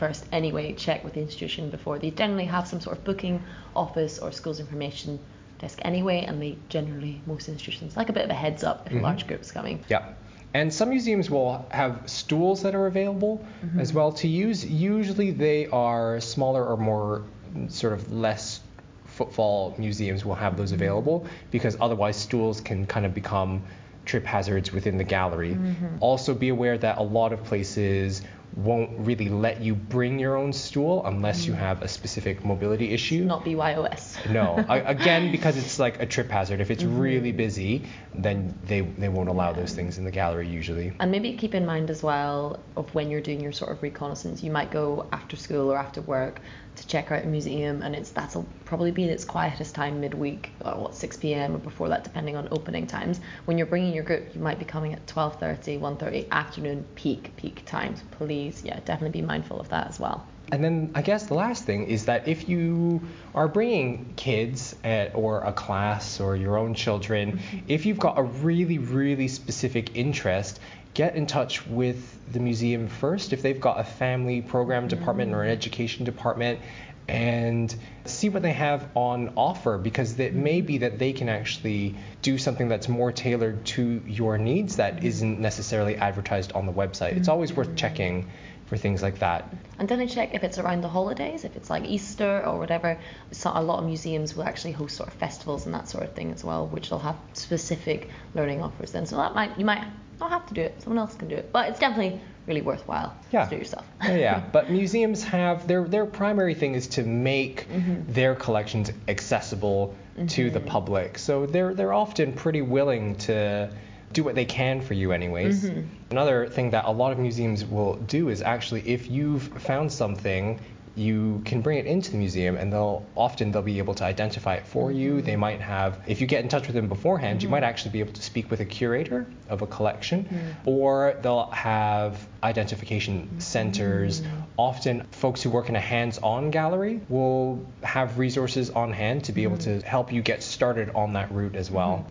first 0.04 0.26
anyway 0.32 0.74
check 0.74 1.04
with 1.04 1.14
the 1.14 1.22
institution 1.22 1.70
before 1.70 1.98
they 1.98 2.12
generally 2.12 2.46
have 2.46 2.68
some 2.68 2.82
sort 2.82 2.98
of 2.98 3.04
booking 3.06 3.42
office 3.74 4.20
or 4.20 4.32
schools 4.32 4.60
information 4.60 5.18
desk 5.60 5.80
anyway 5.84 6.26
and 6.28 6.42
they 6.42 6.58
generally 6.68 7.22
most 7.26 7.48
institutions 7.48 7.96
like 7.96 8.10
a 8.10 8.14
bit 8.14 8.26
of 8.26 8.30
a 8.30 8.34
heads 8.34 8.64
up 8.66 8.86
if 8.86 8.92
a 8.92 8.96
mm-hmm. 8.96 9.06
large 9.06 9.26
group's 9.28 9.52
coming 9.52 9.84
Yeah. 9.90 10.14
And 10.56 10.72
some 10.72 10.90
museums 10.90 11.32
will 11.32 11.66
have 11.72 12.08
stools 12.08 12.62
that 12.62 12.76
are 12.76 12.86
available 12.86 13.44
mm-hmm. 13.66 13.80
as 13.80 13.92
well 13.92 14.12
to 14.22 14.28
use. 14.28 14.64
Usually 14.64 15.32
they 15.32 15.66
are 15.68 16.20
smaller 16.20 16.64
or 16.64 16.78
more 16.78 17.24
sort 17.70 17.94
of 17.94 18.14
less 18.14 18.60
footfall 19.06 19.74
museums 19.78 20.26
will 20.26 20.36
have 20.36 20.58
those 20.58 20.72
available 20.72 21.26
because 21.50 21.76
otherwise 21.80 22.16
stools 22.18 22.62
can 22.62 22.86
kind 22.86 23.06
of 23.06 23.14
become 23.16 23.64
trip 24.06 24.26
hazards 24.26 24.72
within 24.72 24.98
the 24.98 25.04
gallery. 25.04 25.54
Mm-hmm. 25.54 25.98
Also 26.00 26.34
be 26.34 26.50
aware 26.50 26.78
that 26.78 26.98
a 26.98 27.04
lot 27.04 27.34
of 27.34 27.44
places 27.44 28.22
won't 28.56 28.92
really 29.00 29.30
let 29.30 29.62
you 29.62 29.74
bring 29.74 30.20
your 30.20 30.36
own 30.36 30.54
stool 30.54 31.04
unless 31.06 31.46
you 31.46 31.54
mm. 31.54 31.58
have 31.58 31.82
a 31.82 31.88
specific 31.88 32.46
mobility 32.46 32.92
issue. 32.92 33.24
not 33.24 33.44
BYOS 33.44 34.30
No, 34.30 34.64
I, 34.70 34.78
again 34.78 35.32
because 35.32 35.58
it's 35.58 35.80
like 35.80 36.00
a 36.00 36.06
trip 36.06 36.30
hazard. 36.30 36.62
If 36.62 36.70
it's 36.70 36.84
mm-hmm. 36.84 37.00
really 37.00 37.32
busy, 37.32 37.84
then 38.14 38.58
they 38.66 38.82
they 38.82 39.10
won't 39.10 39.30
allow 39.30 39.54
those 39.54 39.74
things 39.74 39.98
in 39.98 40.04
the 40.04 40.12
gallery 40.12 40.48
usually. 40.48 40.94
And 41.00 41.12
maybe 41.12 41.34
keep 41.34 41.56
in 41.56 41.66
mind 41.66 41.90
as 41.90 42.04
well 42.04 42.60
of 42.78 42.94
when 42.94 43.10
you're 43.10 43.22
doing 43.22 43.42
your 43.42 43.54
sort 43.54 43.72
of 43.72 43.82
reconnaissance, 43.82 44.44
you 44.44 44.52
might 44.52 44.72
go 44.72 45.08
after 45.12 45.36
school 45.36 45.72
or 45.72 45.78
after 45.78 46.02
work 46.02 46.40
to 46.76 46.88
check 46.88 47.12
out 47.12 47.24
a 47.24 47.28
museum, 47.28 47.82
and 47.82 47.96
it's 47.96 48.12
that'll 48.12 48.46
probably 48.66 48.92
be 48.92 49.06
its 49.06 49.26
quietest 49.26 49.76
time 49.76 50.02
midweek, 50.02 50.52
or 50.64 50.74
what 50.74 50.96
6 50.96 51.18
p.m. 51.18 51.56
or 51.56 51.60
before 51.60 51.90
that, 51.90 52.04
depending 52.04 52.36
on 52.36 52.48
opening 52.52 52.88
times. 52.88 53.20
When 53.46 53.58
you're 53.58 53.68
bringing 53.68 53.94
your 53.94 54.04
group, 54.04 54.34
you 54.34 54.42
might 54.42 54.60
be 54.60 54.66
coming 54.66 54.94
at 54.94 55.06
12:30, 55.08 55.80
1:30 55.80 56.30
afternoon 56.32 56.86
peak 56.96 57.36
peak 57.38 57.64
times. 57.66 58.04
Please, 58.12 58.64
yeah, 58.64 58.80
definitely 58.86 59.22
be 59.22 59.26
mindful 59.26 59.60
of 59.60 59.70
that 59.70 59.88
as 59.88 60.00
well. 60.00 60.26
And 60.52 60.64
then 60.64 60.92
I 60.94 61.02
guess 61.02 61.26
the 61.28 61.34
last 61.34 61.64
thing 61.66 61.88
is 61.88 62.06
that 62.06 62.28
if 62.28 62.48
you 62.50 63.02
are 63.34 63.48
bringing 63.48 64.14
kids 64.16 64.76
at, 64.84 65.16
or 65.16 65.42
a 65.42 65.54
class 65.54 66.20
or 66.20 66.36
your 66.36 66.58
own 66.58 66.74
children, 66.76 67.34
mm-hmm. 67.34 67.58
if 67.68 67.86
you've 67.86 67.98
got 68.00 68.20
a 68.20 68.24
really, 68.24 68.78
really 68.78 69.28
specific 69.28 69.96
interest, 69.96 70.60
get 70.94 71.16
in 71.16 71.26
touch 71.26 71.66
with 71.68 72.20
the 72.32 72.40
museum 72.40 72.88
first 72.88 73.34
if 73.34 73.42
they've 73.42 73.62
got 73.62 73.80
a 73.80 73.84
family 73.84 74.42
program 74.42 74.88
department 74.88 75.34
or 75.34 75.42
an 75.42 75.48
mm-hmm. 75.48 75.58
education 75.58 76.06
department 76.06 76.60
and 77.08 77.76
see 78.06 78.30
what 78.30 78.42
they 78.42 78.54
have 78.54 78.88
on 78.96 79.34
offer 79.36 79.78
because 79.78 80.18
it 80.20 80.34
mm-hmm. 80.34 80.44
may 80.44 80.62
be 80.62 80.78
that 80.80 81.00
they 81.00 81.12
can 81.12 81.30
actually 81.30 81.96
do 82.22 82.38
something 82.38 82.70
that's 82.70 82.88
more 82.88 83.12
tailored 83.12 83.66
to 83.66 84.02
your 84.08 84.38
needs 84.38 84.78
that 84.78 84.98
mm-hmm. 84.98 85.06
isn't 85.06 85.40
necessarily 85.40 85.96
advertised 85.96 86.54
on 86.54 86.66
the 86.66 86.72
website. 86.72 87.18
It's 87.18 87.28
always 87.28 87.54
worth 87.54 87.76
checking 87.76 88.30
for 88.68 88.78
things 88.78 89.04
like 89.04 89.20
that. 89.20 89.54
And 89.78 89.90
then 89.90 90.00
I 90.00 90.06
check 90.06 90.34
if 90.34 90.44
it's 90.44 90.58
around 90.58 90.82
the 90.82 90.90
holidays, 90.90 91.44
if 91.44 91.56
it's 91.58 91.70
like 91.70 91.84
Easter 91.84 92.46
or 92.46 92.58
whatever. 92.58 92.98
So 93.32 93.52
a 93.54 93.62
lot 93.62 93.80
of 93.80 93.86
museums 93.86 94.36
will 94.36 94.46
actually 94.46 94.72
host 94.72 94.96
sort 94.96 95.10
of 95.10 95.16
festivals 95.16 95.66
and 95.66 95.76
that 95.76 95.90
sort 95.90 96.06
of 96.06 96.14
thing 96.14 96.32
as 96.32 96.44
well, 96.44 96.68
which 96.68 96.90
will 96.90 97.00
have 97.00 97.18
specific 97.34 98.10
learning 98.34 98.62
offers 98.62 98.92
then. 98.92 99.06
So 99.06 99.18
that 99.18 99.36
might 99.36 99.60
you 99.60 99.66
might 99.66 99.86
not 100.24 100.32
have 100.32 100.48
to 100.50 100.54
do 100.54 100.62
it, 100.62 100.82
someone 100.82 101.00
else 101.00 101.16
can 101.16 101.28
do 101.28 101.36
it, 101.36 101.52
but 101.52 101.70
it's 101.70 101.80
definitely 101.80 102.20
really 102.48 102.62
worthwhile 102.62 103.16
Yeah. 103.32 103.46
to 103.46 103.50
do 103.52 103.58
yourself. 103.58 103.86
yeah, 104.04 104.16
yeah, 104.16 104.44
but 104.52 104.70
museums 104.70 105.24
have 105.24 105.68
their 105.68 105.84
their 105.86 106.06
primary 106.06 106.54
thing 106.54 106.76
is 106.76 106.88
to 106.88 107.04
make 107.04 107.68
mm-hmm. 107.68 108.12
their 108.12 108.36
collections 108.36 108.92
accessible 109.08 109.96
to 110.28 110.50
the 110.50 110.60
mm-hmm. 110.60 110.68
public. 110.68 111.18
So 111.18 111.46
they're 111.46 111.74
they're 111.74 111.94
often 111.94 112.34
pretty 112.34 112.62
willing 112.62 113.16
to 113.28 113.70
do 114.12 114.24
what 114.24 114.36
they 114.36 114.46
can 114.46 114.82
for 114.82 114.94
you 114.94 115.12
anyways. 115.12 115.66
Mm-hmm. 115.66 115.88
Another 116.12 116.48
thing 116.48 116.72
that 116.72 116.86
a 116.86 116.92
lot 116.92 117.12
of 117.12 117.20
museums 117.20 117.66
will 117.66 117.96
do 117.96 118.30
is 118.30 118.42
actually 118.42 118.82
if 118.88 119.10
you've 119.10 119.44
found 119.62 119.92
something 119.92 120.60
you 120.96 121.42
can 121.46 121.62
bring 121.62 121.80
it 121.80 121.86
into 121.86 122.12
the 122.12 122.18
museum 122.18 122.56
and 122.56 122.72
they'll 122.72 123.06
often 123.16 123.52
they'll 123.52 123.62
be 123.62 123.80
able 123.80 123.96
to 123.96 124.04
identify 124.04 124.56
it 124.56 124.68
for 124.68 124.92
you. 124.92 125.22
They 125.22 125.32
mm-hmm. 125.32 125.42
might 125.42 125.62
have 125.62 126.00
if 126.08 126.22
you 126.22 126.28
get 126.28 126.44
in 126.44 126.50
touch 126.50 126.68
with 126.68 126.76
them 126.76 126.88
beforehand 126.88 127.42
you 127.42 127.48
mm-hmm. 127.48 127.54
might 127.54 127.64
actually 127.64 127.92
be 127.92 128.00
able 128.00 128.14
to 128.14 128.22
speak 128.22 128.52
with 128.52 128.60
a 128.60 128.66
curator 128.66 129.26
of 129.50 129.62
a 129.62 129.68
collection 129.68 130.26
mm-hmm. 130.26 130.70
or 130.70 131.18
they'll 131.22 131.48
have 131.48 132.28
identification 132.44 133.40
centers. 133.40 134.22
Often 134.58 135.08
folks 135.12 135.42
who 135.42 135.50
work 135.50 135.70
in 135.70 135.76
a 135.76 135.82
hands-on 135.82 136.52
gallery 136.52 137.02
will 137.10 137.66
have 137.82 138.20
resources 138.20 138.70
on 138.70 138.94
hand 138.94 139.26
to 139.26 139.32
be 139.32 139.44
able 139.44 139.58
to 139.60 139.80
help 139.82 140.14
you 140.14 140.22
get 140.22 140.44
started 140.44 140.92
on 140.94 141.14
that 141.14 141.32
route 141.32 141.56
as 141.56 141.72
well 141.72 142.06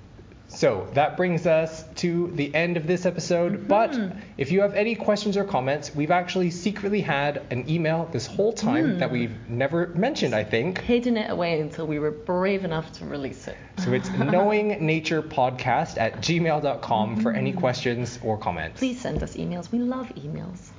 so 0.54 0.86
that 0.92 1.16
brings 1.16 1.46
us 1.46 1.84
to 1.96 2.30
the 2.34 2.54
end 2.54 2.76
of 2.76 2.86
this 2.86 3.06
episode. 3.06 3.52
Mm-hmm. 3.52 3.68
But 3.68 3.98
if 4.36 4.52
you 4.52 4.60
have 4.60 4.74
any 4.74 4.94
questions 4.94 5.36
or 5.36 5.44
comments, 5.44 5.94
we've 5.94 6.10
actually 6.10 6.50
secretly 6.50 7.00
had 7.00 7.42
an 7.50 7.68
email 7.70 8.08
this 8.12 8.26
whole 8.26 8.52
time 8.52 8.98
that 8.98 9.08
mm. 9.08 9.12
we've 9.12 9.48
never 9.48 9.88
mentioned, 9.88 10.34
I 10.34 10.44
think. 10.44 10.80
Hidden 10.80 11.16
it 11.16 11.30
away 11.30 11.60
until 11.60 11.86
we 11.86 11.98
were 11.98 12.10
brave 12.10 12.64
enough 12.64 12.92
to 12.94 13.06
release 13.06 13.48
it. 13.48 13.56
So 13.78 13.92
it's 13.92 14.08
knowingnaturePodcast 14.10 15.98
at 15.98 16.16
gmail.com 16.16 17.22
for 17.22 17.32
any 17.32 17.50
mm-hmm. 17.50 17.60
questions 17.60 18.18
or 18.22 18.36
comments. 18.36 18.78
Please 18.78 19.00
send 19.00 19.22
us 19.22 19.36
emails. 19.36 19.72
We 19.72 19.78
love 19.78 20.08
emails. 20.16 20.71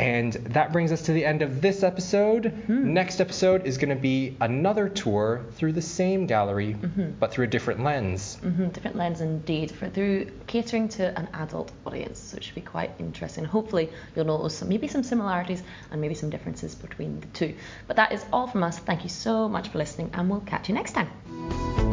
And 0.00 0.32
that 0.32 0.72
brings 0.72 0.92
us 0.92 1.02
to 1.02 1.12
the 1.12 1.26
end 1.26 1.42
of 1.42 1.60
this 1.60 1.82
episode. 1.82 2.44
Mm-hmm. 2.44 2.94
Next 2.94 3.20
episode 3.20 3.66
is 3.66 3.76
going 3.76 3.90
to 3.90 4.00
be 4.00 4.34
another 4.40 4.88
tour 4.88 5.44
through 5.52 5.72
the 5.74 5.82
same 5.82 6.26
gallery, 6.26 6.72
Mm-hmm. 6.74 7.10
but 7.20 7.32
through 7.32 7.44
a 7.44 7.48
different 7.48 7.84
lens. 7.84 8.36
hmm 8.36 8.68
different 8.68 8.96
lens 8.96 9.20
indeed, 9.20 9.70
for 9.70 9.90
through 9.90 10.30
catering 10.46 10.88
to 10.96 11.04
an 11.18 11.28
adult 11.34 11.70
audience. 11.84 12.18
So 12.18 12.38
it 12.38 12.44
should 12.44 12.54
be 12.54 12.60
quite 12.62 12.92
interesting. 12.98 13.44
Hopefully, 13.44 13.90
you'll 14.16 14.24
notice 14.24 14.56
some, 14.56 14.68
maybe 14.70 14.88
some 14.88 15.02
similarities 15.02 15.62
and 15.90 16.00
maybe 16.00 16.14
some 16.14 16.30
differences 16.30 16.74
between 16.74 17.20
the 17.20 17.26
two. 17.38 17.54
But 17.86 17.96
that 17.96 18.12
is 18.12 18.24
all 18.32 18.46
from 18.46 18.62
us. 18.62 18.78
Thank 18.78 19.02
you 19.02 19.10
so 19.10 19.48
much 19.50 19.68
for 19.68 19.76
listening, 19.78 20.10
and 20.14 20.30
we'll 20.30 20.40
catch 20.52 20.68
you 20.70 20.74
next 20.74 20.92
time. 20.92 21.89